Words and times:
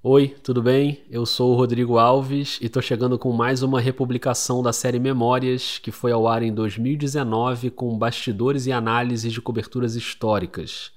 Oi, 0.00 0.28
tudo 0.44 0.62
bem? 0.62 1.02
Eu 1.10 1.26
sou 1.26 1.50
o 1.50 1.56
Rodrigo 1.56 1.98
Alves 1.98 2.56
e 2.62 2.68
tô 2.68 2.80
chegando 2.80 3.18
com 3.18 3.32
mais 3.32 3.64
uma 3.64 3.80
republicação 3.80 4.62
da 4.62 4.72
série 4.72 5.00
Memórias, 5.00 5.80
que 5.80 5.90
foi 5.90 6.12
ao 6.12 6.28
ar 6.28 6.40
em 6.40 6.54
2019 6.54 7.70
com 7.70 7.98
bastidores 7.98 8.66
e 8.66 8.70
análises 8.70 9.32
de 9.32 9.42
coberturas 9.42 9.96
históricas. 9.96 10.92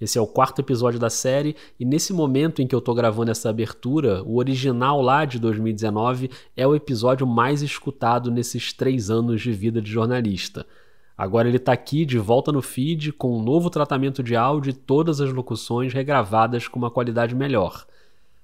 Esse 0.00 0.16
é 0.16 0.22
o 0.22 0.26
quarto 0.26 0.60
episódio 0.60 0.98
da 0.98 1.10
série 1.10 1.54
e 1.78 1.84
nesse 1.84 2.14
momento 2.14 2.62
em 2.62 2.66
que 2.66 2.74
eu 2.74 2.80
tô 2.80 2.94
gravando 2.94 3.30
essa 3.30 3.50
abertura, 3.50 4.22
o 4.22 4.38
original 4.38 5.02
lá 5.02 5.26
de 5.26 5.38
2019 5.38 6.30
é 6.56 6.66
o 6.66 6.74
episódio 6.74 7.26
mais 7.26 7.60
escutado 7.60 8.30
nesses 8.30 8.72
três 8.72 9.10
anos 9.10 9.42
de 9.42 9.52
vida 9.52 9.82
de 9.82 9.90
jornalista. 9.90 10.66
Agora 11.14 11.46
ele 11.46 11.58
está 11.58 11.74
aqui 11.74 12.06
de 12.06 12.16
volta 12.16 12.50
no 12.50 12.62
feed 12.62 13.12
com 13.12 13.36
um 13.36 13.42
novo 13.42 13.68
tratamento 13.68 14.22
de 14.22 14.34
áudio 14.34 14.70
e 14.70 14.72
todas 14.72 15.20
as 15.20 15.30
locuções 15.30 15.92
regravadas 15.92 16.66
com 16.66 16.78
uma 16.78 16.90
qualidade 16.90 17.34
melhor. 17.34 17.84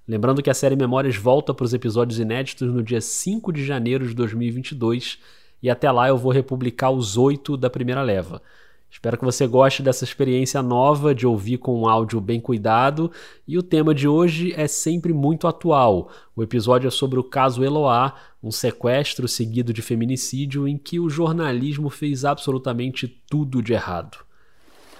Lembrando 0.09 0.43
que 0.43 0.51
a 0.51 0.55
série 0.55 0.77
Memórias 0.77 1.17
volta 1.17 1.53
para 1.53 1.65
os 1.65 1.75
episódios 1.75 2.21
inéditos 2.21 2.73
no 2.73 2.83
dia 2.83 3.01
5 3.01 3.53
de 3.53 3.65
janeiro 3.65 4.07
de 4.07 4.15
2022 4.15 5.19
e 5.61 5.69
até 5.69 5.91
lá 5.91 6.09
eu 6.09 6.17
vou 6.17 6.31
republicar 6.31 6.93
os 6.93 7.17
oito 7.17 7.57
da 7.57 7.69
primeira 7.69 8.03
leva. 8.03 8.41
Espero 8.89 9.19
que 9.19 9.25
você 9.25 9.47
goste 9.49 9.83
dessa 9.83 10.05
experiência 10.05 10.63
nova 10.63 11.13
de 11.13 11.27
ouvir 11.27 11.59
com 11.59 11.83
um 11.83 11.89
áudio 11.89 12.21
bem 12.21 12.41
cuidado. 12.41 13.11
E 13.47 13.59
o 13.59 13.63
tema 13.63 13.93
de 13.93 14.07
hoje 14.07 14.55
é 14.57 14.69
sempre 14.69 15.13
muito 15.13 15.49
atual. 15.49 16.09
O 16.37 16.43
episódio 16.43 16.87
é 16.87 16.91
sobre 16.91 17.19
o 17.19 17.25
caso 17.25 17.65
Eloá, 17.65 18.15
um 18.41 18.53
sequestro 18.53 19.27
seguido 19.27 19.73
de 19.73 19.83
feminicídio 19.83 20.69
em 20.69 20.79
que 20.79 21.01
o 21.01 21.11
jornalismo 21.11 21.91
fez 21.91 22.25
absolutamente 22.25 23.09
tudo 23.29 23.61
de 23.61 23.73
errado. 23.73 24.19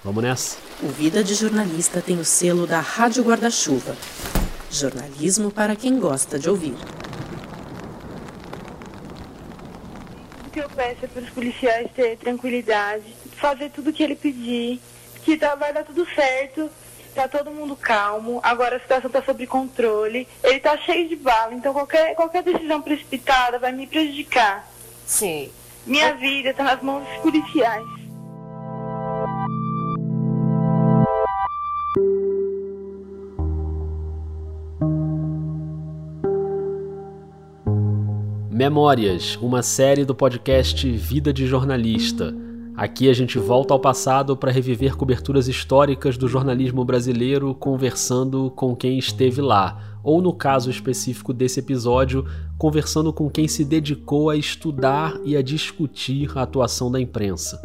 Vamos 0.03 0.21
nessa? 0.21 0.57
O 0.83 0.89
Vida 0.89 1.23
de 1.23 1.33
Jornalista 1.33 2.01
tem 2.01 2.19
o 2.19 2.25
selo 2.25 2.67
da 2.67 2.81
Rádio 2.81 3.23
Guarda-Chuva. 3.23 3.95
Jornalismo 4.69 5.51
para 5.51 5.75
quem 5.75 5.99
gosta 5.99 6.37
de 6.37 6.49
ouvir. 6.49 6.75
O 10.45 10.49
que 10.49 10.59
eu 10.59 10.69
peço 10.69 11.05
é 11.05 11.07
para 11.07 11.21
os 11.21 11.29
policiais 11.29 11.89
ter 11.95 12.17
tranquilidade, 12.17 13.03
fazer 13.37 13.69
tudo 13.69 13.89
o 13.89 13.93
que 13.93 14.03
ele 14.03 14.15
pedir, 14.15 14.79
que 15.23 15.37
tá, 15.37 15.55
vai 15.55 15.73
dar 15.73 15.83
tudo 15.83 16.05
certo, 16.13 16.69
tá 17.13 17.27
todo 17.27 17.49
mundo 17.51 17.75
calmo, 17.75 18.39
agora 18.43 18.77
a 18.77 18.79
situação 18.79 19.07
está 19.07 19.23
sob 19.23 19.45
controle, 19.47 20.27
ele 20.43 20.59
tá 20.59 20.77
cheio 20.77 21.09
de 21.09 21.15
bala, 21.15 21.53
então 21.53 21.73
qualquer, 21.73 22.15
qualquer 22.15 22.43
decisão 22.43 22.81
precipitada 22.81 23.57
vai 23.57 23.71
me 23.71 23.87
prejudicar. 23.87 24.67
Sim. 25.05 25.51
Minha 25.85 26.13
vida 26.15 26.49
está 26.49 26.63
nas 26.63 26.81
mãos 26.81 27.07
dos 27.07 27.17
policiais. 27.19 27.96
Memórias, 38.57 39.37
uma 39.39 39.61
série 39.61 40.03
do 40.03 40.15
podcast 40.15 40.89
Vida 40.89 41.31
de 41.31 41.45
Jornalista. 41.45 42.33
Aqui 42.75 43.07
a 43.07 43.13
gente 43.13 43.37
volta 43.37 43.71
ao 43.71 43.79
passado 43.79 44.35
para 44.35 44.51
reviver 44.51 44.95
coberturas 44.95 45.47
históricas 45.47 46.17
do 46.17 46.27
jornalismo 46.27 46.83
brasileiro, 46.83 47.53
conversando 47.53 48.49
com 48.55 48.75
quem 48.75 48.97
esteve 48.97 49.41
lá, 49.41 49.99
ou 50.03 50.23
no 50.23 50.33
caso 50.33 50.71
específico 50.71 51.33
desse 51.33 51.59
episódio, 51.59 52.25
conversando 52.57 53.13
com 53.13 53.29
quem 53.29 53.47
se 53.47 53.63
dedicou 53.63 54.27
a 54.27 54.35
estudar 54.35 55.19
e 55.23 55.37
a 55.37 55.43
discutir 55.43 56.35
a 56.35 56.41
atuação 56.41 56.91
da 56.91 56.99
imprensa. 56.99 57.61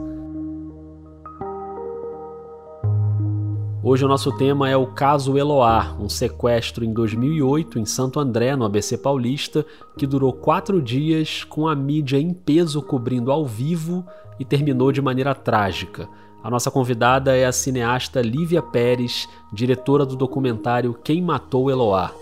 Hoje 3.85 4.05
o 4.05 4.09
nosso 4.09 4.31
tema 4.37 4.71
é 4.71 4.77
o 4.77 4.87
caso 4.87 5.37
Eloá, 5.37 5.97
um 5.99 6.09
sequestro 6.09 6.85
em 6.85 6.93
2008 6.93 7.81
em 7.81 7.85
Santo 7.85 8.21
André, 8.21 8.55
no 8.55 8.65
ABC 8.65 8.97
Paulista, 8.97 9.67
que 9.99 10.07
durou 10.07 10.33
quatro 10.33 10.81
dias 10.81 11.43
com 11.43 11.67
a 11.67 11.75
mídia 11.75 12.17
em 12.17 12.33
peso 12.33 12.81
cobrindo 12.81 13.33
ao 13.33 13.45
vivo 13.45 14.07
e 14.39 14.45
terminou 14.45 14.93
de 14.93 15.03
maneira 15.03 15.35
trágica. 15.35 16.09
A 16.45 16.49
nossa 16.49 16.71
convidada 16.71 17.37
é 17.37 17.45
a 17.45 17.51
cineasta 17.51 18.23
Lívia 18.23 18.63
Pérez, 18.63 19.29
diretora 19.53 20.07
do 20.07 20.15
documentário 20.15 20.95
Quem 21.03 21.21
Matou 21.21 21.69
Eloá 21.69 22.22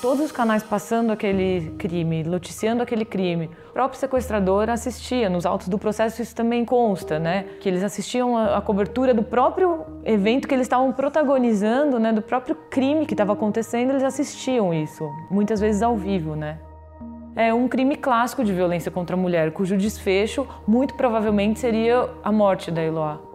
todos 0.00 0.24
os 0.24 0.32
canais 0.32 0.62
passando 0.62 1.10
aquele 1.10 1.72
crime, 1.78 2.22
noticiando 2.22 2.82
aquele 2.82 3.04
crime. 3.04 3.50
O 3.70 3.72
próprio 3.72 3.98
sequestrador 3.98 4.70
assistia, 4.70 5.28
nos 5.28 5.44
autos 5.44 5.68
do 5.68 5.78
processo 5.78 6.22
isso 6.22 6.34
também 6.34 6.64
consta, 6.64 7.18
né? 7.18 7.44
Que 7.60 7.68
eles 7.68 7.82
assistiam 7.82 8.36
a, 8.36 8.60
cobertura 8.60 9.12
do 9.12 9.22
próprio 9.22 9.84
evento 10.04 10.46
que 10.46 10.54
eles 10.54 10.66
estavam 10.66 10.92
protagonizando, 10.92 11.98
né? 11.98 12.12
Do 12.12 12.22
próprio 12.22 12.56
crime 12.70 13.06
que 13.06 13.14
estava 13.14 13.32
acontecendo, 13.32 13.90
eles 13.90 14.02
assistiam 14.02 14.72
isso, 14.72 15.08
muitas 15.30 15.60
vezes 15.60 15.82
ao 15.82 15.96
vivo, 15.96 16.34
né? 16.34 16.58
É 17.34 17.54
um 17.54 17.68
crime 17.68 17.94
clássico 17.96 18.42
de 18.44 18.52
violência 18.52 18.90
contra 18.90 19.14
a 19.14 19.18
mulher, 19.18 19.52
cujo 19.52 19.76
desfecho 19.76 20.46
muito 20.66 20.94
provavelmente 20.94 21.60
seria 21.60 22.08
a 22.22 22.32
morte 22.32 22.70
da 22.70 22.82
Eloá. 22.82 23.27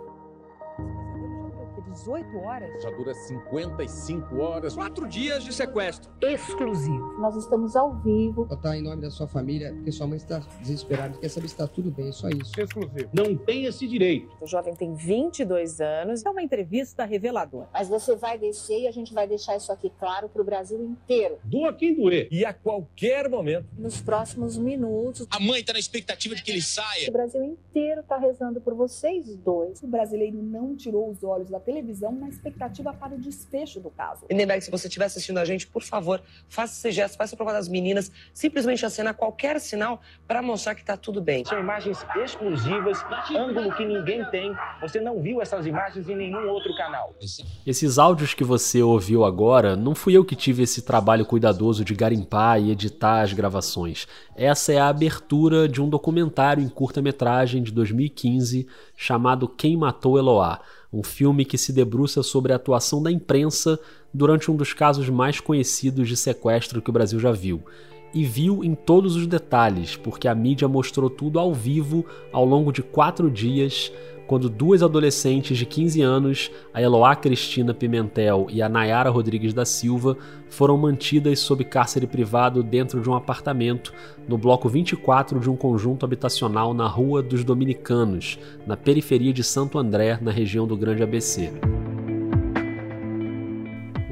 18 1.90 2.38
horas. 2.38 2.82
Já 2.82 2.90
dura 2.92 3.14
55 3.14 4.38
horas. 4.38 4.76
Quatro 4.76 5.08
dias 5.08 5.44
de 5.44 5.54
sequestro. 5.54 6.12
Exclusivo. 6.22 7.14
Nós 7.20 7.36
estamos 7.36 7.76
ao 7.76 7.94
vivo. 8.00 8.46
Botar 8.46 8.78
em 8.78 8.82
nome 8.82 9.02
da 9.02 9.12
sua 9.12 9.28
família, 9.28 9.74
porque 9.74 9.92
sua 9.92 10.08
mãe 10.08 10.18
está 10.18 10.40
desesperada, 10.62 11.18
quer 11.18 11.30
saber 11.30 11.48
se 11.48 11.54
está 11.54 11.68
tudo 11.68 11.92
bem, 11.92 12.10
é 12.10 12.12
só 12.12 12.30
isso. 12.30 12.52
Exclusivo. 12.60 13.10
Não 13.14 13.36
tem 13.36 13.66
esse 13.66 13.88
direito. 13.88 14.36
O 14.42 14.48
jovem 14.48 14.74
tem 14.76 14.94
22 14.94 15.82
anos. 15.82 16.26
É 16.26 16.30
uma 16.30 16.42
entrevista 16.42 17.06
reveladora. 17.06 17.70
Mas 17.74 17.90
você 17.90 18.16
vai 18.16 18.38
descer 18.38 18.82
e 18.82 18.88
a 18.88 18.92
gente 18.92 19.14
vai 19.14 19.28
deixar 19.28 19.56
isso 19.56 19.72
aqui 19.72 19.92
claro 20.00 20.30
para 20.30 20.42
o 20.42 20.46
Brasil 20.46 20.82
inteiro. 20.84 21.38
Doa 21.44 21.74
quem 21.74 21.94
doer. 21.96 22.28
E 22.32 22.46
a 22.46 22.54
qualquer 22.54 23.30
momento. 23.30 23.68
Nos 23.78 24.02
próximos 24.02 24.58
minutos. 24.58 25.28
A 25.30 25.40
mãe 25.40 25.60
está 25.60 25.74
na 25.74 25.80
expectativa 25.80 26.36
de 26.36 26.44
que 26.44 26.52
ele 26.52 26.62
saia. 26.62 27.10
O 27.10 27.12
Brasil 27.12 27.44
inteiro 27.44 28.02
está 28.02 28.18
rezando 28.18 28.62
por 28.62 28.74
vocês 28.74 29.36
dois. 29.38 29.84
O 29.84 29.88
brasileiro 29.88 30.42
não 30.42 30.76
tirou 30.76 31.10
os 31.10 31.24
olhos 31.24 31.50
da 31.50 31.60
televisão 31.60 31.73
televisão 31.74 32.12
na 32.12 32.30
expectativa 32.30 32.94
para 32.94 33.16
o 33.16 33.18
desfecho 33.18 33.80
do 33.80 33.90
caso. 33.90 34.26
Lindenberg, 34.30 34.64
se 34.64 34.70
você 34.70 34.88
estiver 34.88 35.06
assistindo 35.06 35.40
a 35.40 35.46
gente, 35.46 35.66
por 35.66 35.82
favor, 35.82 36.22
faça 36.48 36.74
esse 36.74 36.96
gesto, 36.96 37.18
faça 37.18 37.34
a 37.34 37.38
prova 37.38 37.52
das 37.52 37.68
meninas, 37.68 38.12
simplesmente 38.32 38.86
acena 38.86 39.12
qualquer 39.14 39.60
sinal 39.60 40.00
para 40.28 40.42
mostrar 40.42 40.76
que 40.76 40.82
está 40.82 40.96
tudo 40.96 41.20
bem. 41.20 41.44
São 41.46 41.60
imagens 41.60 42.06
exclusivas, 42.24 43.04
ângulo 43.36 43.76
que 43.76 43.84
ninguém 43.84 44.24
tem. 44.30 44.56
Você 44.82 45.00
não 45.00 45.20
viu 45.20 45.42
essas 45.42 45.66
imagens 45.66 46.08
em 46.08 46.16
nenhum 46.16 46.48
outro 46.48 46.76
canal. 46.76 47.16
Esses 47.66 47.98
áudios 47.98 48.36
que 48.36 48.44
você 48.44 48.84
ouviu 48.84 49.26
agora, 49.26 49.76
não 49.76 49.96
fui 49.96 50.16
eu 50.16 50.24
que 50.24 50.36
tive 50.36 50.64
esse 50.64 50.84
trabalho 50.84 51.26
cuidadoso 51.26 51.84
de 51.84 51.96
garimpar 51.96 52.62
e 52.62 52.70
editar 52.70 53.22
as 53.22 53.34
gravações. 53.34 54.08
Essa 54.36 54.74
é 54.74 54.78
a 54.78 54.88
abertura 54.90 55.68
de 55.68 55.82
um 55.82 55.90
documentário 55.90 56.64
em 56.64 56.70
curta-metragem 56.70 57.64
de 57.64 57.72
2015 57.72 58.68
chamado 58.96 59.48
Quem 59.48 59.76
Matou 59.76 60.20
Eloá 60.20 60.62
um 60.94 61.02
filme 61.02 61.44
que 61.44 61.58
se 61.58 61.74
debruça 61.74 62.22
sobre 62.22 62.54
a 62.54 62.56
atuação 62.56 63.02
da 63.02 63.12
imprensa 63.12 63.80
durante 64.14 64.52
um 64.52 64.56
dos 64.56 64.74
casos 64.74 65.10
mais 65.10 65.40
conhecidos 65.40 66.08
de 66.08 66.16
sequestro 66.16 66.82
que 66.82 66.90
o 66.92 66.94
Brasil 66.94 67.20
já 67.20 67.32
viu. 67.32 67.64
E 68.14 68.24
viu 68.24 68.64
em 68.64 68.76
todos 68.76 69.16
os 69.16 69.26
detalhes, 69.26 69.96
porque 69.96 70.28
a 70.28 70.36
mídia 70.36 70.68
mostrou 70.68 71.10
tudo 71.10 71.40
ao 71.40 71.52
vivo 71.52 72.06
ao 72.32 72.46
longo 72.46 72.72
de 72.72 72.84
quatro 72.84 73.32
dias 73.32 73.92
quando 74.28 74.50
duas 74.50 74.82
adolescentes 74.82 75.58
de 75.58 75.66
15 75.66 76.02
anos, 76.02 76.52
a 76.74 76.82
Eloá 76.82 77.16
Cristina 77.16 77.74
Pimentel 77.74 78.48
e 78.50 78.62
a 78.62 78.70
Nayara 78.70 79.10
Rodrigues 79.10 79.54
da 79.54 79.66
Silva, 79.66 80.18
foram 80.50 80.78
mantidas 80.78 81.40
sob 81.40 81.64
cárcere 81.64 82.08
privado 82.08 82.64
dentro 82.64 83.02
de 83.02 83.10
um 83.10 83.16
apartamento 83.16 83.94
no 84.28 84.38
bloco 84.38 84.70
24 84.70 85.40
de 85.40 85.50
um 85.50 85.56
conjunto 85.56 86.06
habitacional 86.06 86.74
na 86.74 86.88
Rua 86.88 87.22
dos 87.22 87.44
Dominicanos, 87.44 88.40
na 88.66 88.78
periferia 88.78 89.34
de 89.34 89.44
Santo 89.44 89.78
André, 89.78 90.18
na 90.22 90.32
região 90.32 90.66
do 90.66 90.78
Grande 90.78 91.04
ABC. 91.04 91.52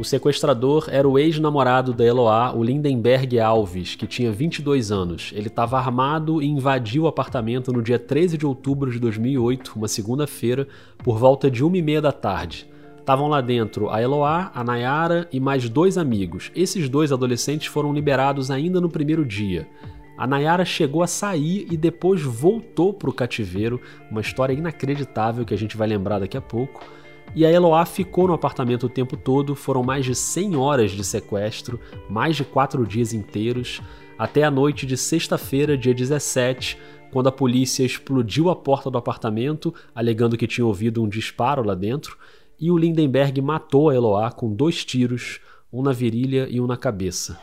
O 0.01 0.03
sequestrador 0.03 0.87
era 0.89 1.07
o 1.07 1.19
ex-namorado 1.19 1.93
da 1.93 2.03
Eloá, 2.03 2.55
o 2.55 2.63
Lindenberg 2.63 3.39
Alves, 3.39 3.93
que 3.93 4.07
tinha 4.07 4.31
22 4.31 4.91
anos. 4.91 5.31
Ele 5.31 5.45
estava 5.45 5.77
armado 5.77 6.41
e 6.41 6.47
invadiu 6.47 7.03
o 7.03 7.07
apartamento 7.07 7.71
no 7.71 7.83
dia 7.83 7.99
13 7.99 8.35
de 8.35 8.43
outubro 8.43 8.91
de 8.91 8.97
2008, 8.97 9.73
uma 9.75 9.87
segunda-feira, 9.87 10.67
por 11.03 11.19
volta 11.19 11.51
de 11.51 11.63
uma 11.63 11.77
e 11.77 11.83
meia 11.83 12.01
da 12.01 12.11
tarde. 12.11 12.67
Estavam 12.97 13.27
lá 13.27 13.41
dentro 13.41 13.91
a 13.91 14.01
Eloá, 14.01 14.49
a 14.55 14.63
Nayara 14.63 15.29
e 15.31 15.39
mais 15.39 15.69
dois 15.69 15.99
amigos. 15.99 16.51
Esses 16.55 16.89
dois 16.89 17.11
adolescentes 17.11 17.67
foram 17.67 17.93
liberados 17.93 18.49
ainda 18.49 18.81
no 18.81 18.89
primeiro 18.89 19.23
dia. 19.23 19.67
A 20.17 20.25
Nayara 20.25 20.65
chegou 20.65 21.03
a 21.03 21.07
sair 21.07 21.67
e 21.69 21.77
depois 21.77 22.23
voltou 22.23 22.91
para 22.91 23.11
o 23.11 23.13
cativeiro, 23.13 23.79
uma 24.09 24.21
história 24.21 24.53
inacreditável 24.53 25.45
que 25.45 25.53
a 25.53 25.57
gente 25.57 25.77
vai 25.77 25.87
lembrar 25.87 26.17
daqui 26.17 26.37
a 26.37 26.41
pouco. 26.41 26.83
E 27.33 27.45
a 27.45 27.51
Eloá 27.51 27.85
ficou 27.85 28.27
no 28.27 28.33
apartamento 28.33 28.87
o 28.87 28.89
tempo 28.89 29.15
todo, 29.15 29.55
foram 29.55 29.81
mais 29.83 30.03
de 30.03 30.13
100 30.13 30.55
horas 30.57 30.91
de 30.91 31.03
sequestro, 31.03 31.79
mais 32.09 32.35
de 32.35 32.43
4 32.43 32.85
dias 32.85 33.13
inteiros, 33.13 33.81
até 34.17 34.43
a 34.43 34.51
noite 34.51 34.85
de 34.85 34.97
sexta-feira, 34.97 35.77
dia 35.77 35.93
17, 35.93 36.77
quando 37.09 37.27
a 37.27 37.31
polícia 37.31 37.85
explodiu 37.85 38.49
a 38.49 38.55
porta 38.55 38.91
do 38.91 38.97
apartamento, 38.97 39.73
alegando 39.95 40.37
que 40.37 40.45
tinha 40.45 40.65
ouvido 40.65 41.01
um 41.01 41.07
disparo 41.07 41.63
lá 41.63 41.73
dentro, 41.73 42.17
e 42.59 42.69
o 42.69 42.77
Lindenberg 42.77 43.41
matou 43.41 43.89
a 43.89 43.95
Eloá 43.95 44.29
com 44.29 44.53
dois 44.53 44.83
tiros, 44.83 45.39
um 45.71 45.81
na 45.81 45.93
virilha 45.93 46.47
e 46.49 46.59
um 46.59 46.67
na 46.67 46.75
cabeça. 46.75 47.39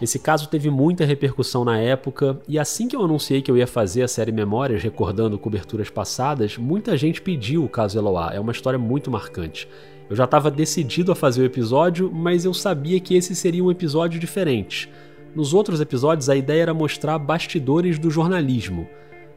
Esse 0.00 0.18
caso 0.18 0.48
teve 0.48 0.70
muita 0.70 1.04
repercussão 1.04 1.64
na 1.64 1.76
época, 1.78 2.40
e 2.46 2.56
assim 2.56 2.86
que 2.86 2.94
eu 2.94 3.02
anunciei 3.02 3.42
que 3.42 3.50
eu 3.50 3.56
ia 3.56 3.66
fazer 3.66 4.02
a 4.02 4.08
série 4.08 4.30
Memórias, 4.30 4.80
recordando 4.80 5.38
coberturas 5.38 5.90
passadas, 5.90 6.56
muita 6.56 6.96
gente 6.96 7.20
pediu 7.20 7.64
o 7.64 7.68
caso 7.68 7.98
Eloá. 7.98 8.30
É 8.32 8.38
uma 8.38 8.52
história 8.52 8.78
muito 8.78 9.10
marcante. 9.10 9.68
Eu 10.08 10.14
já 10.14 10.24
estava 10.24 10.52
decidido 10.52 11.10
a 11.10 11.16
fazer 11.16 11.42
o 11.42 11.44
episódio, 11.44 12.10
mas 12.14 12.44
eu 12.44 12.54
sabia 12.54 13.00
que 13.00 13.16
esse 13.16 13.34
seria 13.34 13.62
um 13.62 13.72
episódio 13.72 14.20
diferente. 14.20 14.88
Nos 15.34 15.52
outros 15.52 15.80
episódios, 15.80 16.30
a 16.30 16.36
ideia 16.36 16.62
era 16.62 16.74
mostrar 16.74 17.18
bastidores 17.18 17.98
do 17.98 18.08
jornalismo. 18.08 18.88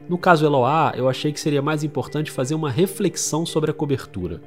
No 0.08 0.16
caso 0.16 0.46
Eloá, 0.46 0.92
eu 0.96 1.08
achei 1.08 1.32
que 1.32 1.40
seria 1.40 1.60
mais 1.60 1.82
importante 1.82 2.30
fazer 2.30 2.54
uma 2.54 2.70
reflexão 2.70 3.44
sobre 3.44 3.70
a 3.70 3.74
cobertura. 3.74 4.40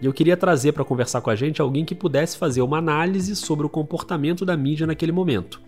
E 0.00 0.06
eu 0.06 0.12
queria 0.12 0.36
trazer 0.36 0.72
para 0.72 0.84
conversar 0.84 1.20
com 1.20 1.30
a 1.30 1.36
gente 1.36 1.60
alguém 1.60 1.84
que 1.84 1.94
pudesse 1.94 2.36
fazer 2.36 2.62
uma 2.62 2.78
análise 2.78 3.34
sobre 3.34 3.64
o 3.64 3.68
comportamento 3.68 4.44
da 4.44 4.56
mídia 4.56 4.86
naquele 4.86 5.12
momento. 5.12 5.60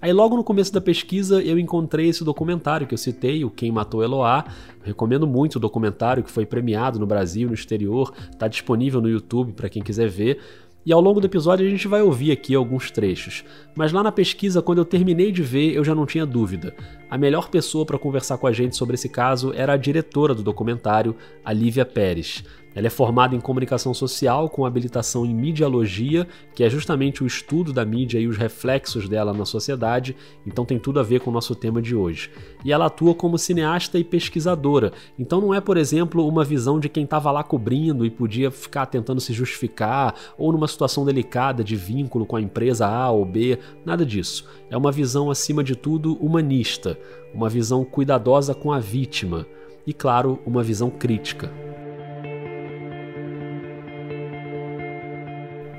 Aí 0.00 0.12
logo 0.12 0.36
no 0.36 0.44
começo 0.44 0.72
da 0.72 0.80
pesquisa 0.80 1.42
eu 1.42 1.58
encontrei 1.58 2.08
esse 2.08 2.22
documentário 2.24 2.86
que 2.86 2.94
eu 2.94 2.98
citei, 2.98 3.44
o 3.44 3.50
Quem 3.50 3.72
Matou 3.72 4.02
Eloá. 4.02 4.44
recomendo 4.84 5.26
muito 5.26 5.56
o 5.56 5.60
documentário 5.60 6.22
que 6.22 6.30
foi 6.30 6.46
premiado 6.46 7.00
no 7.00 7.06
Brasil, 7.06 7.48
no 7.48 7.54
exterior, 7.54 8.12
está 8.30 8.46
disponível 8.46 9.00
no 9.00 9.08
YouTube 9.08 9.52
para 9.52 9.68
quem 9.68 9.82
quiser 9.82 10.08
ver. 10.08 10.38
E 10.86 10.92
ao 10.92 11.00
longo 11.00 11.20
do 11.20 11.26
episódio 11.26 11.66
a 11.66 11.68
gente 11.68 11.86
vai 11.88 12.00
ouvir 12.00 12.30
aqui 12.30 12.54
alguns 12.54 12.90
trechos. 12.90 13.44
Mas 13.74 13.92
lá 13.92 14.02
na 14.02 14.12
pesquisa, 14.12 14.62
quando 14.62 14.78
eu 14.78 14.84
terminei 14.84 15.30
de 15.32 15.42
ver, 15.42 15.74
eu 15.74 15.84
já 15.84 15.94
não 15.94 16.06
tinha 16.06 16.24
dúvida. 16.24 16.74
A 17.10 17.18
melhor 17.18 17.50
pessoa 17.50 17.84
para 17.84 17.98
conversar 17.98 18.38
com 18.38 18.46
a 18.46 18.52
gente 18.52 18.76
sobre 18.76 18.94
esse 18.94 19.08
caso 19.08 19.52
era 19.52 19.72
a 19.72 19.76
diretora 19.76 20.34
do 20.34 20.42
documentário, 20.42 21.14
a 21.44 21.52
Lívia 21.52 21.84
Pérez. 21.84 22.42
Ela 22.74 22.86
é 22.86 22.90
formada 22.90 23.34
em 23.34 23.40
comunicação 23.40 23.92
social 23.92 24.48
com 24.48 24.64
habilitação 24.64 25.24
em 25.26 25.34
mediologia, 25.34 26.26
que 26.54 26.62
é 26.62 26.70
justamente 26.70 27.24
o 27.24 27.26
estudo 27.26 27.72
da 27.72 27.84
mídia 27.84 28.18
e 28.18 28.28
os 28.28 28.36
reflexos 28.36 29.08
dela 29.08 29.32
na 29.32 29.44
sociedade, 29.44 30.14
então 30.46 30.64
tem 30.64 30.78
tudo 30.78 31.00
a 31.00 31.02
ver 31.02 31.20
com 31.20 31.30
o 31.30 31.32
nosso 31.32 31.54
tema 31.54 31.82
de 31.82 31.96
hoje. 31.96 32.30
E 32.64 32.72
ela 32.72 32.86
atua 32.86 33.14
como 33.14 33.38
cineasta 33.38 33.98
e 33.98 34.04
pesquisadora, 34.04 34.92
então 35.18 35.40
não 35.40 35.52
é, 35.52 35.60
por 35.60 35.76
exemplo, 35.76 36.26
uma 36.26 36.44
visão 36.44 36.78
de 36.78 36.88
quem 36.88 37.04
estava 37.04 37.30
lá 37.30 37.42
cobrindo 37.42 38.04
e 38.04 38.10
podia 38.10 38.50
ficar 38.50 38.86
tentando 38.86 39.20
se 39.20 39.32
justificar, 39.32 40.14
ou 40.36 40.52
numa 40.52 40.68
situação 40.68 41.04
delicada 41.04 41.64
de 41.64 41.76
vínculo 41.76 42.26
com 42.26 42.36
a 42.36 42.40
empresa 42.40 42.86
A 42.86 43.10
ou 43.10 43.24
B, 43.24 43.58
nada 43.84 44.04
disso. 44.04 44.46
É 44.70 44.76
uma 44.76 44.92
visão, 44.92 45.30
acima 45.30 45.64
de 45.64 45.74
tudo, 45.74 46.14
humanista, 46.14 46.98
uma 47.34 47.48
visão 47.48 47.84
cuidadosa 47.84 48.54
com 48.54 48.72
a 48.72 48.78
vítima 48.78 49.46
e, 49.86 49.92
claro, 49.92 50.38
uma 50.46 50.62
visão 50.62 50.90
crítica. 50.90 51.67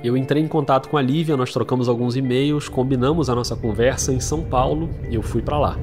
Eu 0.02 0.16
entrei 0.16 0.42
em 0.42 0.48
contato 0.48 0.88
com 0.88 0.96
a 0.96 1.02
Lívia, 1.02 1.36
nós 1.36 1.52
trocamos 1.52 1.90
alguns 1.90 2.16
e-mails, 2.16 2.70
combinamos 2.70 3.30
a 3.30 3.36
nossa 3.36 3.54
conversa 3.54 4.14
em 4.14 4.20
São 4.22 4.42
Paulo 4.42 4.90
e 5.10 5.16
eu 5.16 5.22
fui 5.22 5.42
para 5.42 5.60
lá. 5.60 5.78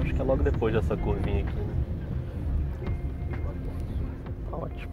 Acho 0.00 0.14
que 0.14 0.20
é 0.20 0.24
logo 0.24 0.42
depois 0.42 0.72
dessa 0.72 0.96
curvinha 0.96 1.40
aqui, 1.40 1.54
né? 1.54 1.74
Tá 4.50 4.56
ótimo. 4.56 4.92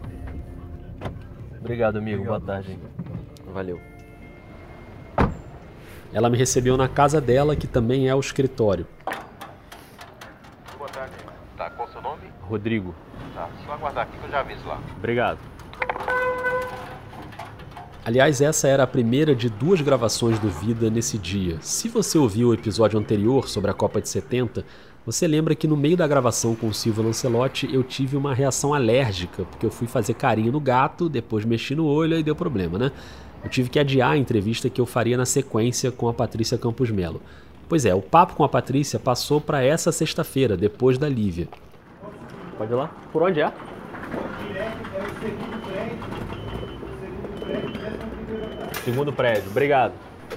Obrigado, 1.58 1.96
amigo. 1.96 2.22
Boa 2.22 2.40
tarde. 2.40 2.78
Valeu. 3.50 3.80
Ela 6.12 6.30
me 6.30 6.38
recebeu 6.38 6.76
na 6.76 6.88
casa 6.88 7.20
dela, 7.20 7.56
que 7.56 7.66
também 7.66 8.08
é 8.08 8.14
o 8.14 8.20
escritório. 8.20 8.86
Boa 10.78 10.88
tarde. 10.88 11.12
Tá, 11.56 11.68
qual 11.68 11.86
o 11.86 11.92
seu 11.92 12.00
nome? 12.00 12.22
Rodrigo. 12.56 12.94
Tá, 13.34 13.48
só 13.64 13.72
aguardar 13.72 14.04
aqui 14.04 14.18
que 14.18 14.24
eu 14.24 14.30
já 14.30 14.40
aviso 14.40 14.66
lá. 14.66 14.80
Obrigado. 14.96 15.38
Aliás, 18.04 18.40
essa 18.40 18.68
era 18.68 18.84
a 18.84 18.86
primeira 18.86 19.34
de 19.34 19.50
duas 19.50 19.80
gravações 19.80 20.38
do 20.38 20.48
Vida 20.48 20.88
nesse 20.88 21.18
dia. 21.18 21.58
Se 21.60 21.88
você 21.88 22.16
ouviu 22.16 22.48
o 22.48 22.54
episódio 22.54 22.98
anterior 22.98 23.48
sobre 23.48 23.70
a 23.70 23.74
Copa 23.74 24.00
de 24.00 24.08
70, 24.08 24.64
você 25.04 25.26
lembra 25.26 25.54
que 25.54 25.66
no 25.66 25.76
meio 25.76 25.96
da 25.96 26.06
gravação 26.06 26.54
com 26.54 26.68
o 26.68 26.74
Silvio 26.74 27.02
Lancelotti 27.02 27.68
eu 27.72 27.82
tive 27.82 28.16
uma 28.16 28.32
reação 28.32 28.72
alérgica, 28.72 29.44
porque 29.44 29.66
eu 29.66 29.70
fui 29.70 29.86
fazer 29.86 30.14
carinho 30.14 30.52
no 30.52 30.60
gato, 30.60 31.08
depois 31.08 31.44
mexi 31.44 31.74
no 31.74 31.84
olho 31.84 32.16
e 32.16 32.22
deu 32.22 32.36
problema, 32.36 32.78
né? 32.78 32.92
Eu 33.42 33.50
tive 33.50 33.68
que 33.68 33.78
adiar 33.78 34.12
a 34.12 34.16
entrevista 34.16 34.70
que 34.70 34.80
eu 34.80 34.86
faria 34.86 35.16
na 35.16 35.26
sequência 35.26 35.90
com 35.90 36.08
a 36.08 36.14
Patrícia 36.14 36.56
Campos 36.56 36.90
Melo. 36.90 37.20
Pois 37.68 37.84
é, 37.84 37.94
o 37.94 38.02
papo 38.02 38.34
com 38.34 38.44
a 38.44 38.48
Patrícia 38.48 38.98
passou 38.98 39.40
para 39.40 39.62
essa 39.62 39.90
sexta-feira, 39.90 40.56
depois 40.56 40.96
da 40.96 41.08
Lívia. 41.08 41.48
Pode 42.56 42.72
ir 42.72 42.74
lá? 42.74 42.90
Por 43.12 43.22
onde 43.22 43.40
é? 43.40 43.52
Segundo 48.84 49.12
prédio, 49.12 49.50
obrigado. 49.50 49.92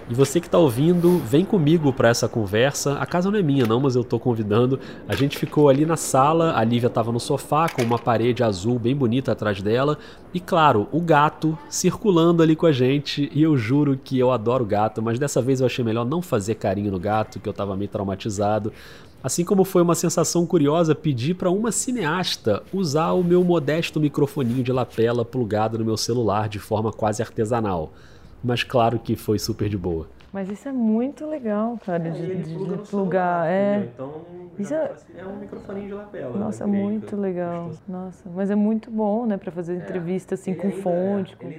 E 0.10 0.14
você 0.14 0.40
que 0.40 0.48
está 0.48 0.58
ouvindo, 0.58 1.20
vem 1.20 1.46
comigo 1.46 1.94
para 1.94 2.10
essa 2.10 2.28
conversa. 2.28 2.94
A 3.00 3.06
casa 3.06 3.30
não 3.30 3.38
é 3.38 3.44
minha, 3.44 3.66
não, 3.66 3.80
mas 3.80 3.96
eu 3.96 4.02
estou 4.02 4.20
convidando. 4.20 4.80
A 5.08 5.16
gente 5.16 5.38
ficou 5.38 5.70
ali 5.70 5.86
na 5.86 5.96
sala, 5.96 6.58
a 6.58 6.64
Lívia 6.64 6.88
estava 6.88 7.12
no 7.12 7.20
sofá 7.20 7.70
com 7.70 7.84
uma 7.84 8.00
parede 8.00 8.44
azul 8.44 8.80
bem 8.80 8.96
bonita 8.96 9.32
atrás 9.32 9.62
dela. 9.62 9.98
E 10.34 10.40
claro, 10.40 10.88
o 10.92 11.00
gato 11.00 11.58
circulando 11.70 12.42
ali 12.42 12.56
com 12.56 12.66
a 12.66 12.72
gente. 12.72 13.30
E 13.34 13.44
eu 13.44 13.56
juro 13.56 14.00
que 14.04 14.18
eu 14.18 14.32
adoro 14.32 14.66
gato, 14.66 15.02
mas 15.02 15.20
dessa 15.20 15.42
vez 15.42 15.60
eu 15.60 15.68
achei 15.68 15.86
melhor 15.86 16.06
não 16.06 16.22
fazer 16.22 16.56
carinho 16.56 16.92
no 16.92 17.00
gato, 17.00 17.40
que 17.40 17.48
eu 17.48 17.52
estava 17.52 17.76
meio 17.76 17.90
traumatizado. 17.90 18.74
Assim 19.22 19.44
como 19.44 19.66
foi 19.66 19.82
uma 19.82 19.96
sensação 19.96 20.46
curiosa 20.46 20.96
pedir 20.96 21.34
para 21.34 21.52
uma 21.52 21.72
cineasta 21.72 22.64
usar 22.72 23.12
o 23.12 23.24
meu 23.24 23.44
modesto 23.44 24.00
microfoninho 24.00 24.64
de 24.64 24.72
lapela 24.72 25.26
plugado 25.26 25.78
no 25.78 25.86
meu 25.86 25.98
celular 25.98 26.48
de 26.48 26.60
forma 26.60 26.92
quase 26.92 27.22
artesanal 27.22 27.92
mas 28.44 28.64
claro 28.64 29.00
que 29.00 29.16
foi 29.16 29.38
super 29.38 29.70
de 29.70 29.78
boa. 29.78 30.08
Mas 30.32 30.50
isso 30.50 30.70
é 30.70 30.72
muito 30.72 31.26
legal, 31.26 31.78
cara, 31.84 32.08
é, 32.08 32.12
de, 32.12 32.36
de, 32.44 32.68
de 32.68 32.78
plugar. 32.90 33.48
É. 33.48 33.90
Então, 33.94 34.22
isso 34.60 34.74
é... 34.74 34.92
é 35.18 35.26
um 35.26 35.38
microfoninho 35.38 35.88
de 35.88 35.94
lapela. 35.94 36.38
Nossa, 36.38 36.68
né, 36.68 36.84
muito 36.84 37.16
legal. 37.16 37.72
Nossa, 37.88 38.30
mas 38.30 38.52
é 38.52 38.56
muito 38.56 38.92
bom, 38.92 39.26
né, 39.26 39.38
para 39.38 39.52
fazer 39.52 39.76
entrevista 39.76 40.36
assim 40.36 40.54
com 40.54 40.72
fonte. 40.72 41.36
Com... 41.36 41.50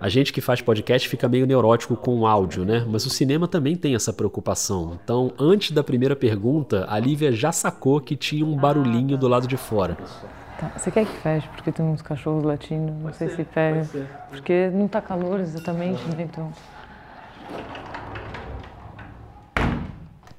A 0.00 0.08
gente 0.08 0.32
que 0.32 0.40
faz 0.40 0.60
podcast 0.60 1.08
fica 1.08 1.28
meio 1.28 1.46
neurótico 1.46 1.96
com 1.96 2.20
o 2.20 2.26
áudio, 2.26 2.64
né? 2.64 2.84
Mas 2.88 3.06
o 3.06 3.10
cinema 3.10 3.48
também 3.48 3.76
tem 3.76 3.94
essa 3.94 4.12
preocupação. 4.12 4.98
Então, 5.02 5.32
antes 5.38 5.72
da 5.72 5.82
primeira 5.82 6.14
pergunta, 6.14 6.86
a 6.88 6.98
Lívia 6.98 7.32
já 7.32 7.52
sacou 7.52 8.00
que 8.00 8.16
tinha 8.16 8.44
um 8.44 8.56
barulhinho 8.56 9.16
do 9.16 9.28
lado 9.28 9.46
de 9.46 9.56
fora. 9.56 9.96
Tá. 10.58 10.72
Você 10.76 10.90
quer 10.90 11.04
que 11.04 11.16
feche? 11.16 11.48
Porque 11.48 11.72
tem 11.72 11.84
uns 11.84 12.02
cachorros 12.02 12.44
latindo, 12.44 12.92
não 12.92 13.02
pode 13.02 13.16
sei 13.16 13.28
ser, 13.28 13.36
se 13.36 13.44
pega. 13.44 13.86
Porque 14.30 14.70
não 14.72 14.86
tá 14.86 15.00
calor 15.00 15.40
exatamente, 15.40 16.02
né? 16.16 16.28
Então. 16.30 16.52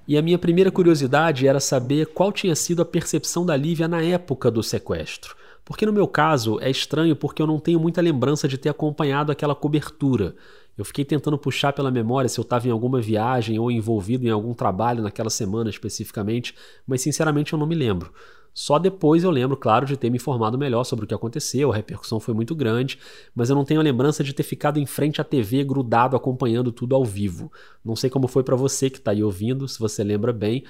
E 0.06 0.18
a 0.18 0.22
minha 0.22 0.38
primeira 0.38 0.70
curiosidade 0.70 1.48
era 1.48 1.60
saber 1.60 2.08
qual 2.08 2.32
tinha 2.32 2.56
sido 2.56 2.82
a 2.82 2.86
percepção 2.86 3.46
da 3.46 3.56
Lívia 3.56 3.88
na 3.88 4.02
época 4.02 4.52
do 4.52 4.62
sequestro. 4.62 5.36
Porque 5.64 5.86
no 5.86 5.94
meu 5.94 6.08
caso 6.08 6.60
é 6.60 6.70
estranho 6.70 7.16
porque 7.16 7.42
eu 7.42 7.48
não 7.48 7.58
tenho 7.58 7.80
muita 7.80 8.02
lembrança 8.02 8.48
de 8.48 8.58
ter 8.58 8.68
acompanhado 8.68 9.32
aquela 9.32 9.56
cobertura. 9.56 10.36
Eu 10.78 10.84
fiquei 10.84 11.06
tentando 11.06 11.38
puxar 11.38 11.72
pela 11.72 11.90
memória 11.90 12.28
se 12.28 12.38
eu 12.38 12.42
estava 12.42 12.68
em 12.68 12.72
alguma 12.72 13.00
viagem 13.00 13.58
ou 13.60 13.72
envolvido 13.72 14.28
em 14.28 14.30
algum 14.30 14.54
trabalho 14.54 15.02
naquela 15.02 15.30
semana 15.30 15.70
especificamente, 15.70 16.54
mas 16.86 17.02
sinceramente 17.02 17.54
eu 17.54 17.60
não 17.60 17.66
me 17.68 17.76
lembro. 17.76 18.12
Só 18.54 18.78
depois 18.78 19.24
eu 19.24 19.32
lembro, 19.32 19.58
claro, 19.58 19.86
de 19.86 19.98
ter 19.98 20.10
me 20.12 20.18
informado 20.18 20.58
melhor 20.58 20.84
sobre 20.84 21.06
o 21.06 21.08
que 21.08 21.14
aconteceu, 21.14 21.72
a 21.72 21.76
repercussão 21.76 22.20
foi 22.20 22.34
muito 22.34 22.54
grande, 22.54 23.00
mas 23.34 23.50
eu 23.50 23.56
não 23.56 23.66
tenho 23.66 23.80
a 23.80 23.84
lembrança 23.84 24.24
de 24.24 24.32
ter 24.32 24.44
ficado 24.44 24.80
em 24.80 24.86
frente 24.86 25.20
à 25.20 25.24
TV 25.24 25.64
grudado 25.64 26.16
acompanhando 26.16 26.72
tudo 26.72 26.94
ao 26.94 27.04
vivo. 27.04 27.52
Não 27.84 27.96
sei 27.96 28.10
como 28.10 28.28
foi 28.28 28.44
para 28.44 28.56
você 28.56 28.90
que 28.90 28.98
está 28.98 29.12
aí 29.12 29.24
ouvindo, 29.24 29.68
se 29.68 29.80
você 29.80 30.04
lembra 30.04 30.32
bem. 30.32 30.64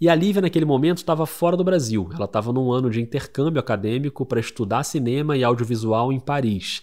E 0.00 0.08
a 0.08 0.14
Lívia, 0.14 0.42
naquele 0.42 0.64
momento, 0.64 0.98
estava 0.98 1.24
fora 1.24 1.56
do 1.56 1.62
Brasil. 1.62 2.08
Ela 2.12 2.24
estava 2.24 2.52
num 2.52 2.72
ano 2.72 2.90
de 2.90 3.00
intercâmbio 3.00 3.60
acadêmico 3.60 4.26
para 4.26 4.40
estudar 4.40 4.82
cinema 4.82 5.36
e 5.36 5.44
audiovisual 5.44 6.12
em 6.12 6.18
Paris. 6.18 6.82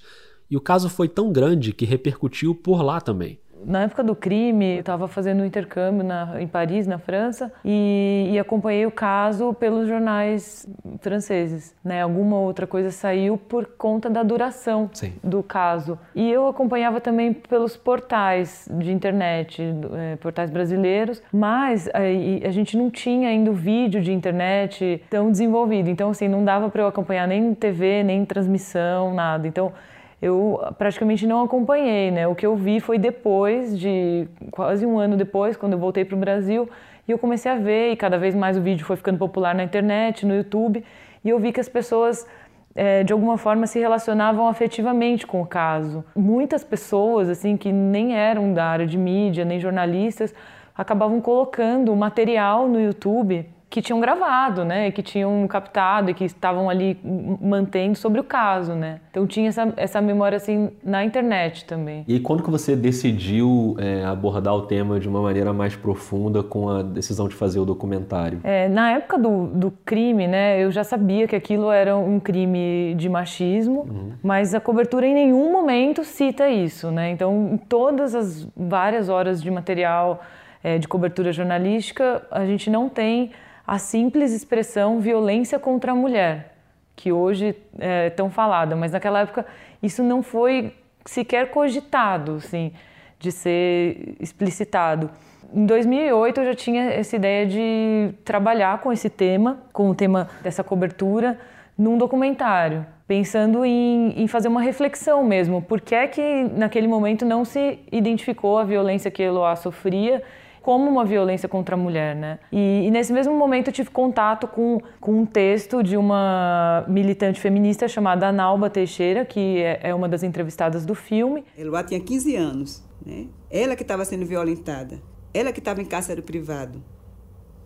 E 0.50 0.56
o 0.56 0.62
caso 0.62 0.88
foi 0.88 1.10
tão 1.10 1.32
grande 1.32 1.74
que 1.74 1.84
repercutiu 1.84 2.56
por 2.56 2.82
lá 2.82 3.02
também 3.02 3.40
Na 3.68 3.82
época 3.82 4.02
do 4.02 4.16
crime, 4.16 4.76
eu 4.76 4.80
estava 4.80 5.10
fazendo 5.10 5.42
um 5.42 5.46
intercâmbio 5.46 6.02
na, 6.02 6.42
em 6.42 6.48
Paris, 6.48 6.88
na 6.88 6.98
França, 6.98 7.52
e, 7.66 8.30
e, 8.32 8.40
acompanhei 8.40 8.86
o 8.86 8.92
caso 8.92 9.54
pelos 9.54 9.90
jornais 9.90 10.66
franceses. 11.02 11.76
Né? 11.84 12.02
Alguma 12.02 12.38
outra 12.38 12.66
coisa 12.66 12.92
saiu 12.92 13.38
por 13.38 13.66
conta 13.66 14.10
da 14.10 14.24
duração 14.24 14.90
Sim. 14.94 15.12
do 15.22 15.44
caso. 15.44 16.00
E 16.16 16.32
eu 16.32 16.48
acompanhava 16.48 17.02
também 17.02 17.34
pelos 17.34 17.76
portais 17.76 18.70
de 18.72 18.90
internet, 18.90 19.62
é, 19.94 20.16
portais 20.16 20.50
brasileiros, 20.50 21.22
mas 21.30 21.90
a, 21.90 22.48
a 22.48 22.52
gente 22.52 22.78
não 22.78 22.90
tinha 22.90 23.28
ainda 23.28 23.52
o 23.52 23.54
vídeo 23.54 24.02
de 24.02 24.14
internet 24.14 25.04
tão 25.10 25.30
desenvolvido. 25.30 25.90
Então, 25.90 26.12
assim, 26.12 26.30
não 26.30 26.46
dava 26.46 26.70
para 26.70 26.84
eu 26.84 26.88
acompanhar 26.88 27.28
nem 27.28 27.54
TV, 27.54 28.02
nem 28.02 28.24
transmissão, 28.24 29.14
nada. 29.14 29.46
Então, 29.46 29.74
eu 30.22 30.60
praticamente 30.78 31.28
não 31.28 31.44
acompanhei, 31.44 32.12
né? 32.12 32.28
O 32.28 32.34
que 32.34 32.46
eu 32.46 32.56
vi 32.56 32.80
foi 32.80 32.98
depois 32.98 33.78
de 33.78 34.28
quase 34.52 34.86
um 34.86 34.98
ano 34.98 35.16
depois, 35.16 35.56
quando 35.56 35.74
eu 35.74 35.80
voltei 35.80 36.04
para 36.04 36.16
o 36.16 36.20
Brasil, 36.20 36.70
e 37.08 37.12
eu 37.12 37.18
comecei 37.18 37.52
a 37.52 37.56
ver 37.56 37.92
e 37.92 37.96
cada 37.96 38.18
vez 38.18 38.36
mais 38.36 38.58
o 38.58 38.62
vídeo 38.62 38.86
foi 38.86 38.96
ficando 38.96 39.18
popular 39.18 39.54
na 39.56 39.64
internet, 39.64 40.26
no 40.26 40.36
YouTube, 40.36 40.84
e 41.24 41.30
eu 41.30 41.40
vi 41.40 41.52
que 41.52 41.60
as 41.60 41.70
pessoas 41.70 42.28
é, 42.76 43.04
de 43.04 43.12
alguma 43.12 43.38
forma 43.38 43.66
se 43.66 43.80
relacionavam 43.80 44.48
afetivamente 44.48 45.26
com 45.26 45.42
o 45.42 45.46
caso. 45.46 46.04
Muitas 46.16 46.64
pessoas 46.64 47.30
assim 47.30 47.58
que 47.58 47.72
nem 47.72 48.16
eram 48.16 48.54
da 48.54 48.66
área 48.66 48.86
de 48.86 48.98
mídia 48.98 49.44
nem 49.44 49.60
jornalistas 49.60 50.34
acabavam 50.76 51.20
colocando 51.20 51.96
material 51.96 52.68
no 52.68 52.80
YouTube 52.80 53.50
que 53.70 53.82
tinham 53.82 54.00
gravado, 54.00 54.64
né, 54.64 54.92
que 54.92 55.04
tinham 55.04 55.46
captado 55.48 56.10
e 56.10 56.14
que 56.14 56.24
estavam 56.24 56.70
ali 56.70 56.98
mantendo 57.42 57.98
sobre 57.98 58.20
o 58.20 58.24
caso, 58.24 58.74
né. 58.74 59.02
Então 59.12 59.28
tinha 59.28 59.50
essa, 59.50 59.74
essa 59.76 60.02
memória 60.02 60.38
assim 60.38 60.72
na 60.84 61.04
internet 61.04 61.66
também. 61.66 62.06
E 62.08 62.20
quando 62.20 62.44
que 62.44 62.50
você 62.50 62.76
decidiu 62.76 63.76
é, 63.78 64.06
abordar 64.06 64.56
o 64.56 64.62
tema 64.62 65.00
de 65.00 65.10
uma 65.10 65.22
maneira 65.22 65.52
mais 65.52 65.76
profunda 65.76 66.42
com 66.42 66.70
a 66.70 66.82
decisão 66.82 67.28
de 67.28 67.36
fazer 67.36 67.60
o 67.60 67.66
documentário? 67.66 68.40
É, 68.44 68.70
na 68.70 68.92
época 68.92 69.18
do, 69.18 69.48
do 69.48 69.72
crime, 69.84 70.28
né, 70.28 70.64
eu 70.64 70.72
já 70.72 70.86
sabia 70.86 71.28
que 71.28 71.36
aquilo 71.36 71.70
era 71.70 71.96
um 71.96 72.20
crime 72.22 72.96
de 72.96 73.10
machismo, 73.10 73.82
uhum. 73.82 74.12
mas 74.24 74.56
a 74.56 74.62
cobertura 74.62 75.06
em 75.06 75.14
nenhum 75.14 75.52
momento 75.52 76.06
cita 76.06 76.48
isso, 76.48 76.90
né. 76.90 77.12
Então, 77.12 77.50
em 77.54 77.58
todas 77.58 78.16
as 78.16 78.48
várias 78.56 79.10
horas 79.10 79.44
de 79.44 79.52
material 79.52 80.22
é, 80.64 80.78
de 80.78 80.88
cobertura 80.88 81.34
jornalística, 81.34 82.26
a 82.32 82.46
gente 82.46 82.70
não 82.70 82.88
tem 82.88 83.32
a 83.68 83.78
simples 83.78 84.32
expressão 84.32 85.02
violência 85.02 85.60
contra 85.60 85.92
a 85.92 85.96
mulher, 85.96 86.56
que 86.96 87.12
hoje 87.12 87.54
é 87.78 88.10
tão 88.10 88.32
falada, 88.32 88.78
mas 88.78 88.94
naquela 88.94 89.20
época 89.20 89.46
isso 89.84 90.02
não 90.02 90.24
foi 90.24 90.74
sequer 91.06 91.52
cogitado, 91.52 92.36
assim, 92.36 92.72
de 93.20 93.30
ser 93.30 94.16
explicitado. 94.22 95.12
Em 95.54 95.66
2008 95.66 96.40
eu 96.40 96.46
já 96.46 96.56
tinha 96.56 96.84
essa 96.92 97.18
ideia 97.18 97.46
de 97.46 98.14
trabalhar 98.24 98.80
com 98.80 98.92
esse 98.92 99.10
tema, 99.10 99.60
com 99.74 99.90
o 99.90 99.96
tema 99.96 100.30
dessa 100.42 100.64
cobertura, 100.64 101.38
num 101.78 101.98
documentário, 101.98 102.86
pensando 103.06 103.66
em, 103.66 104.14
em 104.22 104.28
fazer 104.28 104.48
uma 104.48 104.62
reflexão 104.62 105.24
mesmo. 105.24 105.62
Por 105.62 105.80
que 105.82 105.94
é 105.94 106.08
que 106.08 106.44
naquele 106.56 106.88
momento 106.88 107.26
não 107.26 107.46
se 107.46 107.80
identificou 107.92 108.58
a 108.58 108.64
violência 108.64 109.12
que 109.12 109.22
Eloá 109.22 109.56
sofria 109.56 110.24
como 110.68 110.92
uma 110.92 111.06
violência 111.06 111.48
contra 111.48 111.76
a 111.76 111.78
mulher, 111.78 112.14
né? 112.14 112.40
E, 112.52 112.88
e, 112.88 112.92
nesse 112.92 113.14
mesmo 113.14 113.34
momento 113.34 113.70
eu 113.70 113.74
tive 113.74 113.90
contato 113.90 114.50
com, 114.50 114.82
com 115.00 115.22
um 115.22 115.26
texto 115.26 115.82
de 115.82 115.96
uma 115.96 116.84
militante 116.90 117.40
feminista 117.40 117.88
chamada 117.88 118.28
Analba 118.28 118.70
Teixeira, 118.70 119.24
que 119.24 119.62
é, 119.62 119.80
é 119.82 119.96
uma 119.96 120.10
das 120.10 120.24
entrevistadas 120.24 120.86
do 120.86 120.94
filme. 120.94 121.46
Eloá 121.58 121.86
tinha 121.86 122.02
15 122.02 122.36
anos, 122.36 122.86
né? 123.06 123.28
Ela 123.50 123.78
que 123.78 123.82
estava 123.82 124.04
sendo 124.04 124.26
violentada, 124.26 125.02
ela 125.34 125.54
que 125.54 125.60
estava 125.60 125.82
em 125.82 125.86
cárcere 125.86 126.22
privado. 126.22 126.84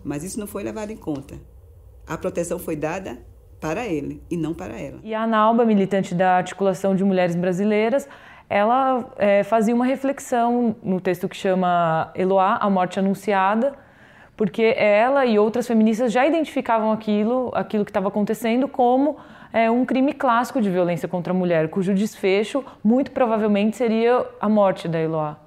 Mas 0.04 0.24
isso 0.24 0.40
não 0.40 0.46
foi 0.46 0.62
levado 0.62 0.92
em 0.92 0.98
conta. 0.98 1.42
A 2.06 2.16
proteção 2.20 2.60
foi 2.60 2.76
dada 2.76 3.18
para 3.60 3.84
ele 3.84 4.22
e 4.30 4.38
não 4.38 4.54
para 4.54 4.80
ela. 4.80 5.00
E 5.04 5.16
a 5.16 5.24
Analba, 5.24 5.66
militante 5.66 6.14
da 6.14 6.38
Articulação 6.38 6.96
de 6.96 7.04
Mulheres 7.04 7.36
Brasileiras, 7.36 8.08
ela 8.52 9.06
é, 9.18 9.44
fazia 9.44 9.74
uma 9.74 9.86
reflexão 9.86 10.76
no 10.84 11.00
texto 11.00 11.30
que 11.30 11.38
chama 11.38 12.12
Eloá, 12.14 12.58
a 12.60 12.70
morte 12.70 13.00
anunciada, 13.00 13.74
porque 14.36 14.76
ela 14.78 15.26
e 15.26 15.40
outras 15.40 15.66
feministas 15.66 16.12
já 16.12 16.28
identificavam 16.28 16.92
aquilo, 16.92 17.50
aquilo 17.54 17.86
que 17.86 17.92
estava 17.92 18.10
acontecendo 18.10 18.68
como 18.68 19.16
é, 19.54 19.72
um 19.72 19.86
crime 19.86 20.12
clássico 20.12 20.62
de 20.62 20.70
violência 20.70 21.08
contra 21.08 21.32
a 21.32 21.36
mulher, 21.36 21.70
cujo 21.70 21.94
desfecho 21.94 22.62
muito 22.84 23.12
provavelmente 23.12 23.78
seria 23.78 24.26
a 24.42 24.50
morte 24.50 24.86
da 24.86 25.00
Eloá. 25.00 25.38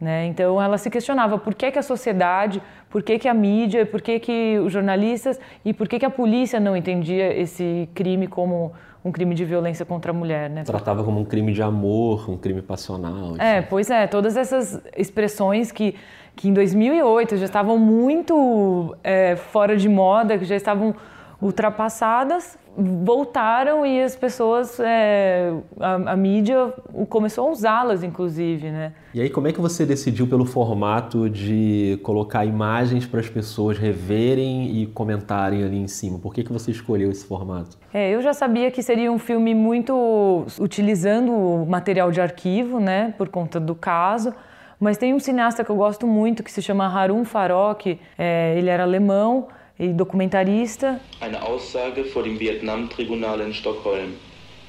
Né? 0.00 0.26
Então 0.26 0.60
ela 0.60 0.78
se 0.78 0.88
questionava 0.88 1.36
por 1.36 1.54
que, 1.54 1.70
que 1.70 1.78
a 1.78 1.82
sociedade, 1.82 2.62
por 2.88 3.02
que, 3.02 3.18
que 3.18 3.28
a 3.28 3.34
mídia, 3.34 3.84
por 3.84 4.00
que, 4.00 4.18
que 4.18 4.58
os 4.58 4.72
jornalistas 4.72 5.38
e 5.62 5.74
por 5.74 5.86
que, 5.86 5.98
que 5.98 6.06
a 6.06 6.10
polícia 6.10 6.58
não 6.58 6.74
entendia 6.74 7.36
esse 7.38 7.86
crime 7.94 8.26
como 8.26 8.72
um 9.04 9.12
crime 9.12 9.34
de 9.34 9.44
violência 9.44 9.84
contra 9.84 10.10
a 10.10 10.14
mulher, 10.14 10.48
né? 10.48 10.62
Tratava 10.64 11.04
como 11.04 11.20
um 11.20 11.24
crime 11.24 11.52
de 11.52 11.62
amor, 11.62 12.30
um 12.30 12.36
crime 12.36 12.62
passional. 12.62 13.36
É, 13.38 13.58
assim. 13.58 13.66
pois 13.68 13.90
é, 13.90 14.06
todas 14.06 14.36
essas 14.36 14.80
expressões 14.96 15.70
que, 15.70 15.94
que 16.34 16.48
em 16.48 16.54
2008 16.54 17.36
já 17.36 17.44
estavam 17.44 17.78
muito 17.78 18.96
é, 19.04 19.36
fora 19.36 19.76
de 19.76 19.88
moda, 19.88 20.38
que 20.38 20.44
já 20.46 20.56
estavam 20.56 20.94
ultrapassadas, 21.40 22.58
voltaram 22.76 23.84
e 23.84 24.02
as 24.02 24.14
pessoas, 24.14 24.78
é, 24.80 25.52
a, 25.78 26.12
a, 26.12 26.16
mídia 26.16 26.72
começou 27.08 27.48
a 27.48 27.50
usá-las, 27.50 28.02
inclusive, 28.02 28.70
né? 28.70 28.92
E 29.12 29.20
aí, 29.20 29.28
como 29.28 29.48
é 29.48 29.52
que 29.52 29.60
você 29.60 29.84
decidiu 29.84 30.26
pelo 30.26 30.44
formato 30.44 31.28
de 31.28 31.98
colocar 32.02 32.44
imagens 32.44 33.06
para 33.06 33.20
as 33.20 33.28
pessoas 33.28 33.76
reverem 33.76 34.80
e 34.80 34.86
comentarem 34.86 35.64
ali 35.64 35.78
em 35.78 35.88
cima? 35.88 36.18
Por 36.18 36.32
que, 36.32 36.44
que 36.44 36.52
você 36.52 36.70
escolheu 36.70 37.10
esse 37.10 37.24
formato? 37.24 37.76
É, 37.92 38.10
eu 38.10 38.22
já 38.22 38.32
sabia 38.32 38.70
que 38.70 38.82
seria 38.82 39.10
um 39.10 39.18
filme 39.18 39.54
muito 39.54 40.46
utilizando 40.58 41.66
material 41.68 42.10
de 42.10 42.20
arquivo, 42.20 42.78
né, 42.78 43.14
por 43.18 43.28
conta 43.28 43.58
do 43.58 43.74
caso. 43.74 44.32
Mas 44.78 44.96
tem 44.96 45.12
um 45.12 45.18
cineasta 45.18 45.62
que 45.62 45.70
eu 45.70 45.76
gosto 45.76 46.06
muito 46.06 46.42
que 46.42 46.50
se 46.50 46.62
chama 46.62 46.86
Harun 46.86 47.24
Farok, 47.24 48.00
é, 48.16 48.54
ele 48.56 48.70
era 48.70 48.84
alemão, 48.84 49.48
e 49.80 49.88
documentarista. 49.94 51.00
Eine 51.22 51.38
Aussage 51.38 52.02
vor 52.12 52.22
dem 52.22 52.36
Vietnam-Tribunal 52.36 53.40
em 53.40 53.50
Stockholm. 53.50 54.10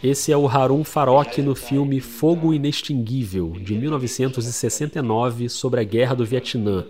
Esse 0.01 0.31
é 0.31 0.37
o 0.37 0.47
Harun 0.47 0.85
Farok 0.85 1.41
no 1.41 1.53
filme 1.53 1.99
Fogo 1.99 2.53
Inextinguível, 2.53 3.51
de 3.59 3.75
1969, 3.75 5.49
sobre 5.49 5.81
a 5.81 5.83
Guerra 5.83 6.15
do 6.15 6.25
Vietnã. 6.25 6.85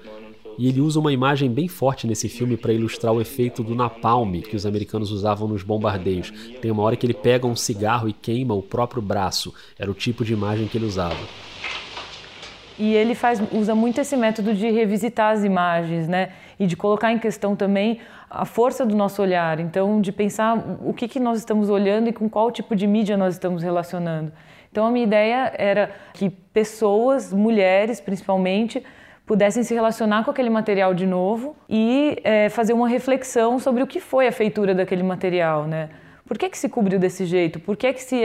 E 0.58 0.68
ele 0.68 0.80
usa 0.80 1.00
uma 1.00 1.12
imagem 1.12 1.50
bem 1.50 1.68
forte 1.68 2.06
nesse 2.06 2.30
filme 2.30 2.56
para 2.56 2.72
ilustrar 2.72 3.12
o 3.12 3.20
efeito 3.20 3.64
do 3.64 3.74
napalm 3.74 4.40
que 4.42 4.56
os 4.56 4.66
americanos 4.66 5.12
usavam 5.12 5.48
nos 5.48 5.64
bombardeios. 5.64 6.32
Tem 6.62 6.70
uma 6.70 6.84
hora 6.84 6.96
que 6.96 7.06
ele 7.06 7.14
pega 7.14 7.48
um 7.48 7.56
cigarro 7.56 8.08
e 8.08 8.14
queima 8.14 8.54
o 8.54 8.62
próprio 8.62 9.02
braço. 9.02 9.54
Era 9.80 9.90
o 9.90 9.96
tipo 9.96 10.24
de 10.24 10.34
imagem 10.34 10.68
que 10.68 10.78
ele 10.78 10.86
usava. 10.86 11.20
E 12.82 12.96
ele 12.96 13.14
faz, 13.14 13.40
usa 13.52 13.76
muito 13.76 14.02
esse 14.02 14.18
método 14.18 14.56
de 14.56 14.68
revisitar 14.72 15.34
as 15.34 15.44
imagens, 15.44 16.08
né? 16.08 16.30
E 16.60 16.66
de 16.66 16.76
colocar 16.76 17.12
em 17.12 17.20
questão 17.20 17.56
também 17.56 18.00
a 18.28 18.44
força 18.44 18.84
do 18.84 18.96
nosso 18.96 19.22
olhar. 19.22 19.60
Então, 19.60 20.02
de 20.02 20.12
pensar 20.12 20.58
o 20.84 20.92
que, 20.92 21.08
que 21.08 21.20
nós 21.20 21.38
estamos 21.38 21.70
olhando 21.70 22.10
e 22.10 22.12
com 22.12 22.28
qual 22.28 22.52
tipo 22.52 22.76
de 22.76 22.88
mídia 22.88 23.16
nós 23.16 23.36
estamos 23.36 23.62
relacionando. 23.62 24.32
Então, 24.72 24.84
a 24.84 24.90
minha 24.90 25.06
ideia 25.06 25.54
era 25.60 25.92
que 26.12 26.32
pessoas, 26.32 27.32
mulheres 27.32 28.02
principalmente, 28.02 28.84
pudessem 29.28 29.62
se 29.62 29.76
relacionar 29.76 30.24
com 30.24 30.32
aquele 30.32 30.50
material 30.50 30.96
de 30.96 31.06
novo 31.06 31.56
e 31.70 32.18
é, 32.24 32.50
fazer 32.50 32.74
uma 32.74 32.90
reflexão 32.90 33.60
sobre 33.60 33.84
o 33.84 33.86
que 33.86 34.00
foi 34.00 34.28
a 34.28 34.32
feitura 34.32 34.74
daquele 34.74 35.04
material, 35.04 35.66
né? 35.66 35.90
Por 36.26 36.36
que, 36.36 36.50
que 36.50 36.58
se 36.58 36.70
cobriu 36.70 36.98
desse 36.98 37.26
jeito? 37.26 37.60
Por 37.60 37.78
que, 37.78 37.94
que 37.94 38.02
se 38.02 38.16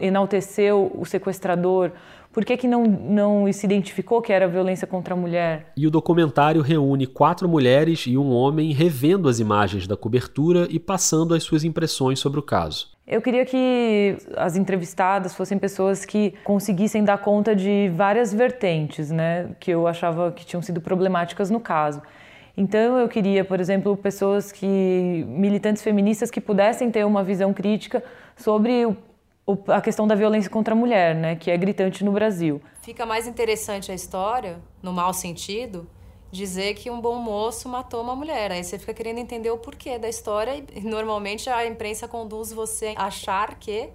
enalteceu 0.00 0.90
o 0.94 1.04
sequestrador? 1.04 1.90
Por 2.32 2.44
que, 2.44 2.56
que 2.56 2.68
não, 2.68 2.84
não 2.84 3.52
se 3.52 3.66
identificou 3.66 4.22
que 4.22 4.32
era 4.32 4.46
violência 4.46 4.86
contra 4.86 5.14
a 5.14 5.16
mulher? 5.16 5.72
E 5.76 5.84
o 5.84 5.90
documentário 5.90 6.62
reúne 6.62 7.04
quatro 7.04 7.48
mulheres 7.48 8.04
e 8.06 8.16
um 8.16 8.30
homem 8.30 8.72
revendo 8.72 9.28
as 9.28 9.40
imagens 9.40 9.88
da 9.88 9.96
cobertura 9.96 10.68
e 10.70 10.78
passando 10.78 11.34
as 11.34 11.42
suas 11.42 11.64
impressões 11.64 12.20
sobre 12.20 12.38
o 12.38 12.42
caso. 12.42 12.90
Eu 13.04 13.20
queria 13.20 13.44
que 13.44 14.16
as 14.36 14.56
entrevistadas 14.56 15.34
fossem 15.34 15.58
pessoas 15.58 16.04
que 16.04 16.32
conseguissem 16.44 17.02
dar 17.02 17.18
conta 17.18 17.56
de 17.56 17.90
várias 17.96 18.32
vertentes, 18.32 19.10
né, 19.10 19.50
que 19.58 19.72
eu 19.72 19.88
achava 19.88 20.30
que 20.30 20.46
tinham 20.46 20.62
sido 20.62 20.80
problemáticas 20.80 21.50
no 21.50 21.58
caso. 21.58 22.00
Então 22.56 22.98
eu 22.98 23.08
queria, 23.08 23.44
por 23.44 23.58
exemplo, 23.58 23.96
pessoas 23.96 24.52
que 24.52 25.24
militantes 25.26 25.82
feministas 25.82 26.30
que 26.30 26.40
pudessem 26.40 26.90
ter 26.92 27.04
uma 27.04 27.24
visão 27.24 27.52
crítica 27.52 28.04
sobre 28.36 28.86
o, 28.86 28.96
a 29.68 29.80
questão 29.80 30.06
da 30.06 30.14
violência 30.14 30.50
contra 30.50 30.74
a 30.74 30.76
mulher, 30.76 31.14
né, 31.14 31.36
que 31.36 31.50
é 31.50 31.56
gritante 31.56 32.04
no 32.04 32.12
Brasil. 32.12 32.60
Fica 32.82 33.06
mais 33.06 33.26
interessante 33.26 33.90
a 33.92 33.94
história, 33.94 34.58
no 34.82 34.92
mau 34.92 35.12
sentido, 35.12 35.86
dizer 36.30 36.74
que 36.74 36.90
um 36.90 37.00
bom 37.00 37.16
moço 37.16 37.68
matou 37.68 38.02
uma 38.02 38.14
mulher. 38.14 38.52
Aí 38.52 38.62
você 38.62 38.78
fica 38.78 38.94
querendo 38.94 39.18
entender 39.18 39.50
o 39.50 39.58
porquê 39.58 39.98
da 39.98 40.08
história 40.08 40.62
e 40.74 40.80
normalmente 40.80 41.50
a 41.50 41.66
imprensa 41.66 42.06
conduz 42.06 42.52
você 42.52 42.94
a 42.96 43.06
achar 43.06 43.58
que 43.58 43.90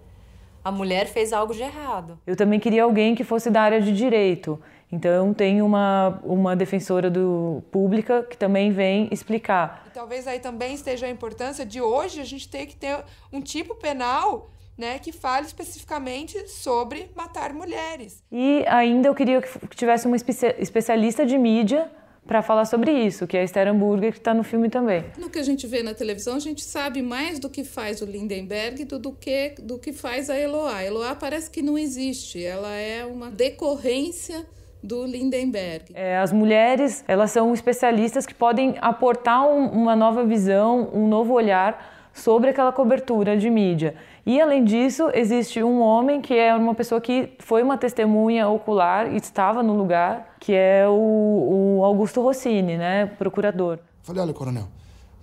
a 0.64 0.72
mulher 0.72 1.06
fez 1.06 1.32
algo 1.32 1.54
de 1.54 1.62
errado. 1.62 2.20
Eu 2.26 2.36
também 2.36 2.60
queria 2.60 2.84
alguém 2.84 3.14
que 3.14 3.24
fosse 3.24 3.52
da 3.52 3.62
área 3.62 3.80
de 3.80 3.92
direito 3.92 4.60
Então 4.92 5.32
tem 5.32 5.62
uma, 5.62 6.20
uma 6.24 6.56
defensora 6.56 7.10
do, 7.10 7.64
pública 7.72 8.24
que 8.24 8.36
também 8.36 8.72
vem 8.72 9.08
explicar. 9.12 9.84
E 9.88 9.92
talvez 9.92 10.28
aí 10.28 10.40
também 10.40 10.74
esteja 10.74 11.06
a 11.06 11.10
importância 11.10 11.66
de 11.66 11.80
hoje 11.80 12.20
a 12.20 12.24
gente 12.24 12.50
ter 12.50 12.66
que 12.66 12.76
ter 12.76 13.04
um 13.32 13.42
tipo 13.42 13.76
penal 13.76 14.50
né, 14.78 15.00
que 15.00 15.12
fale 15.12 15.46
especificamente 15.46 16.48
sobre 16.50 17.10
matar 17.16 17.54
mulheres. 17.54 18.24
E 18.32 18.66
ainda 18.68 19.08
eu 19.08 19.16
queria 19.16 19.42
que 19.42 19.76
tivesse 19.76 20.08
uma 20.08 20.16
especialista 20.16 21.26
de 21.26 21.38
mídia 21.38 21.90
para 22.26 22.42
falar 22.42 22.66
sobre 22.66 22.92
isso, 22.92 23.28
que 23.28 23.38
é 23.38 23.42
a 23.42 23.44
Esther 23.44 23.68
Hamburger, 23.68 24.12
que 24.12 24.18
está 24.18 24.34
no 24.34 24.44
filme 24.44 24.70
também. 24.70 25.06
No 25.18 25.30
que 25.30 25.38
a 25.38 25.44
gente 25.44 25.68
vê 25.68 25.84
na 25.84 25.94
televisão, 25.94 26.36
a 26.36 26.40
gente 26.40 26.64
sabe 26.64 27.02
mais 27.02 27.38
do 27.38 27.50
que 27.50 27.64
faz 27.64 28.02
o 28.02 28.06
Lindenberg 28.06 28.84
do, 28.86 28.98
do, 28.98 29.12
que, 29.12 29.56
do 29.62 29.78
que 29.78 29.94
faz 29.94 30.30
a 30.30 30.38
Eloá. 30.38 30.78
A 30.78 30.84
Eloá 30.84 31.16
parece 31.16 31.50
que 31.50 31.62
não 31.62 31.78
existe, 31.78 32.44
ela 32.44 32.74
é 32.74 33.06
uma 33.06 33.30
decorrência 33.30 34.46
do 34.82 35.06
Lindenberg. 35.06 35.86
É, 35.94 36.18
as 36.18 36.32
mulheres, 36.32 37.04
elas 37.08 37.32
são 37.32 37.54
especialistas 37.54 38.26
que 38.26 38.34
podem 38.34 38.76
aportar 38.82 39.48
um, 39.48 39.68
uma 39.68 39.96
nova 39.96 40.24
visão, 40.24 40.90
um 40.94 41.08
novo 41.08 41.34
olhar 41.34 41.95
sobre 42.16 42.50
aquela 42.50 42.72
cobertura 42.72 43.38
de 43.38 43.50
mídia. 43.50 43.94
E 44.26 44.40
além 44.42 44.64
disso, 44.64 45.12
existe 45.14 45.62
um 45.62 45.82
homem 45.82 46.22
que 46.22 46.34
é 46.34 46.56
uma 46.56 46.74
pessoa 46.74 47.00
que 47.02 47.34
foi 47.40 47.62
uma 47.62 47.78
testemunha 47.78 48.48
ocular 48.48 49.14
e 49.14 49.18
estava 49.18 49.62
no 49.62 49.74
lugar, 49.74 50.36
que 50.40 50.54
é 50.54 50.88
o, 50.88 51.78
o 51.80 51.84
Augusto 51.84 52.22
Rossini, 52.22 52.78
né, 52.78 53.06
procurador. 53.06 53.80
Falei, 54.02 54.24
olha, 54.24 54.34
coronel, 54.34 54.68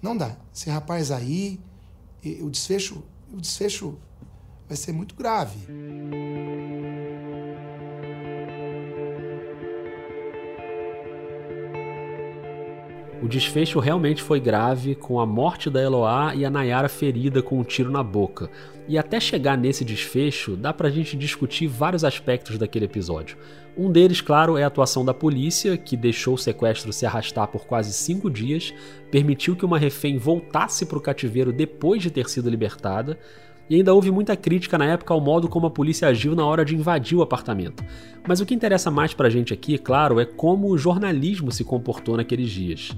não 0.03 0.15
dá. 0.15 0.33
Esse 0.55 0.69
rapaz 0.69 1.11
aí, 1.11 1.59
o 2.43 2.51
desfecho, 2.51 3.03
o 3.33 3.41
desfecho 3.41 3.99
vai 4.69 4.77
ser 4.77 4.93
muito 4.93 5.15
grave. 5.15 5.59
O 13.23 13.29
desfecho 13.29 13.79
realmente 13.79 14.21
foi 14.21 14.41
grave, 14.41 14.97
com 14.97 15.21
a 15.21 15.25
morte 15.25 15.71
da 15.71 15.81
Eloá 15.81 16.35
e 16.35 16.45
a 16.45 16.51
Nayara 16.51 16.89
ferida 16.89 17.41
com 17.41 17.61
um 17.61 17.63
tiro 17.63 17.89
na 17.89 18.03
boca. 18.03 18.51
E 18.89 18.99
até 18.99 19.21
chegar 19.21 19.57
nesse 19.57 19.85
desfecho, 19.85 20.57
dá 20.57 20.73
pra 20.73 20.91
gente 20.91 21.17
discutir 21.17 21.69
vários 21.69 22.03
aspectos 22.03 22.59
daquele 22.59 22.87
episódio. 22.87 23.37
Um 23.79 23.93
deles, 23.93 24.21
claro, 24.21 24.59
é 24.59 24.65
a 24.65 24.67
atuação 24.67 25.05
da 25.05 25.15
polícia, 25.15 25.77
que 25.77 25.97
deixou 25.97 26.35
o 26.35 26.39
sequestro 26.39 26.93
se 26.93 27.07
arrastar 27.07 27.47
por 27.47 27.65
quase 27.65 27.93
cinco 27.93 28.29
dias, 28.29 28.75
permitiu 29.09 29.55
que 29.55 29.65
uma 29.65 29.79
refém 29.79 30.19
voltasse 30.19 30.85
para 30.85 30.99
o 30.99 31.01
cativeiro 31.01 31.53
depois 31.53 32.03
de 32.03 32.11
ter 32.11 32.29
sido 32.29 32.51
libertada, 32.51 33.17
e 33.69 33.77
ainda 33.77 33.95
houve 33.95 34.11
muita 34.11 34.37
crítica 34.37 34.77
na 34.77 34.87
época 34.87 35.15
ao 35.15 35.21
modo 35.21 35.49
como 35.49 35.67
a 35.67 35.71
polícia 35.71 36.09
agiu 36.09 36.35
na 36.35 36.45
hora 36.45 36.65
de 36.65 36.75
invadir 36.75 37.17
o 37.17 37.23
apartamento. 37.23 37.85
Mas 38.27 38.41
o 38.41 38.47
que 38.47 38.55
interessa 38.55 38.91
mais 38.91 39.15
pra 39.15 39.31
gente 39.31 39.53
aqui, 39.53 39.79
claro, 39.79 40.21
é 40.21 40.25
como 40.25 40.69
o 40.69 40.79
jornalismo 40.79 41.51
se 41.51 41.65
comportou 41.65 42.17
naqueles 42.17 42.51
dias. 42.51 42.97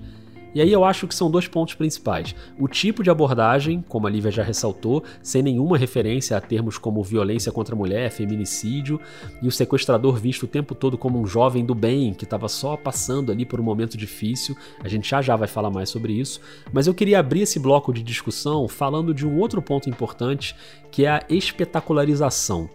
E 0.55 0.61
aí 0.61 0.73
eu 0.73 0.85
acho 0.85 1.09
que 1.09 1.15
são 1.15 1.31
dois 1.31 1.49
pontos 1.49 1.75
principais. 1.75 2.35
O 2.59 2.69
tipo 2.69 3.03
de 3.03 3.11
abordagem, 3.11 3.85
como 3.89 4.07
a 4.07 4.11
Lívia 4.11 4.31
já 4.31 4.43
ressaltou, 4.43 5.03
sem 5.23 5.43
nenhuma 5.43 5.77
referência 5.77 6.37
a 6.37 6.41
termos 6.41 6.79
como 6.79 7.03
violência 7.03 7.51
contra 7.51 7.75
a 7.75 7.79
mulher, 7.79 8.11
feminicídio, 8.11 9.01
e 9.43 9.49
o 9.49 9.53
sequestrador 9.53 10.17
visto 10.17 10.45
o 10.45 10.49
tempo 10.49 10.75
todo 10.75 10.97
como 10.97 11.21
um 11.21 11.27
jovem 11.27 11.65
do 11.65 11.75
bem 11.75 12.15
que 12.15 12.25
estava 12.25 12.49
só 12.49 12.77
passando 12.77 13.33
ali 13.33 13.45
por 13.45 13.61
um 13.61 13.65
momento 13.65 13.97
difícil. 13.97 14.57
A 14.83 14.89
gente 14.89 15.09
já 15.09 15.21
já 15.21 15.35
vai 15.35 15.49
falar 15.49 15.71
mais 15.71 15.89
sobre 15.89 16.13
isso, 16.13 16.41
mas 16.73 16.87
eu 16.87 16.95
queria 16.95 17.19
abrir 17.19 17.43
esse 17.43 17.59
bloco 17.59 17.93
de 17.93 18.03
discussão 18.03 18.69
falando 18.69 19.13
de 19.13 19.27
um 19.27 19.39
outro 19.39 19.61
ponto 19.61 19.91
importante, 19.91 20.55
que 20.91 21.05
é 21.05 21.11
a 21.11 21.25
espetacularização. 21.29 22.71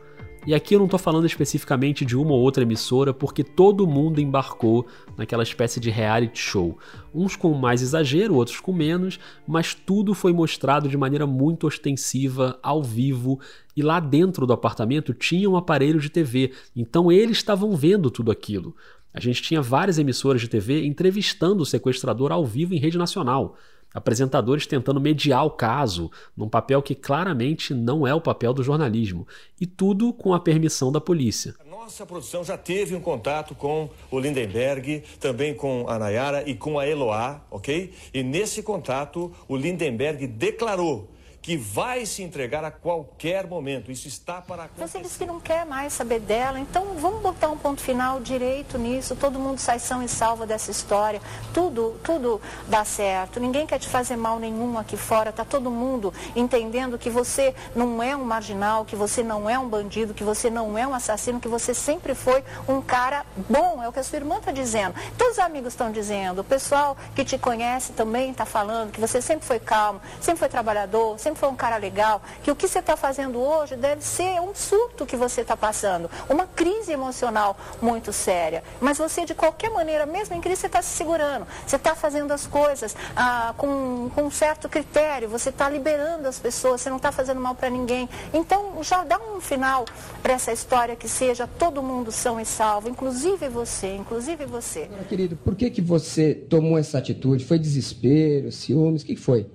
E 0.50 0.56
aqui 0.56 0.74
eu 0.74 0.79
não 0.79 0.88
estou 0.88 0.98
falando 0.98 1.27
especificamente 1.27 2.03
de 2.03 2.18
uma 2.18 2.32
ou 2.32 2.39
outra 2.39 2.63
emissora, 2.63 3.13
porque 3.13 3.44
todo 3.44 3.86
mundo 3.86 4.20
embarcou 4.20 4.88
naquela 5.15 5.44
espécie 5.44 5.79
de 5.79 5.91
reality 5.91 6.39
show. 6.39 6.75
Uns 7.13 7.36
com 7.36 7.53
mais 7.53 7.84
exagero, 7.84 8.34
outros 8.34 8.60
com 8.60 8.74
menos, 8.74 9.20
mas 9.48 9.75
tudo 9.75 10.15
foi 10.15 10.34
mostrado 10.34 10.89
de 10.89 10.98
maneira 10.98 11.27
muito 11.27 11.68
ostensiva, 11.68 12.58
ao 12.63 12.82
vivo, 12.82 13.39
e 13.77 13.84
lá 13.84 14.00
dentro 14.00 14.48
do 14.48 14.51
apartamento 14.53 15.13
tinha 15.13 15.48
um 15.48 15.56
aparelho 15.56 16.00
de 16.00 16.10
TV, 16.10 16.51
então 16.75 17.12
eles 17.12 17.38
estavam 17.38 17.75
vendo 17.75 18.10
tudo 18.10 18.32
aquilo. 18.32 18.75
A 19.13 19.20
gente 19.20 19.44
tinha 19.44 19.62
várias 19.62 20.00
emissoras 20.00 20.41
de 20.41 20.48
TV 20.48 20.84
entrevistando 20.84 21.62
o 21.62 21.65
sequestrador 21.65 22.32
ao 22.32 22.44
vivo 22.44 22.74
em 22.74 22.79
rede 22.79 22.98
nacional 22.98 23.56
apresentadores 23.93 24.67
tentando 24.67 25.01
mediar 25.01 25.46
o 25.46 25.51
caso, 25.51 26.12
num 26.36 26.50
papel 26.50 26.81
que 26.81 26.96
claramente 26.96 27.74
não 27.74 28.05
é 28.05 28.13
o 28.13 28.21
papel 28.21 28.54
do 28.54 28.63
jornalismo, 28.63 29.28
e 29.60 29.65
tudo 29.65 30.13
com 30.13 30.34
a 30.34 30.39
permissão 30.39 30.91
da 30.91 31.02
polícia. 31.02 31.56
Nossa 31.69 32.06
produção 32.06 32.43
já 32.43 32.56
teve 32.56 32.95
um 32.95 33.02
contato 33.02 33.56
com 33.56 33.89
o 34.12 34.19
Lindenberg, 34.19 35.04
também 35.19 35.56
com 35.56 35.86
a 35.88 35.97
Nayara 35.97 36.47
e 36.47 36.54
com 36.54 36.78
a 36.78 36.88
Eloá, 36.88 37.41
ok? 37.49 37.91
E 38.13 38.21
nesse 38.21 38.62
contato, 38.62 39.32
o 39.47 39.56
Lindenberg 39.56 40.28
declarou 40.28 41.10
que 41.41 41.56
vai 41.56 42.06
se 42.06 42.21
entregar 42.21 42.63
a 42.63 42.71
qualquer 42.71 43.47
momento. 43.47 43.91
Isso 43.91 44.08
está 44.08 44.41
para 44.41 44.63
acontecer. 44.63 44.88
Você 44.88 45.02
disse 45.02 45.17
que 45.17 45.25
não 45.25 45.39
quer 45.39 45.65
mais 45.65 45.93
saber 45.93 46.19
dela, 46.19 46.60
então 46.60 46.95
vamos 46.97 47.21
botar 47.21 47.49
um 47.49 47.58
ponto 47.58 47.82
final 47.82 48.19
direito 48.19 48.78
nisso. 48.78 49.15
Todo 49.15 49.39
mundo 49.39 49.60
sai 49.60 49.80
são 49.80 50.04
e 50.04 50.08
salva 50.08 50.45
dessa 50.45 50.69
história. 50.71 51.21
Tudo, 51.54 51.99
tudo 52.04 52.41
dá 52.67 52.84
certo. 52.84 53.39
Ninguém 53.39 53.65
quer 53.65 53.80
te 53.80 53.88
fazer 53.88 54.17
mal 54.17 54.39
nenhum 54.39 54.78
aqui 54.78 54.97
fora. 54.97 55.32
Tá 55.32 55.45
todo 55.45 55.71
mundo 55.71 56.13
entendendo 56.36 56.97
que 56.97 57.10
você 57.10 57.56
não 57.75 58.04
é 58.04 58.15
um 58.15 58.25
marginal, 58.25 58.84
que 58.84 58.95
você 58.95 59.23
não 59.23 59.49
é 59.49 59.58
um 59.58 59.67
bandido, 59.67 60.13
que 60.13 60.23
você 60.23 60.49
não 60.49 60.78
é 60.78 60.86
um 60.86 60.93
assassino, 60.93 61.39
que 61.39 61.47
você 61.47 61.73
sempre 61.73 62.13
foi 62.13 62.43
um 62.67 62.82
cara 62.82 63.25
bom. 63.49 63.82
É 63.82 63.88
o 63.88 63.93
que 63.93 63.99
a 63.99 64.04
sua 64.04 64.17
irmã 64.17 64.38
está 64.38 64.52
dizendo. 64.52 64.93
Todos 65.17 65.34
os 65.34 65.39
amigos 65.39 65.73
estão 65.73 65.91
dizendo. 65.91 66.41
O 66.41 66.43
pessoal 66.43 66.97
que 67.15 67.23
te 67.23 67.38
conhece 67.38 67.93
também 67.93 68.32
está 68.32 68.45
falando 68.45 68.91
que 68.91 68.99
você 68.99 69.21
sempre 69.21 69.45
foi 69.45 69.60
calmo, 69.60 70.02
sempre 70.19 70.39
foi 70.39 70.49
trabalhador, 70.49 71.17
sempre 71.17 71.29
sempre 71.30 71.39
foi 71.39 71.50
um 71.50 71.56
cara 71.56 71.78
legal, 71.78 72.22
que 72.44 72.52
o 72.52 72.56
que 72.56 72.68
você 72.68 72.80
está 72.80 72.98
fazendo 72.98 73.39
hoje 73.39 73.76
deve 73.76 74.04
ser 74.04 74.42
um 74.42 74.54
surto 74.56 75.06
que 75.06 75.15
você 75.15 75.42
está 75.42 75.56
passando, 75.56 76.10
uma 76.28 76.48
crise 76.48 76.92
emocional 76.92 77.58
muito 77.82 78.12
séria. 78.12 78.63
Mas 78.82 78.98
você, 78.98 79.26
de 79.26 79.36
qualquer 79.36 79.70
maneira, 79.70 80.06
mesmo 80.06 80.36
em 80.36 80.42
crise, 80.42 80.62
você 80.62 80.68
está 80.68 80.82
se 80.82 80.89
segurando, 80.89 81.46
você 81.65 81.76
está 81.76 81.96
fazendo 81.96 82.32
as 82.32 82.48
coisas 82.48 82.96
ah, 83.15 83.54
com, 83.58 84.10
com 84.13 84.24
um 84.24 84.32
certo 84.32 84.68
critério, 84.68 85.30
você 85.30 85.50
está 85.50 85.70
liberando 85.70 86.28
as 86.28 86.39
pessoas, 86.39 86.82
você 86.82 86.89
não 86.89 86.98
está 86.98 87.12
fazendo 87.12 87.39
mal 87.39 87.54
para 87.54 87.70
ninguém. 87.70 88.10
Então, 88.34 88.82
já 88.82 89.04
dá 89.04 89.20
um 89.20 89.39
final 89.39 89.86
para 90.24 90.34
essa 90.34 90.52
história 90.52 90.96
que 90.96 91.08
seja 91.08 91.48
todo 91.48 91.84
mundo 91.84 92.12
são 92.12 92.39
e 92.39 92.46
salvo, 92.46 92.89
inclusive 92.89 93.48
você, 93.50 93.96
inclusive 93.96 94.46
você. 94.46 94.84
Agora, 94.84 95.04
querido, 95.04 95.36
por 95.36 95.56
que, 95.56 95.70
que 95.70 95.82
você 95.82 96.34
tomou 96.34 96.78
essa 96.78 96.98
atitude? 96.98 97.46
Foi 97.46 97.60
desespero, 97.60 98.52
ciúmes? 98.52 99.04
O 99.04 99.06
que, 99.06 99.15
que 99.15 99.22
foi? 99.22 99.46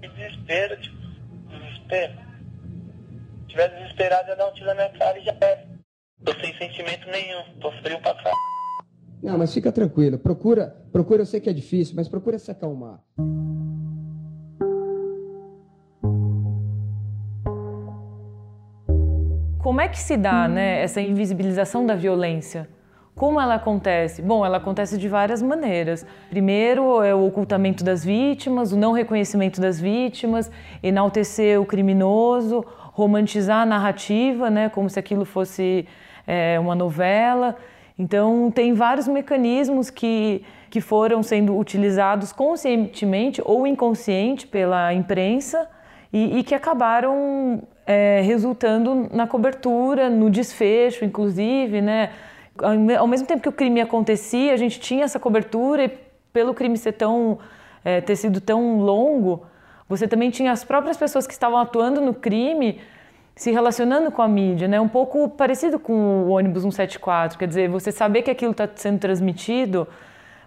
Desespero, 0.00 0.80
tipo, 0.80 0.95
desespero. 1.86 2.12
Se 3.40 3.46
tiver 3.46 3.68
desesperado, 3.68 4.30
eu 4.30 4.36
dar 4.36 4.48
um 4.48 4.52
tiro 4.52 4.66
na 4.66 4.74
minha 4.74 4.90
cara 4.90 5.18
e 5.18 5.24
já 5.24 5.32
é. 5.40 5.66
Tô 6.24 6.32
sem 6.34 6.56
sentimento 6.58 7.06
nenhum, 7.08 7.60
tô 7.60 7.70
frio 7.82 8.00
pra 8.00 8.14
cá. 8.14 8.32
Não, 9.22 9.38
mas 9.38 9.52
fica 9.52 9.72
tranquilo. 9.72 10.18
Procura, 10.18 10.76
procura, 10.92 11.22
eu 11.22 11.26
sei 11.26 11.40
que 11.40 11.48
é 11.48 11.52
difícil, 11.52 11.94
mas 11.96 12.08
procura 12.08 12.38
se 12.38 12.50
acalmar. 12.50 13.00
Como 19.58 19.80
é 19.80 19.88
que 19.88 19.98
se 19.98 20.16
dá, 20.16 20.46
né, 20.46 20.80
essa 20.82 21.00
invisibilização 21.00 21.84
da 21.84 21.94
violência? 21.94 22.68
Como 23.16 23.40
ela 23.40 23.54
acontece? 23.54 24.20
Bom, 24.20 24.44
ela 24.44 24.58
acontece 24.58 24.98
de 24.98 25.08
várias 25.08 25.40
maneiras. 25.40 26.04
Primeiro 26.28 27.02
é 27.02 27.14
o 27.14 27.24
ocultamento 27.24 27.82
das 27.82 28.04
vítimas, 28.04 28.72
o 28.72 28.76
não 28.76 28.92
reconhecimento 28.92 29.58
das 29.58 29.80
vítimas, 29.80 30.50
enaltecer 30.82 31.58
o 31.58 31.64
criminoso, 31.64 32.62
romantizar 32.92 33.62
a 33.62 33.64
narrativa, 33.64 34.50
né, 34.50 34.68
como 34.68 34.90
se 34.90 34.98
aquilo 34.98 35.24
fosse 35.24 35.88
é, 36.26 36.60
uma 36.60 36.74
novela. 36.74 37.56
Então, 37.98 38.52
tem 38.54 38.74
vários 38.74 39.08
mecanismos 39.08 39.88
que, 39.88 40.44
que 40.68 40.82
foram 40.82 41.22
sendo 41.22 41.56
utilizados 41.56 42.34
conscientemente 42.34 43.40
ou 43.42 43.66
inconsciente 43.66 44.46
pela 44.46 44.92
imprensa 44.92 45.66
e, 46.12 46.40
e 46.40 46.44
que 46.44 46.54
acabaram 46.54 47.62
é, 47.86 48.20
resultando 48.22 49.08
na 49.10 49.26
cobertura, 49.26 50.10
no 50.10 50.28
desfecho, 50.28 51.02
inclusive, 51.02 51.80
né? 51.80 52.10
Ao 52.98 53.06
mesmo 53.06 53.26
tempo 53.26 53.42
que 53.42 53.48
o 53.48 53.52
crime 53.52 53.80
acontecia, 53.80 54.52
a 54.52 54.56
gente 54.56 54.78
tinha 54.80 55.04
essa 55.04 55.18
cobertura 55.18 55.84
e 55.84 55.88
pelo 56.32 56.54
crime 56.54 56.76
ser 56.76 56.92
tão 56.92 57.38
é, 57.84 58.00
ter 58.00 58.16
sido 58.16 58.40
tão 58.40 58.80
longo, 58.80 59.46
você 59.88 60.08
também 60.08 60.30
tinha 60.30 60.50
as 60.50 60.64
próprias 60.64 60.96
pessoas 60.96 61.26
que 61.26 61.32
estavam 61.32 61.58
atuando 61.58 62.00
no 62.00 62.12
crime 62.12 62.80
se 63.36 63.52
relacionando 63.52 64.10
com 64.10 64.22
a 64.22 64.26
mídia, 64.28 64.66
né? 64.66 64.80
Um 64.80 64.88
pouco 64.88 65.28
parecido 65.28 65.78
com 65.78 65.92
o 65.92 66.30
ônibus 66.30 66.62
174, 66.62 67.38
quer 67.38 67.46
dizer, 67.46 67.68
você 67.68 67.92
saber 67.92 68.22
que 68.22 68.30
aquilo 68.30 68.52
está 68.52 68.68
sendo 68.74 68.98
transmitido, 68.98 69.86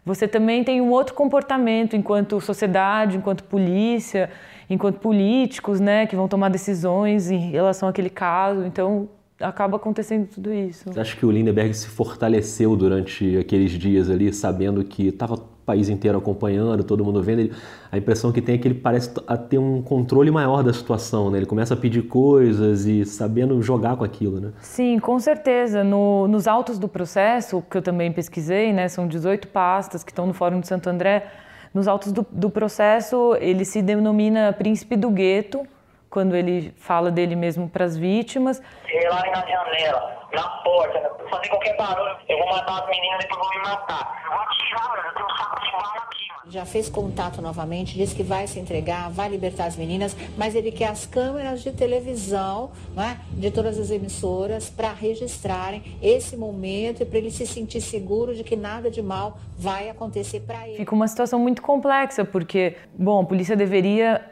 você 0.04 0.28
também 0.28 0.64
tem 0.64 0.82
um 0.82 0.90
outro 0.90 1.14
comportamento 1.14 1.96
enquanto 1.96 2.42
sociedade, 2.42 3.16
enquanto 3.16 3.44
polícia, 3.44 4.30
enquanto 4.70 5.00
políticos, 5.00 5.80
né, 5.80 6.08
que 6.08 6.16
vão 6.16 6.28
tomar 6.28 6.50
decisões 6.50 7.30
em 7.30 7.52
relação 7.52 7.88
àquele 7.88 8.10
caso. 8.10 8.66
Então, 8.66 9.08
acaba 9.40 9.78
acontecendo 9.78 10.28
tudo 10.28 10.54
isso. 10.54 10.92
Você 10.92 11.00
acha 11.00 11.16
que 11.16 11.26
o 11.26 11.32
Lindenberg 11.32 11.74
se 11.74 11.88
fortaleceu 11.88 12.76
durante 12.76 13.38
aqueles 13.38 13.72
dias 13.72 14.10
ali, 14.10 14.34
sabendo 14.34 14.84
que 14.84 15.08
estava 15.08 15.36
o 15.36 15.38
país 15.66 15.88
inteiro 15.88 16.18
acompanhando, 16.18 16.84
todo 16.84 17.06
mundo 17.06 17.22
vendo? 17.22 17.40
Ele, 17.40 17.54
a 17.92 17.98
impressão 17.98 18.32
que 18.32 18.42
tem 18.42 18.56
é 18.56 18.58
que 18.58 18.68
ele 18.68 18.76
parece 18.76 19.12
ter 19.50 19.58
um 19.58 19.82
controle 19.82 20.32
maior 20.32 20.64
da 20.64 20.74
situação, 20.74 21.30
né? 21.30 21.38
Ele 21.38 21.46
começa 21.46 21.74
a 21.74 21.78
pedir 21.78 22.04
coisas 22.04 22.86
e 22.86 23.06
sabendo 23.06 23.62
jogar 23.62 23.96
com 23.96 24.04
aquilo, 24.04 24.40
né? 24.40 24.52
Sim, 24.62 25.00
com 25.00 25.20
certeza. 25.20 25.84
No, 25.84 26.28
nos 26.28 26.48
autos 26.48 26.78
do 26.78 26.88
processo, 26.88 27.64
que 27.70 27.78
eu 27.78 27.82
também 27.82 28.12
pesquisei, 28.12 28.74
né? 28.74 28.88
São 28.88 29.08
18 29.08 29.48
pastas 29.50 30.04
que 30.04 30.12
estão 30.12 30.26
no 30.26 30.34
Fórum 30.34 30.60
de 30.60 30.68
Santo 30.68 30.90
André. 30.90 31.28
Nos 31.74 31.88
autos 31.88 32.12
do, 32.12 32.26
do 32.32 32.50
processo, 32.50 33.36
ele 33.40 33.64
se 33.64 33.82
denomina 33.82 34.52
príncipe 34.52 34.96
do 34.96 35.12
gueto, 35.12 35.62
quando 36.10 36.36
ele 36.36 36.74
fala 36.78 37.12
dele 37.12 37.36
mesmo 37.36 37.70
para 37.70 37.86
as 37.86 37.96
vítimas. 37.96 38.62
lá 39.10 39.24
na 39.32 39.46
janela, 39.46 40.28
na 40.34 40.50
porta, 40.64 41.12
fazer 41.30 41.50
qualquer 41.50 41.78
barulho, 41.78 42.18
eu 42.28 42.38
vou 42.38 42.50
matar 42.50 42.82
as 42.82 42.90
meninas 42.90 43.24
e 43.24 43.28
depois 43.28 43.40
vou 43.40 43.50
me 43.50 43.70
matar. 43.70 44.22
Eu 44.26 44.32
vou 44.32 44.40
atirar, 44.42 45.06
eu 45.06 45.14
tenho 45.14 45.26
um 45.26 45.38
saco 45.38 45.62
de 45.62 45.72
bala 45.72 45.98
aqui. 45.98 46.20
Já 46.48 46.66
fez 46.66 46.90
contato 46.90 47.42
novamente, 47.42 47.96
disse 47.96 48.16
que 48.16 48.24
vai 48.24 48.48
se 48.48 48.60
entregar, 48.60 49.12
vai 49.12 49.30
libertar 49.30 49.66
as 49.66 49.76
meninas, 49.76 50.18
mas 50.36 50.56
ele 50.56 50.72
quer 50.72 50.88
as 50.88 51.06
câmeras 51.06 51.62
de 51.62 51.72
televisão, 51.72 52.72
né, 52.96 53.20
de 53.32 53.52
todas 53.52 53.78
as 53.78 53.92
emissoras, 53.92 54.68
para 54.68 54.92
registrarem 54.92 55.98
esse 56.02 56.36
momento 56.36 57.04
e 57.04 57.06
para 57.06 57.20
ele 57.20 57.30
se 57.30 57.46
sentir 57.46 57.82
seguro 57.82 58.34
de 58.34 58.44
que 58.44 58.56
nada 58.56 58.90
de 58.90 59.02
mal 59.02 59.38
vai 59.58 59.90
acontecer 59.90 60.40
para 60.40 60.68
ele. 60.68 60.78
Fica 60.78 60.96
uma 60.96 61.08
situação 61.08 61.40
muito 61.40 61.62
complexa, 61.62 62.26
porque, 62.26 62.78
bom, 62.94 63.22
a 63.22 63.26
polícia 63.26 63.56
deveria 63.56 64.26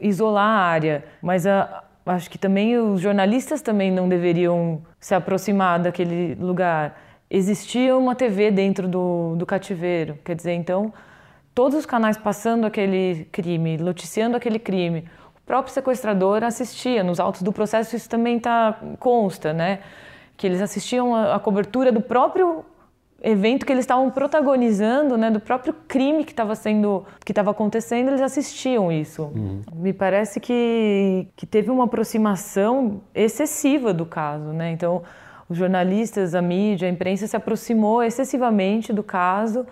isolar 0.00 0.44
a 0.44 0.62
área, 0.62 1.04
mas 1.20 1.46
a, 1.46 1.84
acho 2.06 2.30
que 2.30 2.38
também 2.38 2.78
os 2.78 3.00
jornalistas 3.00 3.60
também 3.62 3.90
não 3.90 4.08
deveriam 4.08 4.82
se 5.00 5.14
aproximar 5.14 5.78
daquele 5.78 6.34
lugar. 6.34 6.98
Existia 7.28 7.96
uma 7.96 8.14
TV 8.14 8.50
dentro 8.50 8.86
do, 8.86 9.34
do 9.36 9.44
cativeiro, 9.44 10.18
quer 10.24 10.36
dizer, 10.36 10.52
então 10.52 10.92
todos 11.54 11.78
os 11.78 11.86
canais 11.86 12.16
passando 12.16 12.66
aquele 12.66 13.26
crime, 13.32 13.76
noticiando 13.78 14.36
aquele 14.36 14.58
crime. 14.58 15.04
O 15.36 15.40
próprio 15.46 15.72
sequestrador 15.72 16.44
assistia, 16.44 17.02
nos 17.02 17.18
autos 17.18 17.42
do 17.42 17.52
processo 17.52 17.96
isso 17.96 18.08
também 18.08 18.38
tá, 18.38 18.78
consta, 18.98 19.52
né? 19.52 19.80
Que 20.36 20.46
eles 20.46 20.60
assistiam 20.60 21.14
a, 21.14 21.36
a 21.36 21.40
cobertura 21.40 21.90
do 21.90 22.00
próprio 22.00 22.64
evento 23.22 23.64
que 23.64 23.72
eles 23.72 23.84
estavam 23.84 24.10
protagonizando, 24.10 25.16
né, 25.16 25.30
do 25.30 25.40
próprio 25.40 25.74
crime 25.88 26.24
que 26.24 26.32
estava 26.32 26.54
sendo, 26.54 27.04
que 27.24 27.32
estava 27.32 27.50
acontecendo, 27.50 28.08
eles 28.08 28.20
assistiam 28.20 28.92
isso. 28.92 29.22
Uhum. 29.34 29.62
Me 29.74 29.92
parece 29.92 30.38
que, 30.38 31.26
que 31.34 31.46
teve 31.46 31.70
uma 31.70 31.84
aproximação 31.84 33.00
excessiva 33.14 33.92
do 33.92 34.06
caso, 34.06 34.52
né? 34.52 34.70
Então, 34.70 35.02
os 35.48 35.56
jornalistas, 35.56 36.34
a 36.34 36.42
mídia, 36.42 36.88
a 36.88 36.90
imprensa 36.90 37.26
se 37.26 37.36
aproximou 37.36 38.02
excessivamente 38.02 38.92
do 38.92 39.02
caso 39.02 39.66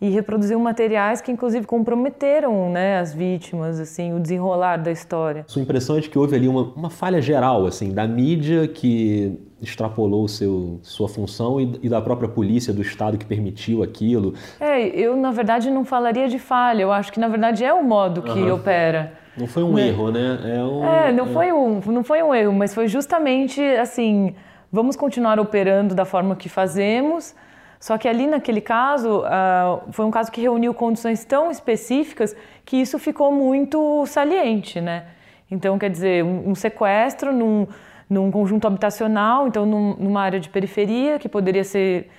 e 0.00 0.08
reproduziu 0.10 0.58
materiais 0.60 1.20
que 1.20 1.30
inclusive 1.30 1.66
comprometeram 1.66 2.70
né, 2.70 2.98
as 2.98 3.12
vítimas, 3.12 3.80
assim, 3.80 4.14
o 4.14 4.20
desenrolar 4.20 4.76
da 4.76 4.92
história. 4.92 5.44
Sua 5.48 5.60
impressão 5.60 5.96
é 5.96 6.00
de 6.00 6.08
que 6.08 6.18
houve 6.18 6.36
ali 6.36 6.48
uma, 6.48 6.62
uma 6.74 6.90
falha 6.90 7.20
geral, 7.20 7.66
assim, 7.66 7.92
da 7.92 8.06
mídia 8.06 8.68
que 8.68 9.38
extrapolou 9.60 10.28
seu, 10.28 10.78
sua 10.82 11.08
função 11.08 11.60
e, 11.60 11.78
e, 11.82 11.88
da 11.88 12.00
própria 12.00 12.28
polícia 12.28 12.72
do 12.72 12.82
estado 12.82 13.18
que 13.18 13.26
permitiu 13.26 13.82
aquilo? 13.82 14.34
É, 14.60 14.86
eu 14.86 15.16
na 15.16 15.30
verdade 15.30 15.70
não 15.70 15.84
falaria 15.84 16.28
de 16.28 16.38
falha, 16.38 16.82
eu 16.82 16.92
acho 16.92 17.12
que 17.12 17.18
na 17.18 17.28
verdade 17.28 17.64
é 17.64 17.72
o 17.72 17.82
modo 17.82 18.22
que 18.22 18.38
uhum. 18.38 18.54
opera. 18.54 19.12
Não 19.36 19.46
foi 19.46 19.62
um 19.62 19.74
né? 19.74 19.88
erro, 19.88 20.10
né? 20.10 20.38
É, 20.44 20.62
um, 20.62 20.84
é 20.84 21.12
não, 21.12 21.26
é... 21.26 21.28
Foi 21.28 21.52
um, 21.52 21.80
não 21.86 22.04
foi 22.04 22.22
um 22.22 22.34
erro, 22.34 22.52
mas 22.52 22.74
foi 22.74 22.88
justamente 22.88 23.60
assim, 23.62 24.34
vamos 24.70 24.96
continuar 24.96 25.38
operando 25.40 25.94
da 25.94 26.04
forma 26.04 26.36
que 26.36 26.48
fazemos, 26.48 27.34
só 27.80 27.96
que 27.96 28.08
ali 28.08 28.26
naquele 28.26 28.60
caso, 28.60 29.20
uh, 29.20 29.92
foi 29.92 30.04
um 30.04 30.10
caso 30.10 30.30
que 30.32 30.40
reuniu 30.40 30.74
condições 30.74 31.24
tão 31.24 31.50
específicas 31.50 32.34
que 32.64 32.76
isso 32.76 32.98
ficou 32.98 33.30
muito 33.30 34.04
saliente, 34.06 34.80
né? 34.80 35.04
Então, 35.50 35.78
quer 35.78 35.88
dizer, 35.88 36.24
um, 36.24 36.50
um 36.50 36.54
sequestro 36.54 37.32
num, 37.32 37.66
num, 38.08 38.30
conjunto 38.30 38.66
habitacional, 38.66 39.46
então 39.46 39.66
num, 39.66 39.94
numa 39.96 40.22
área 40.22 40.40
de 40.40 40.48
periferia 40.48 41.18
que 41.18 41.28
poderia 41.28 41.64
ser 41.64 42.10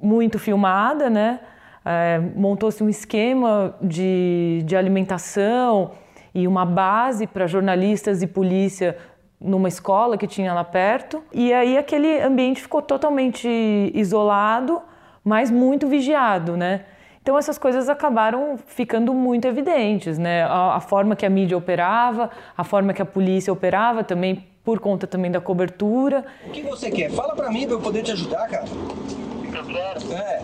muito 0.00 0.38
filmada, 0.38 1.08
né? 1.08 1.40
É, 1.84 2.20
Montou-se 2.36 2.82
um 2.82 2.88
esquema 2.88 3.74
de, 3.80 4.62
de 4.64 4.76
alimentação 4.76 5.92
e 6.34 6.46
uma 6.46 6.64
base 6.64 7.26
para 7.26 7.46
jornalistas 7.46 8.22
e 8.22 8.26
polícia 8.26 8.96
numa 9.40 9.68
escola 9.68 10.16
que 10.16 10.26
tinha 10.26 10.54
lá 10.54 10.62
perto. 10.64 11.22
E 11.32 11.52
aí 11.52 11.76
aquele 11.76 12.20
ambiente 12.20 12.60
ficou 12.60 12.80
totalmente 12.80 13.48
isolado 13.94 14.80
mas 15.24 15.50
muito 15.50 15.86
vigiado, 15.86 16.56
né? 16.56 16.84
Então 17.20 17.38
essas 17.38 17.56
coisas 17.56 17.88
acabaram 17.88 18.58
ficando 18.66 19.14
muito 19.14 19.46
evidentes, 19.46 20.18
né? 20.18 20.42
A, 20.42 20.76
a, 20.76 20.80
forma 20.80 21.14
que 21.14 21.24
a 21.24 21.30
mídia 21.30 21.56
operava, 21.56 22.30
a 22.56 22.64
forma 22.64 22.92
que 22.92 23.00
a 23.00 23.04
polícia 23.04 23.52
operava 23.52 24.02
também 24.02 24.44
por 24.64 24.78
conta 24.78 25.06
também 25.06 25.30
da 25.30 25.40
cobertura. 25.40 26.24
O 26.46 26.50
que 26.50 26.62
você 26.62 26.90
quer? 26.90 27.10
Fala 27.10 27.34
para 27.34 27.50
mim 27.50 27.66
para 27.66 27.74
eu 27.74 27.80
poder 27.80 28.02
te 28.02 28.12
ajudar, 28.12 28.48
cara. 28.48 28.64
Eu 28.64 29.64
quero. 29.64 30.12
É. 30.12 30.42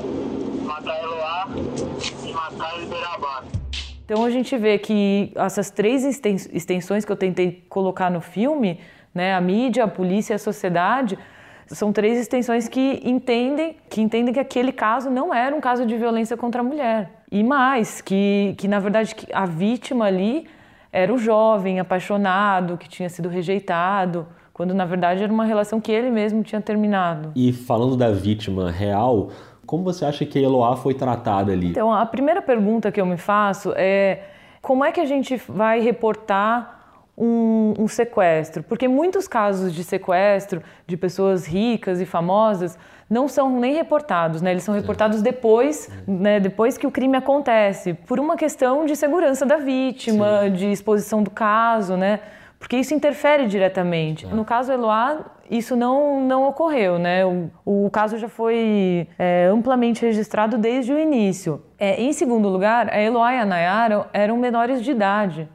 Matar 0.64 1.02
Eloá 1.02 1.48
e 2.26 2.32
matar 2.32 2.82
Iberabá. 2.82 3.44
Então 4.04 4.24
a 4.24 4.30
gente 4.30 4.56
vê 4.56 4.78
que 4.78 5.32
essas 5.34 5.70
três 5.70 6.04
extensões 6.04 7.04
que 7.04 7.12
eu 7.12 7.16
tentei 7.16 7.64
colocar 7.68 8.10
no 8.10 8.20
filme, 8.20 8.80
né, 9.14 9.34
a 9.34 9.40
mídia, 9.40 9.84
a 9.84 9.88
polícia 9.88 10.32
e 10.32 10.36
a 10.36 10.38
sociedade, 10.38 11.18
são 11.66 11.92
três 11.92 12.18
extensões 12.18 12.68
que 12.68 13.02
entendem 13.04 13.76
que 13.90 14.00
entendem 14.00 14.32
que 14.32 14.40
aquele 14.40 14.72
caso 14.72 15.10
não 15.10 15.32
era 15.32 15.54
um 15.54 15.60
caso 15.60 15.84
de 15.84 15.96
violência 15.96 16.36
contra 16.36 16.62
a 16.62 16.64
mulher. 16.64 17.10
E 17.30 17.44
mais, 17.44 18.00
que, 18.00 18.54
que 18.56 18.66
na 18.66 18.80
verdade 18.80 19.14
a 19.32 19.44
vítima 19.44 20.06
ali 20.06 20.46
era 20.92 21.12
o 21.12 21.18
jovem 21.18 21.80
apaixonado 21.80 22.76
que 22.76 22.88
tinha 22.88 23.08
sido 23.08 23.28
rejeitado, 23.28 24.26
quando 24.52 24.74
na 24.74 24.84
verdade 24.84 25.22
era 25.22 25.32
uma 25.32 25.44
relação 25.44 25.80
que 25.80 25.92
ele 25.92 26.10
mesmo 26.10 26.42
tinha 26.42 26.60
terminado. 26.60 27.32
E 27.36 27.52
falando 27.52 27.96
da 27.96 28.10
vítima 28.10 28.70
real, 28.70 29.30
como 29.66 29.84
você 29.84 30.04
acha 30.04 30.24
que 30.24 30.38
a 30.38 30.42
Eloá 30.42 30.76
foi 30.76 30.94
tratada 30.94 31.52
ali? 31.52 31.68
Então, 31.68 31.92
a 31.92 32.06
primeira 32.06 32.40
pergunta 32.40 32.90
que 32.90 33.00
eu 33.00 33.06
me 33.06 33.16
faço 33.16 33.72
é 33.76 34.22
como 34.62 34.84
é 34.84 34.90
que 34.90 35.00
a 35.00 35.04
gente 35.04 35.36
vai 35.48 35.80
reportar 35.80 36.77
um, 37.18 37.74
um, 37.78 37.88
sequestro, 37.88 38.62
porque 38.62 38.86
muitos 38.86 39.26
casos 39.26 39.74
de 39.74 39.82
sequestro 39.82 40.62
de 40.86 40.96
pessoas 40.96 41.46
ricas 41.46 42.00
e 42.00 42.06
famosas 42.06 42.78
não 43.10 43.26
são 43.26 43.58
nem 43.58 43.74
reportados, 43.74 44.42
né? 44.42 44.50
Eles 44.50 44.62
são 44.62 44.74
reportados 44.74 45.22
depois, 45.22 45.90
né? 46.06 46.38
Depois 46.38 46.76
que 46.76 46.86
o 46.86 46.90
crime 46.90 47.16
acontece, 47.16 47.94
por 47.94 48.20
uma 48.20 48.36
questão 48.36 48.84
de 48.84 48.94
segurança 48.94 49.44
da 49.44 49.56
vítima, 49.56 50.42
Sim. 50.44 50.52
de 50.52 50.70
exposição 50.70 51.22
do 51.22 51.30
caso, 51.30 51.96
né? 51.96 52.20
Porque 52.58 52.76
isso 52.76 52.92
interfere 52.92 53.46
diretamente. 53.46 54.26
É. 54.26 54.28
No 54.28 54.44
caso 54.44 54.72
Eloá, 54.72 55.20
isso 55.50 55.76
não, 55.76 56.20
não 56.20 56.46
ocorreu, 56.46 56.98
né? 56.98 57.24
O, 57.24 57.50
o 57.64 57.90
caso 57.90 58.18
já 58.18 58.28
foi 58.28 59.08
é, 59.18 59.46
amplamente 59.46 60.04
registrado 60.04 60.58
desde 60.58 60.92
o 60.92 60.98
início. 60.98 61.62
É, 61.78 62.00
em 62.00 62.12
segundo 62.12 62.48
lugar, 62.48 62.92
a 62.92 63.00
Eloá 63.00 63.34
e 63.34 63.38
a 63.38 63.46
Nayara 63.46 64.06
eram 64.12 64.36
menores 64.36 64.82
de 64.82 64.90
idade. 64.90 65.48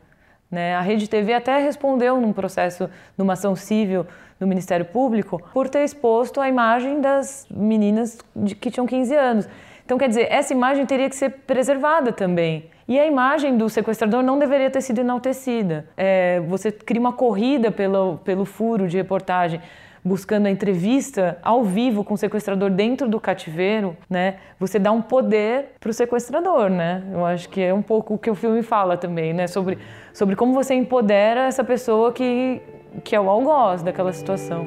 Né? 0.54 0.76
A 0.76 0.82
Rede 0.82 1.10
TV 1.10 1.34
até 1.34 1.58
respondeu 1.58 2.22
num 2.22 2.32
processo, 2.32 2.88
numa 3.18 3.34
ação 3.34 3.56
civil 3.56 4.06
no 4.40 4.46
Ministério 4.46 4.86
Público, 4.86 5.42
por 5.52 5.68
ter 5.68 5.84
exposto 5.84 6.40
a 6.40 6.48
imagem 6.48 7.02
das 7.02 7.48
meninas 7.50 8.20
de, 8.36 8.54
que 8.54 8.70
tinham 8.70 8.86
15 8.86 9.16
anos. 9.16 9.50
Então, 9.84 9.98
quer 9.98 10.08
dizer, 10.08 10.28
essa 10.30 10.54
imagem 10.54 10.86
teria 10.86 11.10
que 11.10 11.16
ser 11.16 11.32
preservada 11.48 12.14
também. 12.14 12.70
E 12.88 13.00
a 13.00 13.06
imagem 13.08 13.58
do 13.58 13.68
sequestrador 13.68 14.22
não 14.22 14.38
deveria 14.38 14.70
ter 14.70 14.82
sido 14.82 15.00
enaltecida. 15.00 15.88
É, 15.98 16.40
você 16.42 16.72
cria 16.72 17.02
uma 17.02 17.14
corrida 17.14 17.72
pelo, 17.72 18.18
pelo 18.20 18.46
furo 18.46 18.88
de 18.88 18.96
reportagem 18.96 19.60
buscando 20.04 20.48
a 20.48 20.52
entrevista 20.52 21.38
ao 21.42 21.64
vivo 21.64 22.04
com 22.04 22.14
o 22.14 22.18
sequestrador 22.18 22.70
dentro 22.70 23.08
do 23.08 23.20
cativeiro, 23.20 23.96
né? 24.10 24.36
Você 24.60 24.78
dá 24.78 24.92
um 24.92 25.02
poder 25.02 25.76
para 25.80 25.90
o 25.90 25.94
sequestrador, 25.94 26.70
né? 26.70 27.04
Eu 27.12 27.26
acho 27.26 27.48
que 27.50 27.62
é 27.62 27.74
um 27.74 27.82
pouco 27.82 28.16
o 28.16 28.18
que 28.18 28.30
o 28.30 28.36
filme 28.36 28.62
fala 28.62 28.98
também, 28.98 29.34
né? 29.34 29.48
Sobre, 29.48 29.78
sobre 30.14 30.36
como 30.36 30.54
você 30.54 30.74
empodera 30.74 31.46
essa 31.46 31.64
pessoa 31.64 32.12
que, 32.12 32.62
que 33.04 33.16
é 33.16 33.20
o 33.20 33.30
algoz 33.30 33.82
daquela 33.82 34.12
situação. 34.12 34.66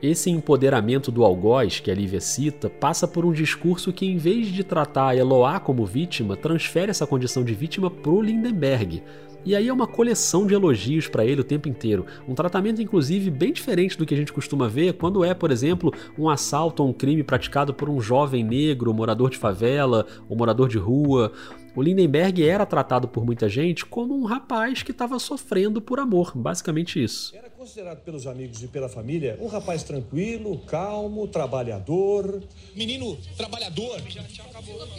Esse 0.00 0.30
empoderamento 0.30 1.10
do 1.10 1.24
algoz 1.24 1.80
que 1.80 1.90
a 1.90 1.94
Lívia 1.94 2.20
cita 2.20 2.70
passa 2.70 3.08
por 3.08 3.24
um 3.24 3.32
discurso 3.32 3.92
que, 3.92 4.06
em 4.06 4.16
vez 4.16 4.46
de 4.46 4.62
tratar 4.62 5.16
Eloá 5.16 5.58
como 5.58 5.84
vítima, 5.84 6.36
transfere 6.36 6.90
essa 6.90 7.04
condição 7.04 7.42
de 7.42 7.52
vítima 7.52 7.90
pro 7.90 8.22
Lindenberg. 8.22 9.02
E 9.44 9.56
aí 9.56 9.66
é 9.66 9.72
uma 9.72 9.86
coleção 9.88 10.46
de 10.46 10.54
elogios 10.54 11.08
para 11.08 11.24
ele 11.24 11.40
o 11.40 11.44
tempo 11.44 11.68
inteiro. 11.68 12.06
Um 12.28 12.34
tratamento, 12.34 12.80
inclusive, 12.80 13.28
bem 13.30 13.52
diferente 13.52 13.98
do 13.98 14.06
que 14.06 14.14
a 14.14 14.16
gente 14.16 14.32
costuma 14.32 14.68
ver 14.68 14.92
quando 14.94 15.24
é, 15.24 15.34
por 15.34 15.50
exemplo, 15.50 15.92
um 16.16 16.28
assalto 16.28 16.82
ou 16.82 16.90
um 16.90 16.92
crime 16.92 17.24
praticado 17.24 17.74
por 17.74 17.88
um 17.88 18.00
jovem 18.00 18.44
negro, 18.44 18.94
morador 18.94 19.30
de 19.30 19.38
favela 19.38 20.06
ou 20.28 20.36
morador 20.36 20.68
de 20.68 20.78
rua. 20.78 21.32
O 21.78 21.80
Lindenberg 21.80 22.42
era 22.42 22.66
tratado 22.66 23.06
por 23.06 23.24
muita 23.24 23.48
gente 23.48 23.86
como 23.86 24.12
um 24.12 24.24
rapaz 24.24 24.82
que 24.82 24.90
estava 24.90 25.16
sofrendo 25.20 25.80
por 25.80 26.00
amor, 26.00 26.36
basicamente 26.36 27.00
isso. 27.00 27.32
Era 27.36 27.48
considerado 27.48 28.02
pelos 28.02 28.26
amigos 28.26 28.64
e 28.64 28.66
pela 28.66 28.88
família 28.88 29.38
um 29.40 29.46
rapaz 29.46 29.84
tranquilo, 29.84 30.58
calmo, 30.66 31.28
trabalhador. 31.28 32.42
Menino 32.74 33.16
trabalhador, 33.36 34.02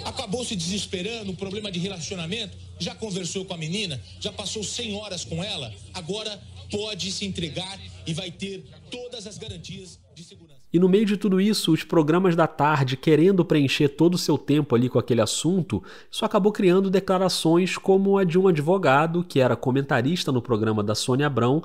acabou 0.05 0.45
se 0.45 0.55
desesperando, 0.55 1.33
problema 1.33 1.69
de 1.69 1.79
relacionamento, 1.79 2.57
já 2.79 2.95
conversou 2.95 3.43
com 3.43 3.53
a 3.53 3.57
menina, 3.57 3.99
já 4.21 4.31
passou 4.31 4.63
100 4.63 4.95
horas 4.95 5.25
com 5.25 5.43
ela, 5.43 5.73
agora 5.93 6.39
pode 6.71 7.11
se 7.11 7.25
entregar 7.25 7.77
e 8.07 8.13
vai 8.13 8.31
ter 8.31 8.63
todas 8.89 9.27
as 9.27 9.37
garantias 9.37 9.99
de 10.15 10.23
segurança. 10.23 10.58
E 10.71 10.79
no 10.79 10.87
meio 10.87 11.05
de 11.05 11.17
tudo 11.17 11.41
isso, 11.41 11.73
os 11.73 11.83
programas 11.83 12.35
da 12.35 12.45
tarde 12.45 12.95
querendo 12.95 13.43
preencher 13.43 13.89
todo 13.89 14.13
o 14.13 14.19
seu 14.19 14.37
tempo 14.37 14.75
ali 14.75 14.87
com 14.87 14.99
aquele 14.99 15.21
assunto, 15.21 15.83
isso 16.11 16.23
acabou 16.23 16.51
criando 16.51 16.91
declarações 16.91 17.75
como 17.75 18.17
a 18.19 18.23
de 18.23 18.37
um 18.37 18.47
advogado 18.47 19.23
que 19.23 19.39
era 19.39 19.55
comentarista 19.55 20.31
no 20.31 20.41
programa 20.41 20.83
da 20.83 20.93
Sônia 20.93 21.25
Abrão. 21.25 21.63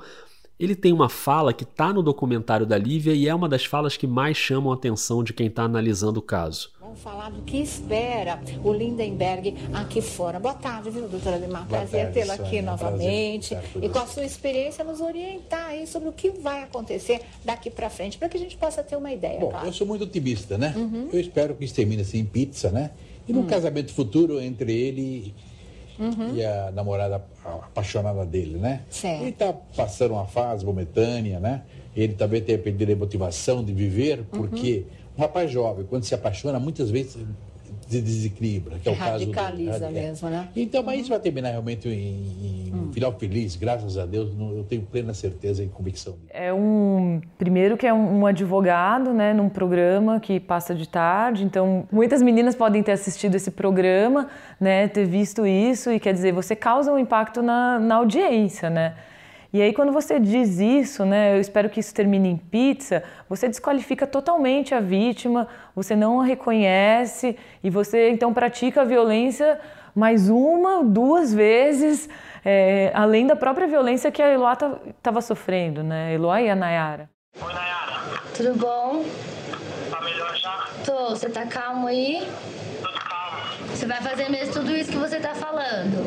Ele 0.59 0.75
tem 0.75 0.91
uma 0.91 1.09
fala 1.09 1.53
que 1.53 1.63
está 1.63 1.93
no 1.93 2.01
documentário 2.01 2.65
da 2.65 2.77
Lívia 2.77 3.13
e 3.13 3.27
é 3.27 3.35
uma 3.35 3.47
das 3.47 3.65
falas 3.65 3.95
que 3.95 4.07
mais 4.07 4.37
chamam 4.37 4.71
a 4.71 4.75
atenção 4.75 5.23
de 5.23 5.33
quem 5.33 5.47
está 5.47 5.63
analisando 5.63 6.19
o 6.19 6.23
caso. 6.23 6.71
Vamos 6.95 7.01
falar 7.03 7.29
do 7.29 7.41
que 7.41 7.57
espera 7.57 8.39
o 8.63 8.71
Lindenberg 8.71 9.53
aqui 9.73 9.99
fora. 10.01 10.39
Boa 10.39 10.53
tarde, 10.53 10.89
viu, 10.89 11.09
doutora 11.09 11.35
Limar? 11.35 11.67
Prazer 11.67 12.09
tê-la 12.13 12.35
aqui 12.35 12.61
novamente. 12.61 13.53
E 13.81 13.89
com 13.89 13.99
a 13.99 14.07
sua 14.07 14.23
experiência, 14.23 14.81
nos 14.81 15.01
orientar 15.01 15.67
aí 15.71 15.85
sobre 15.85 16.07
o 16.07 16.13
que 16.13 16.29
vai 16.29 16.63
acontecer 16.63 17.19
daqui 17.43 17.69
para 17.69 17.89
frente, 17.89 18.17
para 18.17 18.29
que 18.29 18.37
a 18.37 18.39
gente 18.39 18.55
possa 18.55 18.81
ter 18.81 18.95
uma 18.95 19.11
ideia. 19.11 19.41
Bom, 19.41 19.49
claro. 19.49 19.67
eu 19.67 19.73
sou 19.73 19.85
muito 19.85 20.05
otimista, 20.05 20.57
né? 20.57 20.73
Uhum. 20.77 21.09
Eu 21.11 21.19
espero 21.19 21.53
que 21.55 21.65
isso 21.65 21.75
termine 21.75 22.01
assim 22.01 22.19
em 22.19 22.25
pizza, 22.25 22.71
né? 22.71 22.91
E 23.27 23.33
num 23.33 23.41
Hum. 23.41 23.45
casamento 23.47 23.91
futuro 23.91 24.39
entre 24.39 24.71
ele 24.71 25.35
Uhum. 25.99 26.33
e 26.35 26.45
a 26.45 26.71
namorada 26.71 27.21
apaixonada 27.43 28.25
dele, 28.25 28.57
né? 28.57 28.83
Certo. 28.89 29.21
Ele 29.21 29.31
tá 29.33 29.51
passando 29.75 30.11
uma 30.13 30.25
fase 30.27 30.65
momentânea, 30.65 31.41
né? 31.41 31.63
Ele 31.93 32.13
também 32.13 32.41
tem 32.41 32.57
perdido 32.57 32.93
a 32.93 32.95
motivação 32.95 33.61
de 33.63 33.73
viver, 33.73 34.19
Uhum. 34.19 34.25
porque 34.31 34.85
um 35.17 35.21
rapaz 35.21 35.49
jovem, 35.51 35.85
quando 35.89 36.03
se 36.03 36.13
apaixona, 36.13 36.59
muitas 36.59 36.89
vezes 36.89 37.17
se 37.87 38.01
desequilibra, 38.01 38.79
que 38.79 38.89
é 38.89 38.91
o 38.91 38.95
caso 38.95 39.25
dele. 39.25 39.37
Radicaliza 39.37 39.85
É. 39.85 39.91
mesmo, 39.91 40.29
né? 40.29 40.47
Então, 40.55 40.81
mas 40.81 41.01
isso 41.01 41.09
vai 41.09 41.19
terminar 41.19 41.51
realmente 41.51 41.87
em, 41.87 42.71
em 42.71 42.73
um 42.73 42.91
final 42.91 43.13
feliz, 43.13 43.55
graças 43.55 43.95
a 43.97 44.05
Deus, 44.07 44.31
eu 44.39 44.65
tenho 44.67 44.81
plena 44.81 45.13
certeza 45.13 45.63
e 45.63 45.67
convicção. 45.67 46.15
É 46.31 46.51
um 46.51 47.21
primeiro 47.37 47.77
que 47.77 47.85
é 47.85 47.93
um, 47.93 48.21
um 48.21 48.25
advogado, 48.25 49.13
né, 49.13 49.33
num 49.33 49.49
programa 49.49 50.19
que 50.19 50.39
passa 50.39 50.73
de 50.73 50.89
tarde. 50.89 51.43
Então, 51.43 51.87
muitas 51.91 52.23
meninas 52.23 52.55
podem 52.55 52.81
ter 52.81 52.93
assistido 52.93 53.35
esse 53.35 53.51
programa, 53.51 54.29
né, 54.59 54.87
ter 54.87 55.05
visto 55.05 55.45
isso 55.45 55.91
e 55.91 55.99
quer 55.99 56.13
dizer, 56.13 56.33
você 56.33 56.55
causa 56.55 56.91
um 56.91 56.97
impacto 56.97 57.43
na, 57.43 57.77
na 57.79 57.95
audiência, 57.95 58.69
né? 58.69 58.95
E 59.55 59.61
aí 59.61 59.71
quando 59.71 59.93
você 59.93 60.19
diz 60.19 60.59
isso, 60.59 61.05
né, 61.05 61.33
eu 61.33 61.39
espero 61.39 61.69
que 61.69 61.79
isso 61.79 61.93
termine 61.93 62.27
em 62.27 62.35
pizza, 62.35 63.01
você 63.29 63.47
desqualifica 63.47 64.05
totalmente 64.05 64.75
a 64.75 64.81
vítima, 64.81 65.47
você 65.73 65.95
não 65.95 66.19
a 66.19 66.25
reconhece 66.25 67.37
e 67.63 67.69
você 67.69 68.09
então 68.09 68.33
pratica 68.33 68.81
a 68.81 68.83
violência 68.83 69.57
mais 69.95 70.27
uma, 70.27 70.83
duas 70.83 71.33
vezes, 71.33 72.09
é, 72.43 72.91
além 72.93 73.25
da 73.25 73.33
própria 73.37 73.65
violência 73.65 74.11
que 74.11 74.21
a 74.21 74.29
Eloá 74.29 74.57
estava 74.89 75.21
sofrendo, 75.21 75.81
né? 75.81 76.13
Eloá 76.13 76.41
e 76.41 76.49
a 76.49 76.55
Nayara. 76.57 77.09
Tudo 78.35 78.55
bom? 78.59 79.05
Tá 79.89 80.01
melhor 80.01 80.35
já? 80.35 80.65
Tô. 80.85 81.11
Você 81.11 81.29
tá 81.29 81.45
calmo 81.45 81.87
aí? 81.87 82.27
Tô 82.81 82.89
calmo. 82.89 83.69
Você 83.69 83.85
vai 83.85 84.01
fazer 84.01 84.27
mesmo 84.27 84.51
tudo 84.51 84.75
isso 84.75 84.91
que 84.91 84.97
você 84.97 85.17
tá 85.21 85.33
falando? 85.33 86.03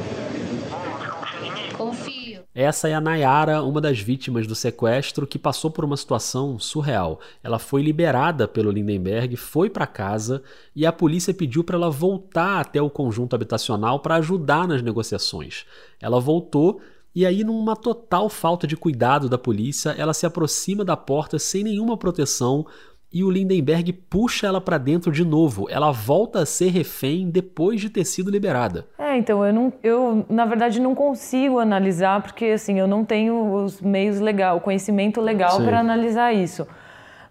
Confio. 1.75 2.18
Essa 2.61 2.89
é 2.89 2.95
a 2.95 3.01
Nayara, 3.01 3.63
uma 3.63 3.81
das 3.81 4.01
vítimas 4.01 4.45
do 4.45 4.53
sequestro, 4.53 5.29
que 5.29 5.39
passou 5.39 5.71
por 5.71 5.85
uma 5.85 5.97
situação 5.97 6.59
surreal. 6.59 7.21
Ela 7.41 7.57
foi 7.57 7.83
liberada 7.83 8.49
pelo 8.49 8.73
Lindenberg, 8.73 9.37
foi 9.37 9.71
para 9.71 9.87
casa 9.87 10.43
e 10.75 10.85
a 10.85 10.91
polícia 10.91 11.33
pediu 11.33 11.63
para 11.63 11.77
ela 11.77 11.89
voltar 11.89 12.63
até 12.63 12.83
o 12.83 12.91
conjunto 12.91 13.37
habitacional 13.37 14.01
para 14.01 14.17
ajudar 14.17 14.67
nas 14.67 14.83
negociações. 14.83 15.67
Ela 16.01 16.19
voltou 16.19 16.81
e 17.15 17.25
aí, 17.25 17.45
numa 17.45 17.77
total 17.77 18.29
falta 18.29 18.67
de 18.67 18.77
cuidado 18.77 19.29
da 19.29 19.39
polícia, 19.39 19.91
ela 19.91 20.13
se 20.13 20.27
aproxima 20.27 20.85
da 20.85 20.97
porta 20.97 21.39
sem 21.39 21.63
nenhuma 21.63 21.97
proteção 21.97 22.67
e 23.13 23.25
o 23.25 23.31
Lindenberg 23.31 23.93
puxa 23.93 24.47
ela 24.47 24.61
para 24.61 24.77
dentro 24.79 25.11
de 25.11 25.25
novo. 25.25 25.67
Ela 25.71 25.91
volta 25.91 26.41
a 26.43 26.47
ser 26.47 26.69
refém 26.71 27.31
depois 27.31 27.81
de 27.81 27.89
ter 27.89 28.05
sido 28.05 28.31
liberada. 28.31 28.87
É, 28.99 29.17
então 29.17 29.45
eu 29.45 29.53
não, 29.53 29.73
eu 29.83 30.27
na 30.29 30.45
verdade 30.45 30.81
não 30.81 30.95
consigo 30.95 31.59
analisar 31.59 32.21
porque 32.23 32.45
assim 32.47 32.79
eu 32.79 32.87
não 32.87 33.05
tenho 33.05 33.55
os 33.55 33.81
meios 33.81 34.21
legal, 34.21 34.59
o 34.59 34.61
conhecimento 34.61 35.21
legal 35.21 35.57
para 35.63 35.81
analisar 35.81 36.33
isso. 36.35 36.67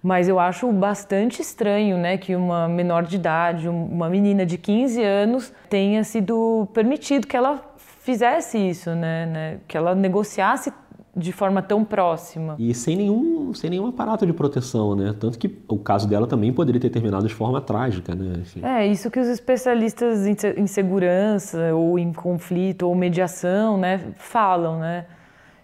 Mas 0.01 0.27
eu 0.29 0.39
acho 0.39 0.71
bastante 0.71 1.41
estranho, 1.41 1.97
né, 1.97 2.17
que 2.17 2.35
uma 2.35 2.67
menor 2.67 3.03
de 3.03 3.15
idade, 3.15 3.67
um- 3.67 3.85
uma 3.85 4.09
menina 4.09 4.45
de 4.45 4.57
15 4.57 5.03
anos 5.03 5.51
tenha 5.69 6.03
sido 6.03 6.67
permitido 6.73 7.25
que 7.27 7.35
ela 7.35 7.61
fizesse 7.77 8.57
isso, 8.57 8.91
né, 8.91 9.25
né, 9.25 9.57
que 9.67 9.75
ela 9.75 9.93
negociasse 9.95 10.71
de 11.17 11.31
forma 11.31 11.61
tão 11.63 11.83
próxima. 11.83 12.55
E 12.59 12.73
sem 12.73 12.95
nenhum, 12.95 13.53
sem 13.53 13.71
nenhum 13.71 13.87
aparato 13.87 14.25
de 14.25 14.31
proteção, 14.31 14.95
né? 14.95 15.15
Tanto 15.19 15.39
que 15.39 15.57
o 15.67 15.79
caso 15.79 16.07
dela 16.07 16.27
também 16.27 16.53
poderia 16.53 16.79
ter 16.79 16.91
terminado 16.91 17.27
de 17.27 17.33
forma 17.33 17.59
trágica, 17.59 18.13
né? 18.13 18.35
Enfim. 18.39 18.63
É, 18.63 18.85
isso 18.85 19.09
que 19.09 19.19
os 19.19 19.27
especialistas 19.27 20.27
em 20.27 20.67
segurança 20.67 21.73
ou 21.73 21.97
em 21.97 22.13
conflito 22.13 22.83
ou 22.83 22.93
mediação, 22.93 23.77
né, 23.77 24.13
falam, 24.15 24.79
né? 24.79 25.05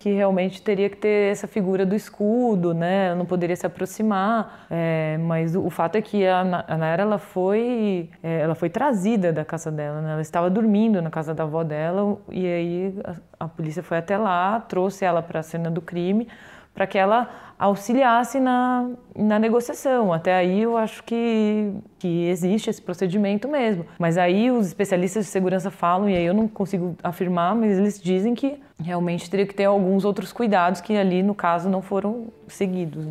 Que 0.03 0.11
realmente 0.11 0.61
teria 0.61 0.89
que 0.89 0.97
ter 0.97 1.31
essa 1.31 1.47
figura 1.47 1.85
do 1.85 1.95
escudo, 1.95 2.73
né? 2.73 3.15
Não 3.15 3.25
poderia 3.25 3.55
se 3.55 3.65
aproximar. 3.65 4.65
É, 4.69 5.17
mas 5.19 5.55
o, 5.55 5.65
o 5.65 5.69
fato 5.69 5.95
é 5.95 6.01
que 6.01 6.27
a, 6.27 6.41
a 6.67 6.77
Nayara, 6.77 7.03
ela 7.03 7.17
foi, 7.17 8.09
é, 8.21 8.41
ela 8.41 8.53
foi 8.53 8.69
trazida 8.69 9.31
da 9.31 9.45
casa 9.45 9.71
dela, 9.71 10.01
né? 10.01 10.11
Ela 10.11 10.21
estava 10.21 10.49
dormindo 10.49 11.01
na 11.01 11.09
casa 11.09 11.33
da 11.33 11.43
avó 11.43 11.63
dela 11.63 12.17
e 12.29 12.45
aí 12.45 12.93
a, 13.39 13.45
a 13.45 13.47
polícia 13.47 13.81
foi 13.81 13.97
até 13.97 14.17
lá, 14.17 14.59
trouxe 14.59 15.05
ela 15.05 15.21
para 15.21 15.39
a 15.39 15.43
cena 15.43 15.71
do 15.71 15.81
crime 15.81 16.27
para 16.73 16.87
que 16.87 16.97
ela 16.97 17.29
auxiliasse 17.57 18.39
na, 18.39 18.89
na 19.15 19.39
negociação. 19.39 20.11
Até 20.11 20.35
aí 20.35 20.63
eu 20.63 20.75
acho 20.75 21.03
que, 21.03 21.71
que 21.99 22.27
existe 22.27 22.69
esse 22.69 22.81
procedimento 22.81 23.47
mesmo. 23.47 23.85
Mas 23.97 24.17
aí 24.17 24.51
os 24.51 24.67
especialistas 24.67 25.25
de 25.25 25.31
segurança 25.31 25.71
falam, 25.71 26.09
e 26.09 26.15
aí 26.15 26.25
eu 26.25 26.33
não 26.33 26.47
consigo 26.47 26.95
afirmar, 27.03 27.55
mas 27.55 27.77
eles 27.77 28.01
dizem 28.01 28.35
que 28.35 28.59
realmente 28.81 29.29
teria 29.29 29.45
que 29.45 29.55
ter 29.55 29.65
alguns 29.65 30.03
outros 30.03 30.33
cuidados 30.33 30.81
que 30.81 30.97
ali, 30.97 31.23
no 31.23 31.33
caso, 31.33 31.69
não 31.69 31.81
foram 31.81 32.27
seguidos. 32.47 33.05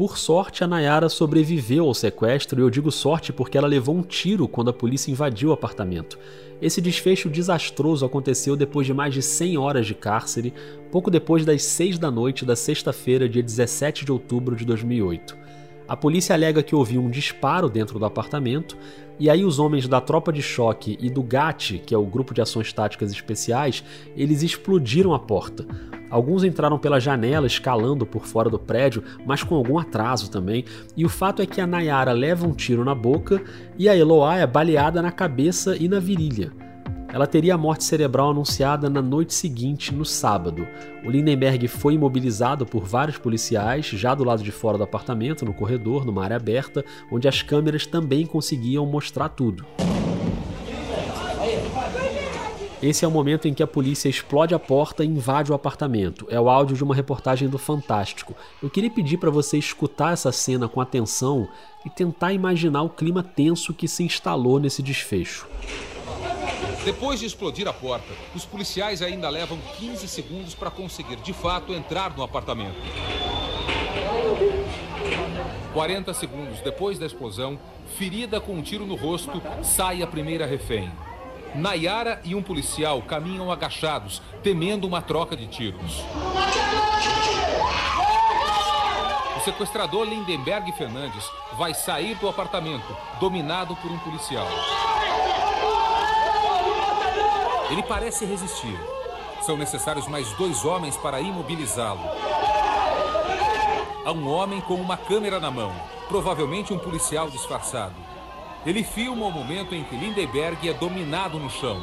Por 0.00 0.16
sorte, 0.16 0.64
a 0.64 0.66
Nayara 0.66 1.10
sobreviveu 1.10 1.84
ao 1.84 1.92
sequestro, 1.92 2.58
e 2.58 2.62
eu 2.62 2.70
digo 2.70 2.90
sorte 2.90 3.34
porque 3.34 3.58
ela 3.58 3.68
levou 3.68 3.94
um 3.94 4.02
tiro 4.02 4.48
quando 4.48 4.70
a 4.70 4.72
polícia 4.72 5.10
invadiu 5.10 5.50
o 5.50 5.52
apartamento. 5.52 6.18
Esse 6.58 6.80
desfecho 6.80 7.28
desastroso 7.28 8.06
aconteceu 8.06 8.56
depois 8.56 8.86
de 8.86 8.94
mais 8.94 9.12
de 9.12 9.20
100 9.20 9.58
horas 9.58 9.86
de 9.86 9.94
cárcere, 9.94 10.54
pouco 10.90 11.10
depois 11.10 11.44
das 11.44 11.64
6 11.64 11.98
da 11.98 12.10
noite 12.10 12.46
da 12.46 12.56
sexta-feira, 12.56 13.28
dia 13.28 13.42
17 13.42 14.06
de 14.06 14.10
outubro 14.10 14.56
de 14.56 14.64
2008. 14.64 15.36
A 15.90 15.96
polícia 15.96 16.36
alega 16.36 16.62
que 16.62 16.72
ouviu 16.72 17.02
um 17.02 17.10
disparo 17.10 17.68
dentro 17.68 17.98
do 17.98 18.04
apartamento, 18.04 18.78
e 19.18 19.28
aí 19.28 19.44
os 19.44 19.58
homens 19.58 19.88
da 19.88 20.00
tropa 20.00 20.32
de 20.32 20.40
choque 20.40 20.96
e 21.00 21.10
do 21.10 21.20
GAT, 21.20 21.82
que 21.84 21.92
é 21.92 21.98
o 21.98 22.06
Grupo 22.06 22.32
de 22.32 22.40
Ações 22.40 22.72
Táticas 22.72 23.10
Especiais, 23.10 23.82
eles 24.16 24.44
explodiram 24.44 25.12
a 25.12 25.18
porta. 25.18 25.66
Alguns 26.08 26.44
entraram 26.44 26.78
pela 26.78 27.00
janela, 27.00 27.44
escalando 27.44 28.06
por 28.06 28.24
fora 28.24 28.48
do 28.48 28.56
prédio, 28.56 29.02
mas 29.26 29.42
com 29.42 29.56
algum 29.56 29.80
atraso 29.80 30.30
também. 30.30 30.64
E 30.96 31.04
o 31.04 31.08
fato 31.08 31.42
é 31.42 31.46
que 31.46 31.60
a 31.60 31.66
Nayara 31.66 32.12
leva 32.12 32.46
um 32.46 32.52
tiro 32.52 32.84
na 32.84 32.94
boca 32.94 33.42
e 33.76 33.88
a 33.88 33.96
Eloá 33.96 34.38
é 34.38 34.46
baleada 34.46 35.02
na 35.02 35.10
cabeça 35.10 35.76
e 35.76 35.88
na 35.88 35.98
virilha. 35.98 36.52
Ela 37.12 37.26
teria 37.26 37.54
a 37.54 37.58
morte 37.58 37.82
cerebral 37.82 38.30
anunciada 38.30 38.88
na 38.88 39.02
noite 39.02 39.34
seguinte, 39.34 39.92
no 39.92 40.04
sábado. 40.04 40.66
O 41.04 41.10
Lindenberg 41.10 41.66
foi 41.66 41.94
imobilizado 41.94 42.64
por 42.64 42.84
vários 42.84 43.18
policiais, 43.18 43.86
já 43.86 44.14
do 44.14 44.22
lado 44.22 44.44
de 44.44 44.52
fora 44.52 44.78
do 44.78 44.84
apartamento, 44.84 45.44
no 45.44 45.52
corredor, 45.52 46.04
numa 46.04 46.22
área 46.22 46.36
aberta, 46.36 46.84
onde 47.10 47.26
as 47.26 47.42
câmeras 47.42 47.84
também 47.84 48.24
conseguiam 48.24 48.86
mostrar 48.86 49.28
tudo. 49.30 49.66
Esse 52.82 53.04
é 53.04 53.08
o 53.08 53.10
momento 53.10 53.46
em 53.46 53.52
que 53.52 53.62
a 53.62 53.66
polícia 53.66 54.08
explode 54.08 54.54
a 54.54 54.58
porta 54.58 55.04
e 55.04 55.06
invade 55.06 55.52
o 55.52 55.54
apartamento. 55.54 56.26
É 56.30 56.40
o 56.40 56.48
áudio 56.48 56.76
de 56.76 56.82
uma 56.82 56.94
reportagem 56.94 57.46
do 57.46 57.58
Fantástico. 57.58 58.34
Eu 58.62 58.70
queria 58.70 58.90
pedir 58.90 59.18
para 59.18 59.30
você 59.30 59.58
escutar 59.58 60.14
essa 60.14 60.32
cena 60.32 60.66
com 60.66 60.80
atenção 60.80 61.46
e 61.84 61.90
tentar 61.90 62.32
imaginar 62.32 62.82
o 62.82 62.88
clima 62.88 63.22
tenso 63.22 63.74
que 63.74 63.86
se 63.86 64.02
instalou 64.02 64.58
nesse 64.58 64.82
desfecho. 64.82 65.46
Depois 66.84 67.20
de 67.20 67.26
explodir 67.26 67.68
a 67.68 67.72
porta, 67.74 68.12
os 68.34 68.46
policiais 68.46 69.02
ainda 69.02 69.28
levam 69.28 69.58
15 69.78 70.08
segundos 70.08 70.54
para 70.54 70.70
conseguir 70.70 71.16
de 71.16 71.32
fato 71.34 71.74
entrar 71.74 72.16
no 72.16 72.22
apartamento. 72.22 72.76
40 75.74 76.14
segundos 76.14 76.60
depois 76.60 76.98
da 76.98 77.04
explosão, 77.04 77.58
ferida 77.98 78.40
com 78.40 78.54
um 78.54 78.62
tiro 78.62 78.86
no 78.86 78.94
rosto, 78.94 79.42
sai 79.62 80.02
a 80.02 80.06
primeira 80.06 80.46
refém. 80.46 80.90
Nayara 81.54 82.20
e 82.24 82.34
um 82.34 82.42
policial 82.42 83.02
caminham 83.02 83.52
agachados, 83.52 84.22
temendo 84.42 84.86
uma 84.86 85.02
troca 85.02 85.36
de 85.36 85.46
tiros. 85.48 86.02
O 89.36 89.40
sequestrador 89.40 90.06
Lindenberg 90.06 90.72
Fernandes 90.72 91.24
vai 91.58 91.74
sair 91.74 92.14
do 92.16 92.28
apartamento, 92.28 92.96
dominado 93.20 93.76
por 93.76 93.90
um 93.90 93.98
policial. 93.98 94.46
Ele 97.70 97.82
parece 97.84 98.24
resistir. 98.24 98.78
São 99.42 99.56
necessários 99.56 100.08
mais 100.08 100.30
dois 100.32 100.64
homens 100.64 100.96
para 100.96 101.20
imobilizá-lo. 101.20 102.00
Há 104.04 104.12
um 104.12 104.28
homem 104.28 104.60
com 104.62 104.74
uma 104.74 104.96
câmera 104.96 105.38
na 105.38 105.50
mão, 105.50 105.72
provavelmente 106.08 106.72
um 106.72 106.78
policial 106.78 107.30
disfarçado. 107.30 107.94
Ele 108.66 108.82
filma 108.82 109.26
o 109.26 109.30
momento 109.30 109.74
em 109.74 109.84
que 109.84 109.96
Lindenberg 109.96 110.68
é 110.68 110.74
dominado 110.74 111.38
no 111.38 111.48
chão. 111.48 111.80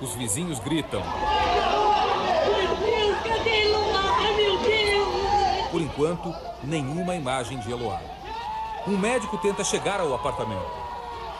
Os 0.00 0.14
vizinhos 0.14 0.58
gritam. 0.58 1.02
Por 5.70 5.80
enquanto, 5.82 6.34
nenhuma 6.62 7.14
imagem 7.14 7.58
de 7.58 7.70
Eloá. 7.70 8.00
Um 8.86 8.96
médico 8.96 9.36
tenta 9.38 9.62
chegar 9.62 10.00
ao 10.00 10.14
apartamento. 10.14 10.83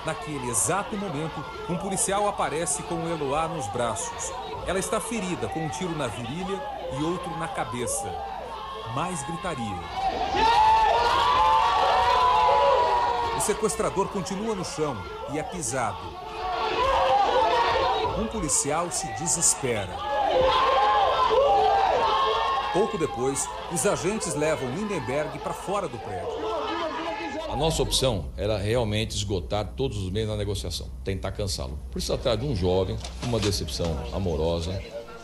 Naquele 0.05 0.51
exato 0.51 0.97
momento, 0.97 1.43
um 1.69 1.79
policial 1.79 2.29
aparece 2.29 2.83
com 2.83 2.97
o 2.97 3.09
Eloá 3.09 3.49
nos 3.49 3.67
braços. 3.69 4.31
Ela 4.67 4.79
está 4.79 5.01
ferida 5.01 5.49
com 5.49 5.64
um 5.64 5.69
tiro 5.71 5.97
na 5.97 6.07
virilha 6.07 6.62
e 6.99 7.03
outro 7.03 7.31
na 7.38 7.49
cabeça. 7.49 8.14
Mais 8.95 9.23
gritaria. 9.23 9.79
O 13.35 13.40
sequestrador 13.40 14.09
continua 14.09 14.55
no 14.55 14.64
chão 14.64 14.97
e 15.33 15.38
é 15.38 15.43
pisado. 15.43 16.07
Um 18.19 18.27
policial 18.27 18.90
se 18.90 19.07
desespera. 19.14 19.97
Pouco 22.75 22.99
depois, 22.99 23.49
os 23.73 23.87
agentes 23.87 24.35
levam 24.35 24.69
Lindenberg 24.71 25.38
para 25.38 25.55
fora 25.55 25.88
do 25.88 25.99
prédio. 25.99 26.43
A 27.55 27.57
nossa 27.57 27.85
opção 27.85 28.33
era 28.37 28.59
realmente 28.59 29.12
esgotar 29.12 29.75
todos 29.77 29.97
os 29.99 30.11
meios 30.11 30.29
na 30.29 30.37
negociação, 30.37 30.90
tentar 31.05 31.31
cansá-lo. 31.31 31.79
Por 31.88 32.01
isso, 32.01 32.09
tratar 32.09 32.35
de 32.35 32.45
um 32.45 32.57
jovem, 32.57 32.97
uma 33.23 33.38
decepção 33.38 33.97
amorosa. 34.12 34.77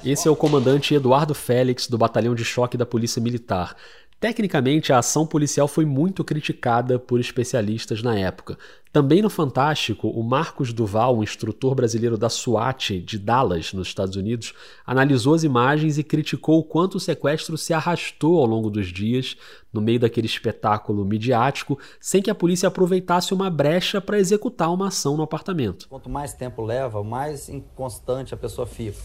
Esse 0.04 0.28
é 0.28 0.30
o 0.30 0.36
comandante 0.36 0.94
Eduardo 0.94 1.34
Félix, 1.34 1.88
do 1.88 1.98
Batalhão 1.98 2.32
de 2.32 2.44
Choque 2.44 2.76
da 2.76 2.86
Polícia 2.86 3.20
Militar. 3.20 3.74
Tecnicamente, 4.20 4.92
a 4.92 4.98
ação 4.98 5.26
policial 5.26 5.66
foi 5.66 5.84
muito 5.84 6.22
criticada 6.22 7.00
por 7.00 7.18
especialistas 7.18 8.00
na 8.00 8.16
época. 8.16 8.56
Também 8.92 9.22
no 9.22 9.30
Fantástico, 9.30 10.08
o 10.08 10.20
Marcos 10.24 10.72
Duval, 10.72 11.16
um 11.16 11.22
instrutor 11.22 11.76
brasileiro 11.76 12.18
da 12.18 12.28
SWAT 12.28 12.98
de 12.98 13.20
Dallas, 13.20 13.72
nos 13.72 13.86
Estados 13.86 14.16
Unidos, 14.16 14.52
analisou 14.84 15.34
as 15.34 15.44
imagens 15.44 15.96
e 15.96 16.02
criticou 16.02 16.58
o 16.58 16.64
quanto 16.64 16.96
o 16.96 17.00
sequestro 17.00 17.56
se 17.56 17.72
arrastou 17.72 18.40
ao 18.40 18.46
longo 18.46 18.68
dos 18.68 18.88
dias, 18.92 19.36
no 19.72 19.80
meio 19.80 20.00
daquele 20.00 20.26
espetáculo 20.26 21.04
midiático, 21.04 21.78
sem 22.00 22.20
que 22.20 22.30
a 22.30 22.34
polícia 22.34 22.66
aproveitasse 22.66 23.32
uma 23.32 23.48
brecha 23.48 24.00
para 24.00 24.18
executar 24.18 24.72
uma 24.72 24.88
ação 24.88 25.16
no 25.16 25.22
apartamento. 25.22 25.86
Quanto 25.88 26.10
mais 26.10 26.32
tempo 26.32 26.60
leva, 26.60 27.04
mais 27.04 27.48
inconstante 27.48 28.34
a 28.34 28.36
pessoa 28.36 28.66
fica. 28.66 28.98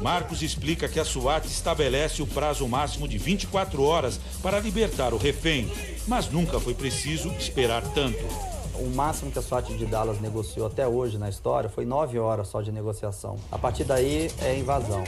Marcos 0.00 0.42
explica 0.42 0.88
que 0.88 1.00
a 1.00 1.04
SWAT 1.04 1.44
estabelece 1.44 2.22
o 2.22 2.26
prazo 2.26 2.68
máximo 2.68 3.08
de 3.08 3.18
24 3.18 3.82
horas 3.82 4.20
para 4.40 4.60
libertar 4.60 5.12
o 5.12 5.16
refém, 5.18 5.68
mas 6.06 6.30
nunca 6.30 6.60
foi 6.60 6.74
preciso 6.74 7.30
esperar 7.30 7.82
tanto 7.92 8.57
o 8.78 8.88
máximo 8.94 9.30
que 9.30 9.38
a 9.38 9.42
SWAT 9.42 9.76
de 9.76 9.86
Dallas 9.86 10.20
negociou 10.20 10.66
até 10.66 10.86
hoje 10.86 11.18
na 11.18 11.28
história 11.28 11.68
foi 11.68 11.84
nove 11.84 12.18
horas 12.18 12.48
só 12.48 12.62
de 12.62 12.70
negociação. 12.70 13.36
A 13.50 13.58
partir 13.58 13.84
daí 13.84 14.30
é 14.40 14.58
invasão. 14.58 15.02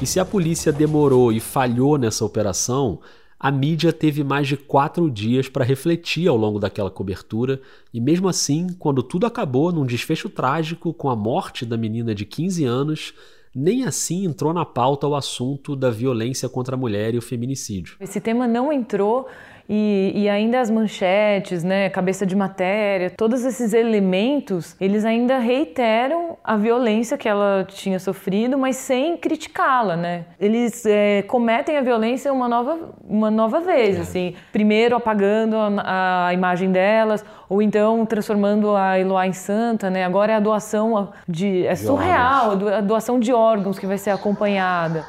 E 0.00 0.06
se 0.06 0.20
a 0.20 0.24
polícia 0.24 0.72
demorou 0.72 1.32
e 1.32 1.40
falhou 1.40 1.96
nessa 1.98 2.24
operação, 2.24 3.00
a 3.38 3.50
mídia 3.50 3.92
teve 3.92 4.24
mais 4.24 4.48
de 4.48 4.56
quatro 4.56 5.10
dias 5.10 5.48
para 5.48 5.64
refletir 5.64 6.28
ao 6.28 6.36
longo 6.36 6.58
daquela 6.58 6.90
cobertura, 6.90 7.60
e 7.92 8.00
mesmo 8.00 8.28
assim, 8.28 8.68
quando 8.78 9.02
tudo 9.02 9.26
acabou 9.26 9.72
num 9.72 9.84
desfecho 9.84 10.28
trágico 10.28 10.92
com 10.92 11.10
a 11.10 11.16
morte 11.16 11.66
da 11.66 11.76
menina 11.76 12.14
de 12.14 12.24
15 12.24 12.64
anos, 12.64 13.14
nem 13.54 13.84
assim 13.84 14.24
entrou 14.24 14.52
na 14.52 14.64
pauta 14.64 15.06
o 15.06 15.14
assunto 15.14 15.76
da 15.76 15.90
violência 15.90 16.48
contra 16.48 16.74
a 16.74 16.78
mulher 16.78 17.14
e 17.14 17.18
o 17.18 17.22
feminicídio. 17.22 17.96
Esse 18.00 18.20
tema 18.20 18.48
não 18.48 18.72
entrou 18.72 19.28
e, 19.68 20.12
e, 20.14 20.28
ainda 20.28 20.60
as 20.60 20.70
manchetes, 20.70 21.64
né, 21.64 21.88
cabeça 21.88 22.26
de 22.26 22.36
matéria, 22.36 23.10
todos 23.10 23.44
esses 23.44 23.72
elementos, 23.72 24.76
eles 24.80 25.04
ainda 25.04 25.38
reiteram 25.38 26.36
a 26.44 26.56
violência 26.56 27.16
que 27.16 27.28
ela 27.28 27.64
tinha 27.66 27.98
sofrido, 27.98 28.58
mas 28.58 28.76
sem 28.76 29.16
criticá-la, 29.16 29.96
né? 29.96 30.24
Eles 30.38 30.84
é, 30.84 31.22
cometem 31.22 31.78
a 31.78 31.80
violência 31.80 32.32
uma 32.32 32.48
nova, 32.48 32.78
uma 33.08 33.30
nova 33.30 33.60
vez, 33.60 33.96
é. 33.96 34.00
assim, 34.00 34.34
primeiro 34.52 34.96
apagando 34.96 35.56
a, 35.56 36.26
a, 36.28 36.34
imagem 36.34 36.70
delas, 36.70 37.24
ou 37.48 37.62
então 37.62 38.04
transformando 38.04 38.76
a 38.76 38.98
Eloá 38.98 39.26
em 39.26 39.32
santa, 39.32 39.88
né? 39.88 40.04
Agora 40.04 40.32
é 40.32 40.36
a 40.36 40.40
doação 40.40 41.10
de, 41.26 41.66
é 41.66 41.74
surreal, 41.74 42.52
a 42.68 42.80
doação 42.80 43.18
de 43.18 43.32
órgãos 43.32 43.78
que 43.78 43.86
vai 43.86 43.96
ser 43.96 44.10
acompanhada 44.10 45.04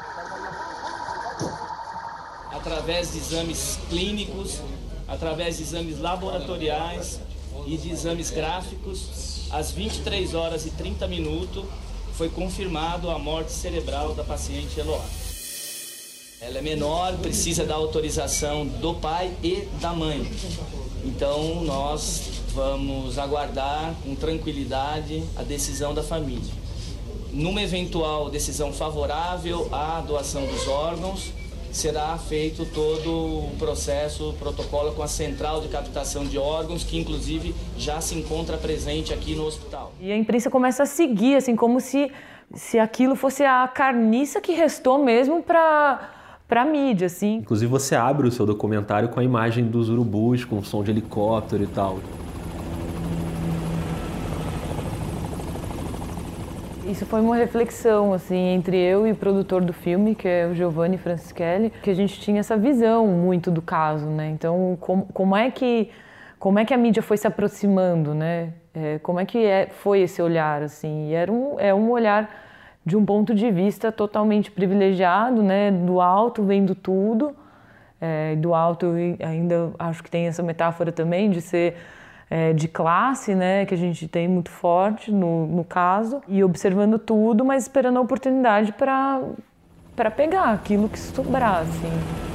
através 2.66 3.12
de 3.12 3.20
exames 3.20 3.78
clínicos, 3.90 4.60
através 5.08 5.58
de 5.58 5.64
exames 5.64 6.00
laboratoriais 6.00 7.20
e 7.68 7.78
de 7.78 7.92
exames 7.92 8.32
gráficos, 8.32 9.46
às 9.52 9.72
23 9.72 10.34
horas 10.34 10.66
e 10.66 10.72
30 10.72 11.08
minutos, 11.08 11.64
foi 12.14 12.28
confirmado 12.28 13.12
a 13.12 13.20
morte 13.20 13.52
cerebral 13.52 14.16
da 14.16 14.24
paciente 14.24 14.80
Eloá. 14.80 15.06
Ela 16.42 16.58
é 16.58 16.62
menor, 16.62 17.16
precisa 17.18 17.64
da 17.66 17.76
autorização 17.76 18.66
do 18.66 18.96
pai 18.96 19.32
e 19.44 19.68
da 19.80 19.94
mãe. 19.94 20.28
Então 21.04 21.64
nós 21.64 22.24
vamos 22.56 23.20
aguardar 23.20 23.94
com 24.04 24.16
tranquilidade 24.16 25.24
a 25.36 25.44
decisão 25.44 25.94
da 25.94 26.02
família. 26.02 26.54
Numa 27.32 27.62
eventual 27.62 28.32
decisão 28.32 28.74
favorável 28.74 29.70
à 29.72 30.02
doação 30.02 30.48
dos 30.48 30.68
órgãos, 30.68 31.32
será 31.76 32.18
feito 32.18 32.66
todo 32.66 33.10
o 33.10 33.56
processo, 33.60 34.30
o 34.30 34.34
protocolo 34.34 34.94
com 34.94 35.04
a 35.04 35.08
central 35.08 35.62
de 35.62 35.68
captação 35.68 36.26
de 36.26 36.38
órgãos, 36.38 36.84
que 36.84 36.98
inclusive 36.98 37.54
já 37.78 38.00
se 38.00 38.18
encontra 38.18 38.58
presente 38.58 39.14
aqui 39.14 39.36
no 39.36 39.46
hospital. 39.46 39.92
E 40.00 40.12
a 40.12 40.18
imprensa 40.18 40.50
começa 40.50 40.84
a 40.84 40.86
seguir, 40.86 41.36
assim, 41.36 41.56
como 41.56 41.82
se, 41.82 42.12
se 42.54 42.80
aquilo 42.80 43.16
fosse 43.16 43.44
a 43.44 43.68
carniça 43.68 44.40
que 44.40 44.54
restou 44.54 45.04
mesmo 45.04 45.44
para 45.44 46.12
para 46.48 46.64
mídia, 46.64 47.08
assim. 47.08 47.38
Inclusive 47.38 47.72
você 47.72 47.96
abre 47.96 48.28
o 48.28 48.32
seu 48.32 48.46
documentário 48.46 49.10
com 49.10 49.20
a 49.20 49.24
imagem 49.24 49.66
dos 49.66 49.90
urubus, 49.90 50.46
com 50.46 50.64
som 50.64 50.84
de 50.84 50.92
helicóptero 50.92 51.64
e 51.64 51.68
tal. 51.68 52.00
Isso 56.96 57.06
foi 57.06 57.20
uma 57.20 57.36
reflexão 57.36 58.14
assim 58.14 58.38
entre 58.38 58.78
eu 58.78 59.06
e 59.06 59.12
o 59.12 59.16
produtor 59.18 59.62
do 59.62 59.74
filme, 59.74 60.16
que 60.16 60.30
é 60.30 60.48
o 60.48 60.56
Giovanni 60.56 60.98
Francischelli, 60.98 61.70
que 61.70 61.90
a 61.90 61.94
gente 61.94 62.18
tinha 62.22 62.40
essa 62.40 62.56
visão 62.56 63.06
muito 63.06 63.52
do 63.52 63.62
caso, 63.62 64.06
né? 64.06 64.30
Então, 64.30 64.78
como, 64.80 65.06
como 65.08 65.36
é 65.36 65.52
que 65.52 65.92
como 66.40 66.58
é 66.58 66.64
que 66.64 66.74
a 66.74 66.78
mídia 66.78 67.04
foi 67.04 67.18
se 67.18 67.28
aproximando, 67.28 68.14
né? 68.14 68.54
É, 68.74 68.98
como 69.00 69.20
é 69.20 69.26
que 69.26 69.46
é, 69.46 69.68
foi 69.70 70.04
esse 70.04 70.22
olhar 70.22 70.64
assim? 70.64 71.10
E 71.10 71.14
era 71.14 71.30
um 71.30 71.60
é 71.60 71.74
um 71.74 71.92
olhar 71.92 72.34
de 72.86 72.96
um 72.96 73.06
ponto 73.06 73.36
de 73.36 73.52
vista 73.52 73.92
totalmente 73.92 74.50
privilegiado, 74.50 75.44
né? 75.44 75.72
Do 75.72 76.00
alto 76.00 76.44
vendo 76.44 76.74
tudo, 76.74 77.36
é, 78.00 78.38
do 78.38 78.54
alto 78.54 78.94
ainda 79.20 79.74
acho 79.78 80.02
que 80.02 80.10
tem 80.10 80.28
essa 80.28 80.42
metáfora 80.42 80.94
também 80.94 81.30
de 81.30 81.42
ser 81.42 81.76
é, 82.30 82.54
de 82.54 82.68
classe, 82.68 83.36
né, 83.36 83.66
que 83.66 83.74
a 83.74 83.78
gente 83.78 84.08
tem 84.08 84.28
muito 84.28 84.50
forte 84.50 85.12
no, 85.12 85.46
no 85.46 85.64
caso, 85.64 86.22
e 86.28 86.44
observando 86.44 86.98
tudo, 86.98 87.46
mas 87.46 87.64
esperando 87.64 87.98
a 87.98 88.02
oportunidade 88.02 88.74
para 88.74 90.12
pegar 90.16 90.52
aquilo 90.52 90.90
que 90.90 91.00
sobrar, 91.00 91.62
assim. 91.62 92.35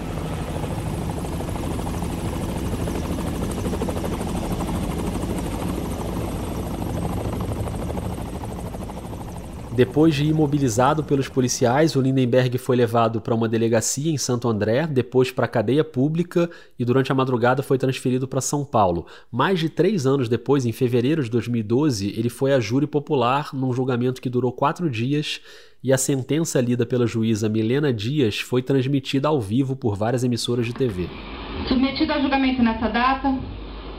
Depois 9.72 10.16
de 10.16 10.24
imobilizado 10.24 11.04
pelos 11.04 11.28
policiais, 11.28 11.94
o 11.94 12.00
Lindenberg 12.00 12.59
foi 12.59 12.74
levado 12.74 13.21
para 13.21 13.35
uma 13.35 13.48
delegacia 13.48 14.10
em 14.10 14.18
Santo 14.18 14.48
André, 14.48 14.85
depois 14.85 15.31
para 15.31 15.44
a 15.44 15.48
cadeia 15.48 15.85
pública 15.85 16.50
e 16.77 16.85
durante 16.85 17.12
a 17.12 17.14
madrugada 17.14 17.62
foi 17.62 17.79
transferido 17.79 18.27
para 18.27 18.40
São 18.40 18.64
Paulo. 18.64 19.06
Mais 19.31 19.60
de 19.60 19.68
três 19.68 20.06
anos 20.06 20.29
depois, 20.29 20.66
em 20.66 20.73
fevereiro 20.73 21.23
de 21.23 21.31
2012, 21.31 22.08
ele 22.18 22.29
foi 22.29 22.52
a 22.52 22.58
júri 22.58 22.87
popular 22.87 23.50
num 23.52 23.73
julgamento 23.73 24.21
que 24.21 24.29
durou 24.29 24.52
quatro 24.52 24.90
dias 24.90 25.40
e 25.85 25.92
a 25.92 25.98
sentença 25.98 26.60
lida 26.60 26.85
pela 26.85 27.06
juíza 27.06 27.48
Milena 27.48 27.92
Dias 27.92 28.40
foi 28.40 28.62
transmitida 28.62 29.29
ao 29.29 29.40
vivo 29.40 29.77
por 29.77 29.94
várias 29.94 30.25
emissoras 30.25 30.66
de 30.66 30.75
TV. 30.75 31.08
Submetido 31.68 32.12
a 32.12 32.21
julgamento 32.21 32.60
nessa 32.60 32.88
data, 32.88 33.38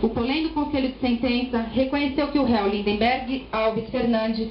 O 0.01 0.09
colém 0.09 0.47
do 0.47 0.49
Conselho 0.49 0.91
de 0.91 0.99
Sentença 0.99 1.59
reconheceu 1.59 2.28
que 2.32 2.39
o 2.39 2.43
réu 2.43 2.67
Lindenberg 2.67 3.45
Alves 3.51 3.88
Fernandes 3.91 4.49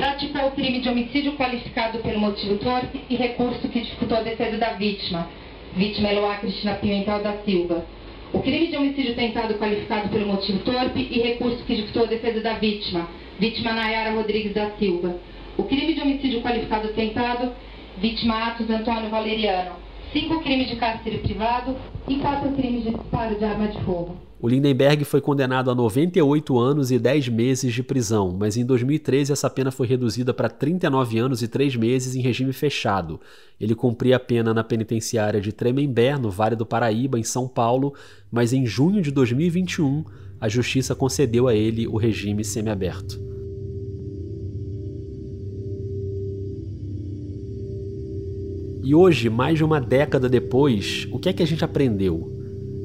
praticou 0.00 0.46
o 0.46 0.50
crime 0.52 0.80
de 0.80 0.88
homicídio 0.88 1.32
qualificado 1.32 1.98
pelo 1.98 2.18
motivo 2.18 2.56
torpe 2.56 3.02
e 3.10 3.16
recurso 3.16 3.68
que 3.68 3.80
dificultou 3.80 4.16
a 4.16 4.22
defesa 4.22 4.56
da 4.56 4.70
vítima, 4.70 5.28
vítima 5.76 6.08
Eloá 6.08 6.36
Cristina 6.36 6.76
Pimentel 6.76 7.22
da 7.22 7.34
Silva. 7.44 7.84
O 8.32 8.40
crime 8.40 8.68
de 8.68 8.78
homicídio 8.78 9.14
tentado 9.14 9.58
qualificado 9.58 10.08
pelo 10.08 10.26
motivo 10.26 10.60
torpe 10.60 11.06
e 11.10 11.20
recurso 11.20 11.62
que 11.64 11.74
dificultou 11.74 12.04
a 12.04 12.06
defesa 12.06 12.40
da 12.40 12.54
vítima, 12.54 13.08
vítima 13.38 13.74
Nayara 13.74 14.12
Rodrigues 14.12 14.54
da 14.54 14.70
Silva. 14.78 15.16
O 15.58 15.64
crime 15.64 15.92
de 15.92 16.00
homicídio 16.00 16.40
qualificado 16.40 16.88
tentado, 16.94 17.52
vítima 17.98 18.46
Atos 18.46 18.70
Antônio 18.70 19.10
Valeriano. 19.10 19.89
Cinco 20.12 20.42
crimes 20.42 20.68
de 20.68 20.76
cárcere 20.76 21.18
privado 21.18 21.76
e 22.08 22.16
quatro 22.16 22.50
crimes 22.52 22.82
de 22.82 22.90
disparo 22.90 23.38
de 23.38 23.44
arma 23.44 23.68
de 23.68 23.80
fogo. 23.84 24.16
O 24.40 24.48
Lindenberg 24.48 25.04
foi 25.04 25.20
condenado 25.20 25.70
a 25.70 25.74
98 25.74 26.58
anos 26.58 26.90
e 26.90 26.98
10 26.98 27.28
meses 27.28 27.72
de 27.72 27.82
prisão, 27.82 28.36
mas 28.36 28.56
em 28.56 28.64
2013 28.64 29.32
essa 29.32 29.48
pena 29.48 29.70
foi 29.70 29.86
reduzida 29.86 30.34
para 30.34 30.48
39 30.48 31.18
anos 31.18 31.42
e 31.42 31.48
3 31.48 31.76
meses 31.76 32.16
em 32.16 32.22
regime 32.22 32.52
fechado. 32.52 33.20
Ele 33.60 33.74
cumpria 33.74 34.16
a 34.16 34.20
pena 34.20 34.52
na 34.52 34.64
penitenciária 34.64 35.40
de 35.40 35.52
Tremembé, 35.52 36.18
no 36.18 36.30
Vale 36.30 36.56
do 36.56 36.66
Paraíba, 36.66 37.18
em 37.18 37.22
São 37.22 37.46
Paulo, 37.46 37.94
mas 38.32 38.52
em 38.52 38.66
junho 38.66 39.02
de 39.02 39.12
2021 39.12 40.04
a 40.40 40.48
justiça 40.48 40.94
concedeu 40.94 41.46
a 41.46 41.54
ele 41.54 41.86
o 41.86 41.96
regime 41.96 42.42
semiaberto. 42.42 43.29
E 48.82 48.94
hoje, 48.94 49.28
mais 49.28 49.58
de 49.58 49.64
uma 49.64 49.78
década 49.78 50.28
depois, 50.28 51.06
o 51.12 51.18
que 51.18 51.28
é 51.28 51.32
que 51.34 51.42
a 51.42 51.46
gente 51.46 51.62
aprendeu? 51.62 52.32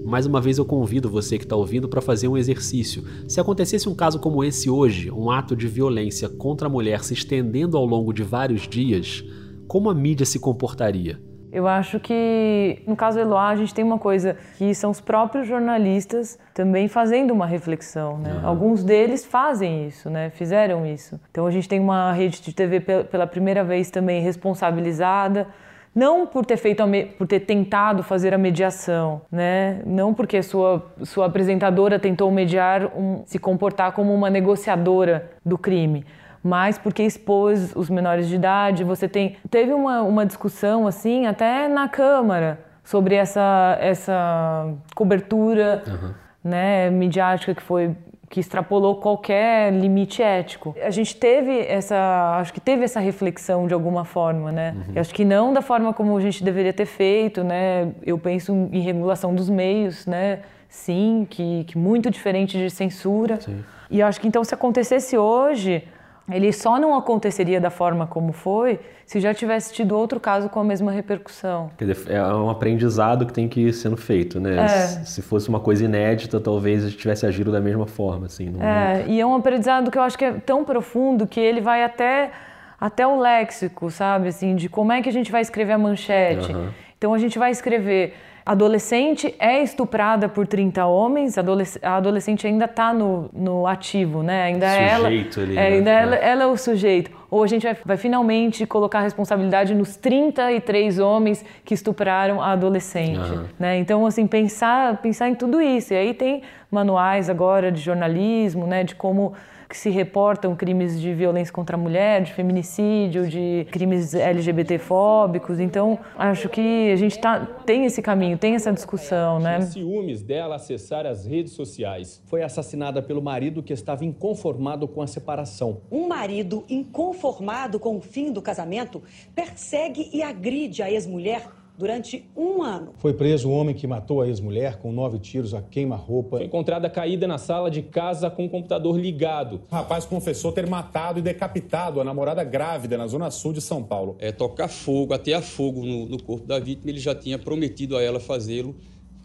Mais 0.05 0.25
uma 0.25 0.41
vez 0.41 0.57
eu 0.57 0.65
convido 0.65 1.09
você 1.09 1.37
que 1.37 1.45
está 1.45 1.55
ouvindo 1.55 1.87
para 1.87 2.01
fazer 2.01 2.27
um 2.27 2.37
exercício. 2.37 3.03
Se 3.29 3.39
acontecesse 3.39 3.87
um 3.87 3.95
caso 3.95 4.19
como 4.19 4.43
esse 4.43 4.69
hoje, 4.69 5.09
um 5.09 5.31
ato 5.31 5.55
de 5.55 5.67
violência 5.67 6.27
contra 6.27 6.67
a 6.67 6.69
mulher 6.69 7.01
se 7.03 7.13
estendendo 7.13 7.77
ao 7.77 7.85
longo 7.85 8.11
de 8.13 8.23
vários 8.23 8.67
dias, 8.67 9.23
como 9.67 9.89
a 9.89 9.95
mídia 9.95 10.25
se 10.25 10.37
comportaria? 10.37 11.17
Eu 11.51 11.65
acho 11.65 12.01
que, 12.01 12.83
no 12.85 12.97
caso 12.97 13.17
Eloá, 13.17 13.47
a 13.47 13.55
gente 13.55 13.73
tem 13.73 13.83
uma 13.83 13.97
coisa 13.97 14.35
que 14.57 14.75
são 14.75 14.91
os 14.91 14.99
próprios 14.99 15.47
jornalistas 15.47 16.37
também 16.53 16.89
fazendo 16.89 17.31
uma 17.31 17.45
reflexão, 17.45 18.17
né? 18.17 18.33
Uhum. 18.33 18.47
Alguns 18.47 18.83
deles 18.83 19.23
fazem 19.23 19.87
isso, 19.87 20.09
né? 20.09 20.29
Fizeram 20.31 20.85
isso. 20.85 21.17
Então 21.31 21.47
a 21.47 21.51
gente 21.51 21.69
tem 21.69 21.79
uma 21.79 22.11
rede 22.11 22.41
de 22.41 22.53
TV 22.53 22.81
pela 22.81 23.25
primeira 23.25 23.63
vez 23.63 23.89
também 23.89 24.21
responsabilizada, 24.21 25.47
não 25.95 26.27
por 26.27 26.45
ter 26.45 26.57
feito 26.57 26.83
por 27.17 27.25
ter 27.25 27.39
tentado 27.39 28.03
fazer 28.03 28.33
a 28.33 28.37
mediação, 28.37 29.21
né? 29.31 29.81
Não 29.85 30.13
porque 30.13 30.43
sua 30.43 30.85
sua 31.03 31.27
apresentadora 31.27 31.97
tentou 31.97 32.29
mediar 32.29 32.87
um, 32.87 33.23
se 33.25 33.39
comportar 33.39 33.93
como 33.93 34.13
uma 34.13 34.29
negociadora 34.29 35.31
do 35.45 35.57
crime, 35.57 36.05
mas 36.43 36.77
porque 36.77 37.01
expôs 37.01 37.73
os 37.73 37.89
menores 37.89 38.27
de 38.27 38.35
idade. 38.35 38.83
Você 38.83 39.07
tem 39.07 39.37
teve 39.49 39.73
uma, 39.73 40.01
uma 40.01 40.25
discussão 40.25 40.85
assim 40.85 41.25
até 41.27 41.69
na 41.69 41.87
Câmara 41.87 42.59
sobre 42.83 43.15
essa 43.15 43.77
essa 43.79 44.73
cobertura, 44.93 45.81
uhum. 45.87 46.13
né, 46.43 46.89
midiática 46.89 47.55
que 47.55 47.61
foi 47.61 47.95
que 48.29 48.39
extrapolou 48.39 48.95
qualquer 48.95 49.71
limite 49.71 50.21
ético. 50.21 50.75
A 50.81 50.89
gente 50.89 51.15
teve 51.15 51.59
essa, 51.59 52.37
acho 52.39 52.53
que 52.53 52.59
teve 52.59 52.83
essa 52.83 52.99
reflexão 52.99 53.67
de 53.67 53.73
alguma 53.73 54.03
forma, 54.03 54.51
né? 54.51 54.75
Uhum. 54.89 54.99
acho 54.99 55.13
que 55.13 55.23
não 55.23 55.53
da 55.53 55.61
forma 55.61 55.93
como 55.93 56.17
a 56.17 56.21
gente 56.21 56.43
deveria 56.43 56.73
ter 56.73 56.85
feito, 56.85 57.43
né? 57.43 57.91
Eu 58.03 58.17
penso 58.17 58.51
em 58.71 58.81
regulação 58.81 59.33
dos 59.33 59.49
meios, 59.49 60.05
né? 60.05 60.39
Sim, 60.67 61.25
que, 61.29 61.63
que 61.65 61.77
muito 61.77 62.09
diferente 62.09 62.57
de 62.57 62.69
censura. 62.69 63.39
Sim. 63.39 63.63
E 63.89 64.01
acho 64.01 64.19
que 64.19 64.27
então 64.27 64.43
se 64.43 64.53
acontecesse 64.53 65.17
hoje, 65.17 65.83
ele 66.29 66.51
só 66.51 66.79
não 66.79 66.95
aconteceria 66.95 67.61
da 67.61 67.69
forma 67.69 68.07
como 68.07 68.31
foi 68.31 68.79
se 69.05 69.19
já 69.19 69.33
tivesse 69.33 69.71
tido 69.71 69.95
outro 69.95 70.19
caso 70.19 70.49
com 70.49 70.59
a 70.59 70.63
mesma 70.63 70.91
repercussão. 70.91 71.69
É 72.07 72.21
um 72.33 72.49
aprendizado 72.49 73.25
que 73.25 73.33
tem 73.33 73.47
que 73.47 73.61
ir 73.61 73.73
sendo 73.73 73.95
feito, 73.95 74.39
né? 74.39 74.65
É. 74.65 74.67
Se 75.05 75.21
fosse 75.21 75.47
uma 75.47 75.59
coisa 75.59 75.85
inédita, 75.85 76.39
talvez 76.39 76.83
a 76.83 76.89
gente 76.89 76.97
tivesse 76.97 77.25
agido 77.25 77.51
da 77.51 77.61
mesma 77.61 77.85
forma, 77.85 78.25
assim. 78.25 78.49
Não... 78.49 78.65
É, 78.65 79.05
e 79.07 79.21
é 79.21 79.25
um 79.25 79.35
aprendizado 79.35 79.91
que 79.91 79.97
eu 79.97 80.01
acho 80.01 80.17
que 80.17 80.25
é 80.25 80.33
tão 80.33 80.65
profundo 80.65 81.27
que 81.27 81.39
ele 81.39 81.61
vai 81.61 81.83
até 81.83 82.31
até 82.79 83.07
o 83.07 83.19
léxico, 83.19 83.89
sabe, 83.89 84.27
assim, 84.27 84.55
de 84.55 84.67
como 84.67 84.91
é 84.91 85.01
que 85.01 85.09
a 85.09 85.11
gente 85.11 85.31
vai 85.31 85.41
escrever 85.41 85.73
a 85.73 85.77
manchete. 85.77 86.51
Uhum. 86.51 86.69
Então 86.97 87.13
a 87.13 87.17
gente 87.17 87.37
vai 87.39 87.51
escrever 87.51 88.13
adolescente 88.45 89.33
é 89.39 89.63
estuprada 89.63 90.29
por 90.29 90.45
30 90.45 90.85
homens, 90.85 91.35
a 91.81 91.95
adolescente 91.97 92.45
ainda 92.45 92.65
está 92.65 92.93
no, 92.93 93.27
no 93.33 93.65
ativo, 93.65 94.21
né? 94.21 94.43
Ainda 94.43 94.69
sujeito 94.69 94.93
ela, 94.93 95.07
ali, 95.07 95.57
é, 95.57 95.69
né? 95.69 95.75
ainda 95.77 95.89
ela, 95.89 96.15
ela, 96.15 96.43
é 96.43 96.45
o 96.45 96.55
sujeito. 96.55 97.09
Ou 97.31 97.43
a 97.43 97.47
gente 97.47 97.63
vai, 97.63 97.75
vai 97.83 97.97
finalmente 97.97 98.67
colocar 98.67 98.99
a 98.99 99.01
responsabilidade 99.01 99.73
nos 99.73 99.95
33 99.95 100.99
homens 100.99 101.43
que 101.65 101.73
estupraram 101.73 102.39
a 102.39 102.51
adolescente, 102.51 103.17
uhum. 103.17 103.45
né? 103.57 103.79
Então, 103.79 104.05
assim, 104.05 104.27
pensar, 104.27 105.01
pensar 105.01 105.27
em 105.27 105.33
tudo 105.33 105.59
isso. 105.59 105.93
E 105.93 105.97
aí 105.97 106.13
tem 106.13 106.43
manuais 106.69 107.31
agora 107.31 107.71
de 107.71 107.81
jornalismo, 107.81 108.67
né? 108.67 108.83
De 108.83 108.93
como 108.93 109.33
que 109.67 109.77
se 109.77 109.89
reportam 109.89 110.55
crimes 110.55 110.99
de 110.99 111.13
violência 111.13 111.53
contra 111.53 111.75
a 111.75 111.79
mulher, 111.79 112.21
de 112.21 112.33
feminicídio, 112.33 113.27
de 113.27 113.67
crimes 113.71 114.13
LGBTfóbicos. 114.13 115.59
Então, 115.59 115.99
acho 116.17 116.49
que 116.49 116.91
a 116.91 116.95
gente 116.95 117.19
tá, 117.19 117.45
tem 117.65 117.85
esse 117.85 118.01
caminho, 118.01 118.37
tem 118.37 118.55
essa 118.55 118.71
discussão, 118.71 119.39
né? 119.39 119.61
ciúmes 119.61 120.21
dela 120.21 120.55
acessar 120.55 121.05
as 121.05 121.25
redes 121.25 121.53
sociais. 121.53 122.21
Foi 122.25 122.43
assassinada 122.43 123.01
pelo 123.01 123.21
marido 123.21 123.61
que 123.63 123.73
estava 123.73 124.05
inconformado 124.05 124.87
com 124.87 125.01
a 125.01 125.07
separação. 125.07 125.81
Um 125.91 126.07
marido 126.07 126.63
inconformado 126.69 127.79
com 127.79 127.97
o 127.97 128.01
fim 128.01 128.31
do 128.31 128.41
casamento 128.41 129.01
persegue 129.33 130.09
e 130.13 130.21
agride 130.21 130.81
a 130.81 130.91
ex-mulher 130.91 131.47
durante 131.77 132.29
um 132.35 132.61
ano. 132.61 132.93
Foi 132.97 133.13
preso 133.13 133.49
o 133.49 133.51
homem 133.51 133.75
que 133.75 133.85
matou 133.85 134.21
a 134.21 134.27
ex-mulher 134.27 134.77
com 134.77 134.91
nove 134.91 135.19
tiros 135.19 135.53
a 135.53 135.61
queima-roupa. 135.61 136.37
Foi 136.37 136.45
encontrada 136.45 136.89
caída 136.89 137.27
na 137.27 137.37
sala 137.37 137.69
de 137.69 137.81
casa 137.81 138.29
com 138.29 138.45
o 138.45 138.49
computador 138.49 138.97
ligado. 138.97 139.61
O 139.71 139.75
rapaz 139.75 140.05
confessou 140.05 140.51
ter 140.51 140.67
matado 140.67 141.19
e 141.19 141.21
decapitado 141.21 141.99
a 141.99 142.03
namorada 142.03 142.43
grávida 142.43 142.97
na 142.97 143.07
zona 143.07 143.29
sul 143.31 143.53
de 143.53 143.61
São 143.61 143.83
Paulo. 143.83 144.15
É 144.19 144.31
tocar 144.31 144.67
fogo, 144.67 145.13
atear 145.13 145.41
fogo 145.41 145.83
no, 145.85 146.05
no 146.05 146.21
corpo 146.21 146.45
da 146.45 146.59
vítima. 146.59 146.89
Ele 146.89 146.99
já 146.99 147.13
tinha 147.13 147.37
prometido 147.37 147.97
a 147.97 148.01
ela 148.01 148.19
fazê-lo 148.19 148.75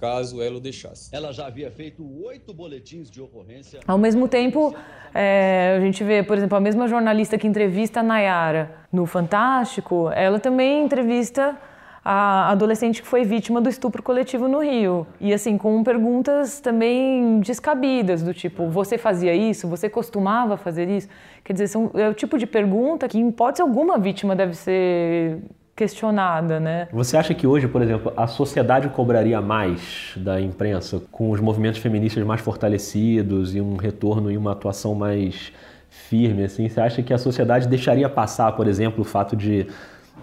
caso 0.00 0.40
ela 0.40 0.56
o 0.56 0.60
deixasse. 0.60 1.14
Ela 1.14 1.30
já 1.30 1.46
havia 1.46 1.70
feito 1.70 2.02
oito 2.24 2.54
boletins 2.54 3.10
de 3.10 3.20
ocorrência. 3.20 3.80
Ao 3.86 3.98
mesmo 3.98 4.26
tempo, 4.26 4.74
é, 5.14 5.74
a 5.76 5.80
gente 5.80 6.02
vê, 6.02 6.22
por 6.22 6.38
exemplo, 6.38 6.56
a 6.56 6.60
mesma 6.60 6.88
jornalista 6.88 7.36
que 7.36 7.46
entrevista 7.46 8.00
a 8.00 8.02
Nayara 8.02 8.74
no 8.90 9.04
Fantástico, 9.04 10.10
ela 10.10 10.40
também 10.40 10.82
entrevista 10.82 11.56
a 12.04 12.50
adolescente 12.50 13.02
que 13.02 13.08
foi 13.08 13.24
vítima 13.24 13.60
do 13.60 13.68
estupro 13.68 14.02
coletivo 14.02 14.48
no 14.48 14.60
Rio. 14.62 15.06
E 15.20 15.32
assim, 15.32 15.58
com 15.58 15.82
perguntas 15.84 16.60
também 16.60 17.40
descabidas, 17.40 18.22
do 18.22 18.32
tipo, 18.32 18.68
você 18.68 18.96
fazia 18.96 19.34
isso? 19.34 19.68
Você 19.68 19.88
costumava 19.88 20.56
fazer 20.56 20.88
isso? 20.88 21.08
Quer 21.44 21.52
dizer, 21.52 21.68
são, 21.68 21.90
é 21.94 22.08
o 22.08 22.14
tipo 22.14 22.38
de 22.38 22.46
pergunta 22.46 23.06
que, 23.06 23.18
em 23.18 23.28
hipótese 23.28 23.62
alguma, 23.62 23.98
vítima 23.98 24.34
deve 24.34 24.54
ser 24.54 25.38
questionada, 25.76 26.60
né? 26.60 26.88
Você 26.92 27.16
acha 27.16 27.32
que 27.32 27.46
hoje, 27.46 27.66
por 27.66 27.80
exemplo, 27.80 28.12
a 28.14 28.26
sociedade 28.26 28.88
cobraria 28.90 29.40
mais 29.40 30.12
da 30.16 30.38
imprensa 30.38 31.02
com 31.10 31.30
os 31.30 31.40
movimentos 31.40 31.80
feministas 31.80 32.22
mais 32.24 32.42
fortalecidos 32.42 33.54
e 33.54 33.60
um 33.62 33.76
retorno 33.76 34.30
e 34.30 34.36
uma 34.36 34.52
atuação 34.52 34.94
mais 34.94 35.52
firme, 35.88 36.44
assim? 36.44 36.68
Você 36.68 36.80
acha 36.80 37.02
que 37.02 37.14
a 37.14 37.18
sociedade 37.18 37.66
deixaria 37.66 38.08
passar, 38.08 38.52
por 38.52 38.68
exemplo, 38.68 39.00
o 39.00 39.04
fato 39.04 39.34
de 39.34 39.66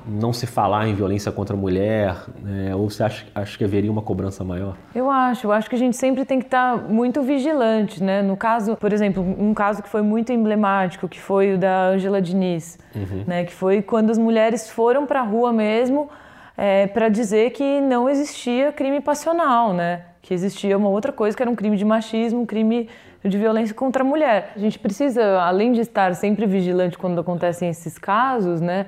não 0.06 0.34
se 0.34 0.46
falar 0.46 0.88
em 0.88 0.94
violência 0.94 1.32
contra 1.32 1.56
a 1.56 1.60
mulher? 1.60 2.16
Né? 2.42 2.76
Ou 2.76 2.90
você 2.90 3.04
acha, 3.04 3.26
acha 3.34 3.58
que 3.58 3.64
haveria 3.64 3.92
uma 3.92 4.02
cobrança 4.02 4.44
maior? 4.44 4.76
Eu 4.94 5.10
acho. 5.10 5.48
Eu 5.48 5.52
acho 5.52 5.70
que 5.70 5.76
a 5.76 5.80
gente 5.80 5.96
sempre 5.96 6.26
tem 6.26 6.40
que 6.40 6.46
estar 6.46 6.78
muito 6.78 7.22
vigilante. 7.22 8.04
Né? 8.04 8.22
No 8.22 8.36
caso, 8.36 8.76
por 8.76 8.94
exemplo, 8.94 9.24
um 9.24 9.54
caso 9.54 9.82
que 9.82 9.90
foi 9.90 10.02
muito 10.02 10.32
emblemático, 10.32 11.08
que 11.08 11.20
foi 11.20 11.54
o 11.54 11.58
da 11.58 11.88
Angela 11.88 12.22
Diniz, 12.22 12.78
uhum. 12.96 13.24
né? 13.26 13.46
que 13.46 13.54
foi 13.54 13.82
quando 13.82 14.10
as 14.10 14.18
mulheres 14.18 14.70
foram 14.70 15.06
para 15.06 15.22
a 15.22 15.24
rua 15.24 15.54
mesmo 15.54 16.10
é, 16.58 16.88
para 16.88 17.08
dizer 17.08 17.52
que 17.52 17.80
não 17.82 18.10
existia 18.10 18.72
crime 18.72 19.00
passional, 19.00 19.74
né? 19.74 20.02
que 20.22 20.34
existia 20.34 20.78
uma 20.78 20.90
outra 20.90 21.14
coisa, 21.14 21.38
que 21.38 21.42
era 21.42 21.50
um 21.50 21.56
crime 21.56 21.78
de 21.78 21.86
machismo, 21.86 22.42
um 22.42 22.46
crime 22.46 22.90
de 23.24 23.38
violência 23.38 23.74
contra 23.74 24.04
a 24.04 24.06
mulher. 24.06 24.52
A 24.56 24.60
gente 24.60 24.78
precisa, 24.78 25.40
além 25.42 25.72
de 25.72 25.82
estar 25.82 26.14
sempre 26.16 26.46
vigilante 26.46 26.98
quando 26.98 27.20
acontecem 27.22 27.70
esses 27.70 27.98
casos, 27.98 28.60
né, 28.60 28.88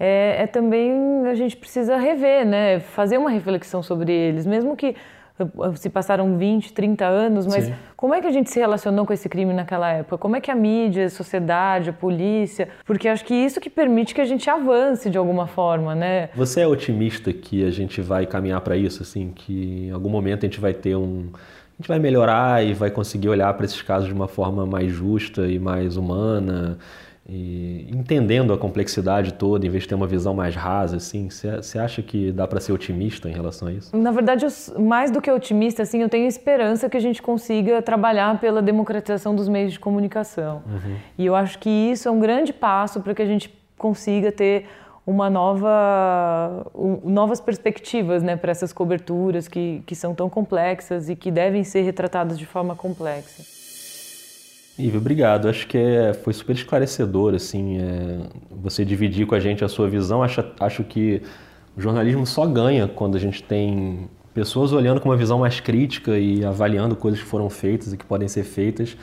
é, 0.00 0.44
é 0.44 0.46
também 0.46 1.26
a 1.26 1.34
gente 1.34 1.54
precisa 1.54 1.98
rever, 1.98 2.46
né? 2.46 2.80
Fazer 2.80 3.18
uma 3.18 3.28
reflexão 3.28 3.82
sobre 3.82 4.10
eles, 4.10 4.46
mesmo 4.46 4.74
que 4.74 4.96
uh, 5.38 5.76
se 5.76 5.90
passaram 5.90 6.38
20, 6.38 6.72
30 6.72 7.04
anos, 7.04 7.46
mas 7.46 7.66
Sim. 7.66 7.74
como 7.94 8.14
é 8.14 8.20
que 8.22 8.26
a 8.26 8.30
gente 8.30 8.50
se 8.50 8.58
relacionou 8.58 9.04
com 9.04 9.12
esse 9.12 9.28
crime 9.28 9.52
naquela 9.52 9.92
época? 9.92 10.16
Como 10.16 10.34
é 10.36 10.40
que 10.40 10.50
a 10.50 10.54
mídia, 10.54 11.04
a 11.04 11.10
sociedade, 11.10 11.90
a 11.90 11.92
polícia? 11.92 12.70
Porque 12.86 13.08
acho 13.08 13.22
que 13.26 13.34
isso 13.34 13.60
que 13.60 13.68
permite 13.68 14.14
que 14.14 14.22
a 14.22 14.24
gente 14.24 14.48
avance 14.48 15.10
de 15.10 15.18
alguma 15.18 15.46
forma, 15.46 15.94
né? 15.94 16.30
Você 16.34 16.62
é 16.62 16.66
otimista 16.66 17.30
que 17.30 17.62
a 17.62 17.70
gente 17.70 18.00
vai 18.00 18.24
caminhar 18.24 18.62
para 18.62 18.78
isso, 18.78 19.02
assim, 19.02 19.32
que 19.34 19.88
em 19.88 19.90
algum 19.90 20.08
momento 20.08 20.46
a 20.46 20.48
gente 20.48 20.60
vai 20.60 20.72
ter 20.72 20.96
um 20.96 21.28
gente 21.78 21.88
vai 21.88 21.98
melhorar 21.98 22.62
e 22.62 22.74
vai 22.74 22.90
conseguir 22.90 23.30
olhar 23.30 23.52
para 23.54 23.64
esses 23.64 23.80
casos 23.80 24.06
de 24.06 24.12
uma 24.12 24.28
forma 24.28 24.66
mais 24.66 24.92
justa 24.92 25.48
e 25.48 25.58
mais 25.58 25.96
humana 25.96 26.78
e 27.32 27.86
entendendo 27.92 28.52
a 28.52 28.58
complexidade 28.58 29.34
toda, 29.34 29.64
em 29.64 29.70
vez 29.70 29.84
de 29.84 29.88
ter 29.90 29.94
uma 29.94 30.06
visão 30.06 30.34
mais 30.34 30.56
rasa, 30.56 30.96
assim, 30.96 31.28
você 31.30 31.78
acha 31.78 32.02
que 32.02 32.32
dá 32.32 32.44
para 32.44 32.58
ser 32.58 32.72
otimista 32.72 33.28
em 33.28 33.32
relação 33.32 33.68
a 33.68 33.72
isso? 33.72 33.96
Na 33.96 34.10
verdade, 34.10 34.44
eu, 34.44 34.82
mais 34.82 35.12
do 35.12 35.20
que 35.20 35.30
otimista, 35.30 35.84
assim, 35.84 36.02
eu 36.02 36.08
tenho 36.08 36.26
esperança 36.26 36.90
que 36.90 36.96
a 36.96 37.00
gente 37.00 37.22
consiga 37.22 37.80
trabalhar 37.80 38.40
pela 38.40 38.60
democratização 38.60 39.32
dos 39.32 39.48
meios 39.48 39.72
de 39.72 39.78
comunicação. 39.78 40.62
Uhum. 40.66 40.96
E 41.16 41.24
eu 41.24 41.36
acho 41.36 41.60
que 41.60 41.70
isso 41.70 42.08
é 42.08 42.10
um 42.10 42.18
grande 42.18 42.52
passo 42.52 43.00
para 43.00 43.14
que 43.14 43.22
a 43.22 43.26
gente 43.26 43.54
consiga 43.78 44.32
ter 44.32 44.66
uma 45.06 45.30
nova, 45.30 46.66
um, 46.74 47.10
novas 47.10 47.40
perspectivas 47.40 48.24
né, 48.24 48.34
para 48.34 48.50
essas 48.50 48.72
coberturas 48.72 49.46
que, 49.46 49.84
que 49.86 49.94
são 49.94 50.16
tão 50.16 50.28
complexas 50.28 51.08
e 51.08 51.14
que 51.14 51.30
devem 51.30 51.62
ser 51.62 51.82
retratadas 51.82 52.36
de 52.36 52.44
forma 52.44 52.74
complexa. 52.74 53.59
Ivo, 54.78 54.98
obrigado. 54.98 55.48
Acho 55.48 55.66
que 55.66 55.76
é, 55.76 56.14
foi 56.14 56.32
super 56.32 56.54
esclarecedor 56.54 57.34
assim, 57.34 57.78
é, 57.78 58.20
você 58.50 58.84
dividir 58.84 59.26
com 59.26 59.34
a 59.34 59.40
gente 59.40 59.64
a 59.64 59.68
sua 59.68 59.88
visão. 59.88 60.22
Acho, 60.22 60.44
acho 60.58 60.84
que 60.84 61.22
o 61.76 61.80
jornalismo 61.80 62.26
só 62.26 62.46
ganha 62.46 62.88
quando 62.88 63.16
a 63.16 63.20
gente 63.20 63.42
tem 63.42 64.08
pessoas 64.32 64.72
olhando 64.72 65.00
com 65.00 65.08
uma 65.08 65.16
visão 65.16 65.40
mais 65.40 65.60
crítica 65.60 66.18
e 66.18 66.44
avaliando 66.44 66.96
coisas 66.96 67.20
que 67.20 67.26
foram 67.26 67.50
feitas 67.50 67.92
e 67.92 67.96
que 67.96 68.04
podem 68.04 68.28
ser 68.28 68.44
feitas. 68.44 68.96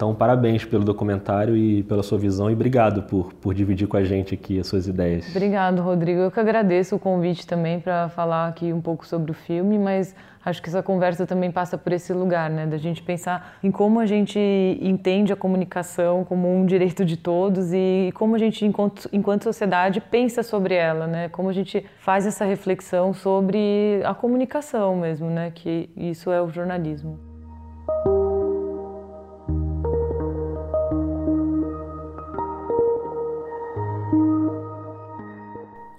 Então, 0.00 0.14
parabéns 0.14 0.64
pelo 0.64 0.82
documentário 0.82 1.54
e 1.54 1.82
pela 1.82 2.02
sua 2.02 2.16
visão 2.16 2.50
e 2.50 2.54
obrigado 2.54 3.02
por, 3.02 3.34
por 3.34 3.52
dividir 3.52 3.86
com 3.86 3.98
a 3.98 4.02
gente 4.02 4.32
aqui 4.32 4.58
as 4.58 4.66
suas 4.66 4.86
ideias. 4.86 5.28
Obrigado, 5.28 5.82
Rodrigo. 5.82 6.20
Eu 6.20 6.30
que 6.30 6.40
agradeço 6.40 6.96
o 6.96 6.98
convite 6.98 7.46
também 7.46 7.78
para 7.78 8.08
falar 8.08 8.48
aqui 8.48 8.72
um 8.72 8.80
pouco 8.80 9.06
sobre 9.06 9.30
o 9.30 9.34
filme, 9.34 9.78
mas 9.78 10.14
acho 10.42 10.62
que 10.62 10.70
essa 10.70 10.82
conversa 10.82 11.26
também 11.26 11.52
passa 11.52 11.76
por 11.76 11.92
esse 11.92 12.14
lugar, 12.14 12.48
né, 12.48 12.66
da 12.66 12.78
gente 12.78 13.02
pensar 13.02 13.58
em 13.62 13.70
como 13.70 14.00
a 14.00 14.06
gente 14.06 14.40
entende 14.80 15.34
a 15.34 15.36
comunicação 15.36 16.24
como 16.24 16.50
um 16.50 16.64
direito 16.64 17.04
de 17.04 17.18
todos 17.18 17.70
e 17.70 18.10
como 18.14 18.36
a 18.36 18.38
gente, 18.38 18.64
enquanto, 18.64 19.06
enquanto 19.12 19.44
sociedade, 19.44 20.00
pensa 20.00 20.42
sobre 20.42 20.76
ela, 20.76 21.06
né, 21.06 21.28
como 21.28 21.50
a 21.50 21.52
gente 21.52 21.84
faz 21.98 22.26
essa 22.26 22.46
reflexão 22.46 23.12
sobre 23.12 24.00
a 24.02 24.14
comunicação 24.14 24.96
mesmo, 24.96 25.28
né, 25.28 25.52
que 25.54 25.90
isso 25.94 26.32
é 26.32 26.40
o 26.40 26.48
jornalismo. 26.48 27.29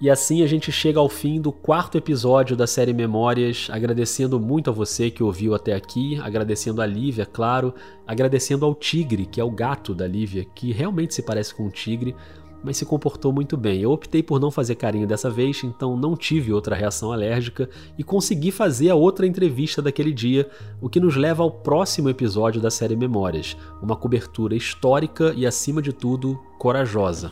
E 0.02 0.10
assim 0.10 0.42
a 0.42 0.48
gente 0.48 0.72
chega 0.72 0.98
ao 0.98 1.08
fim 1.08 1.40
do 1.40 1.52
quarto 1.52 1.96
episódio 1.96 2.56
da 2.56 2.66
série 2.66 2.92
Memórias, 2.92 3.68
agradecendo 3.70 4.40
muito 4.40 4.68
a 4.68 4.72
você 4.72 5.12
que 5.12 5.22
ouviu 5.22 5.54
até 5.54 5.74
aqui, 5.74 6.18
agradecendo 6.20 6.82
a 6.82 6.86
Lívia, 6.86 7.24
claro, 7.24 7.72
agradecendo 8.04 8.66
ao 8.66 8.74
Tigre, 8.74 9.26
que 9.26 9.40
é 9.40 9.44
o 9.44 9.50
gato 9.52 9.94
da 9.94 10.04
Lívia, 10.04 10.44
que 10.56 10.72
realmente 10.72 11.14
se 11.14 11.22
parece 11.22 11.54
com 11.54 11.66
um 11.66 11.70
tigre, 11.70 12.16
mas 12.64 12.76
se 12.76 12.84
comportou 12.84 13.32
muito 13.32 13.56
bem. 13.56 13.80
Eu 13.80 13.92
optei 13.92 14.24
por 14.24 14.40
não 14.40 14.50
fazer 14.50 14.74
carinho 14.74 15.06
dessa 15.06 15.30
vez, 15.30 15.62
então 15.62 15.96
não 15.96 16.16
tive 16.16 16.52
outra 16.52 16.74
reação 16.74 17.12
alérgica 17.12 17.70
e 17.96 18.02
consegui 18.02 18.50
fazer 18.50 18.90
a 18.90 18.96
outra 18.96 19.24
entrevista 19.24 19.80
daquele 19.80 20.12
dia, 20.12 20.50
o 20.80 20.88
que 20.88 20.98
nos 20.98 21.14
leva 21.14 21.44
ao 21.44 21.50
próximo 21.52 22.08
episódio 22.08 22.60
da 22.60 22.72
série 22.72 22.96
Memórias, 22.96 23.56
uma 23.80 23.94
cobertura 23.94 24.56
histórica 24.56 25.32
e, 25.36 25.46
acima 25.46 25.80
de 25.80 25.92
tudo, 25.92 26.40
corajosa. 26.58 27.30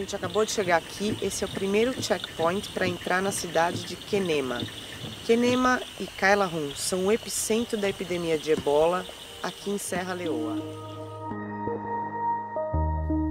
A 0.00 0.02
gente 0.02 0.16
acabou 0.16 0.46
de 0.46 0.50
chegar 0.50 0.78
aqui, 0.78 1.14
esse 1.20 1.44
é 1.44 1.46
o 1.46 1.50
primeiro 1.50 1.92
checkpoint 2.02 2.70
para 2.70 2.88
entrar 2.88 3.20
na 3.20 3.30
cidade 3.30 3.84
de 3.84 3.96
Kenema. 3.96 4.62
Kenema 5.26 5.78
e 6.00 6.06
Kailahun 6.06 6.70
são 6.74 7.04
o 7.04 7.12
epicentro 7.12 7.76
da 7.76 7.86
epidemia 7.86 8.38
de 8.38 8.50
ebola 8.50 9.04
aqui 9.42 9.68
em 9.68 9.76
Serra 9.76 10.14
Leoa. 10.14 10.56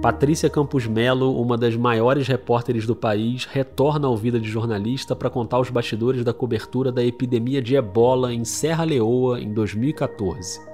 Patrícia 0.00 0.48
Campos 0.48 0.86
Melo, 0.86 1.42
uma 1.42 1.58
das 1.58 1.74
maiores 1.74 2.28
repórteres 2.28 2.86
do 2.86 2.94
país, 2.94 3.46
retorna 3.46 4.06
ao 4.06 4.16
Vida 4.16 4.38
de 4.38 4.48
Jornalista 4.48 5.16
para 5.16 5.28
contar 5.28 5.58
os 5.58 5.70
bastidores 5.70 6.22
da 6.22 6.32
cobertura 6.32 6.92
da 6.92 7.04
epidemia 7.04 7.60
de 7.60 7.74
ebola 7.74 8.32
em 8.32 8.44
Serra 8.44 8.84
Leoa 8.84 9.40
em 9.40 9.52
2014. 9.52 10.69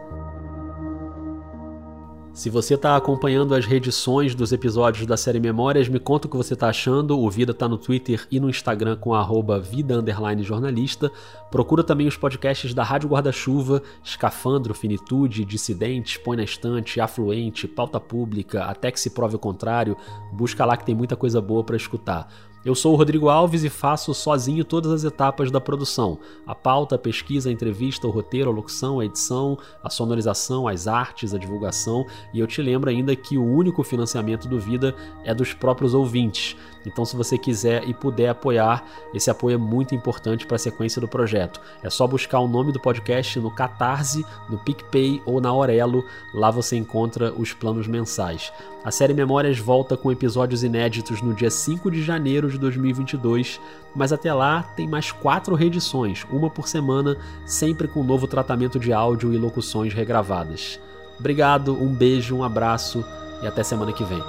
Se 2.37 2.51
você 2.51 2.75
está 2.75 2.95
acompanhando 2.95 3.55
as 3.55 3.65
reedições 3.65 4.35
dos 4.35 4.53
episódios 4.53 5.07
da 5.07 5.17
série 5.17 5.41
Memórias, 5.41 5.89
me 5.89 5.99
conta 5.99 6.27
o 6.27 6.31
que 6.31 6.37
você 6.37 6.53
está 6.53 6.69
achando. 6.69 7.19
O 7.19 7.31
Vida 7.31 7.53
está 7.53 7.67
no 7.67 7.79
Twitter 7.79 8.29
e 8.31 8.39
no 8.39 8.51
Instagram 8.51 8.95
com 8.99 9.15
arroba 9.15 9.59
vida 9.59 10.05
jornalista. 10.43 11.11
Procura 11.51 11.83
também 11.83 12.07
os 12.07 12.15
podcasts 12.19 12.75
da 12.75 12.83
Rádio 12.83 13.09
Guarda-Chuva, 13.09 13.83
Escafandro, 14.05 14.75
Finitude, 14.75 15.47
Dissidentes, 15.47 16.19
Põe 16.19 16.37
na 16.37 16.45
Estante, 16.45 17.01
Afluente, 17.01 17.67
Pauta 17.67 17.99
Pública, 17.99 18.65
Até 18.65 18.91
que 18.91 19.01
se 19.01 19.09
prove 19.09 19.37
o 19.37 19.39
contrário. 19.39 19.97
Busca 20.31 20.67
lá 20.67 20.77
que 20.77 20.85
tem 20.85 20.95
muita 20.95 21.17
coisa 21.17 21.41
boa 21.41 21.65
para 21.65 21.77
escutar. 21.77 22.29
Eu 22.67 22.75
sou 22.75 22.95
o 22.95 22.97
Rodrigo 22.97 23.29
Alves 23.29 23.63
e 23.63 23.69
faço 23.69 24.13
sozinho 24.13 24.65
todas 24.65 24.91
as 24.91 25.05
etapas 25.05 25.53
da 25.53 25.61
produção: 25.61 26.19
a 26.45 26.53
pauta, 26.53 26.97
a 26.97 26.99
pesquisa, 26.99 27.49
a 27.49 27.53
entrevista, 27.53 28.09
o 28.09 28.11
roteiro, 28.11 28.51
a 28.51 28.53
locução, 28.53 28.99
a 28.99 29.05
edição, 29.05 29.57
a 29.85 29.89
sonorização, 29.89 30.67
as 30.67 30.89
artes, 30.89 31.33
a 31.33 31.39
divulgação. 31.39 32.05
E 32.35 32.41
eu 32.41 32.47
te 32.49 32.61
lembro 32.61 32.91
ainda 32.91 33.15
que 33.15 33.39
o 33.39 33.45
único 33.45 33.85
financiamento 33.85 34.49
do 34.49 34.59
Vida 34.59 34.97
é 35.23 35.33
dos 35.33 35.55
próprios 35.55 35.95
ouvintes. 35.95 36.57
Então, 36.87 37.05
se 37.05 37.17
você 37.17 37.37
quiser 37.37 37.87
e 37.87 37.93
puder 37.93 38.29
apoiar, 38.29 38.85
esse 39.13 39.29
apoio 39.29 39.55
é 39.55 39.59
muito 39.59 39.95
importante 39.95 40.47
para 40.47 40.55
a 40.55 40.59
sequência 40.59 41.01
do 41.01 41.09
projeto. 41.09 41.61
É 41.83 41.91
só 41.91 42.07
buscar 42.07 42.39
o 42.39 42.47
nome 42.47 42.73
do 42.73 42.81
podcast 42.81 43.41
no 43.41 43.51
Catarse, 43.51 44.25
no 44.49 44.57
PicPay 44.57 45.21
ou 45.27 45.41
na 45.41 45.49
Aurelo. 45.49 46.05
Lá 46.33 46.51
você 46.51 46.77
encontra 46.77 47.33
os 47.33 47.53
planos 47.53 47.89
mensais. 47.89 48.53
A 48.85 48.93
série 48.93 49.13
Memórias 49.13 49.59
volta 49.59 49.97
com 49.97 50.13
episódios 50.13 50.63
inéditos 50.63 51.21
no 51.21 51.35
dia 51.35 51.51
5 51.51 51.91
de 51.91 52.05
janeiro 52.05 52.49
de 52.49 52.57
2022, 52.57 53.61
mas 53.93 54.13
até 54.13 54.33
lá 54.33 54.63
tem 54.63 54.87
mais 54.87 55.11
quatro 55.11 55.57
reedições, 55.57 56.25
uma 56.31 56.49
por 56.49 56.69
semana, 56.69 57.17
sempre 57.45 57.89
com 57.89 58.05
novo 58.05 58.29
tratamento 58.29 58.79
de 58.79 58.93
áudio 58.93 59.35
e 59.35 59.37
locuções 59.37 59.93
regravadas. 59.93 60.79
Obrigado, 61.19 61.75
um 61.75 61.93
beijo, 61.93 62.37
um 62.37 62.45
abraço 62.45 63.05
e 63.43 63.47
até 63.47 63.65
semana 63.65 63.93
que 63.93 64.05
vem. 64.05 64.23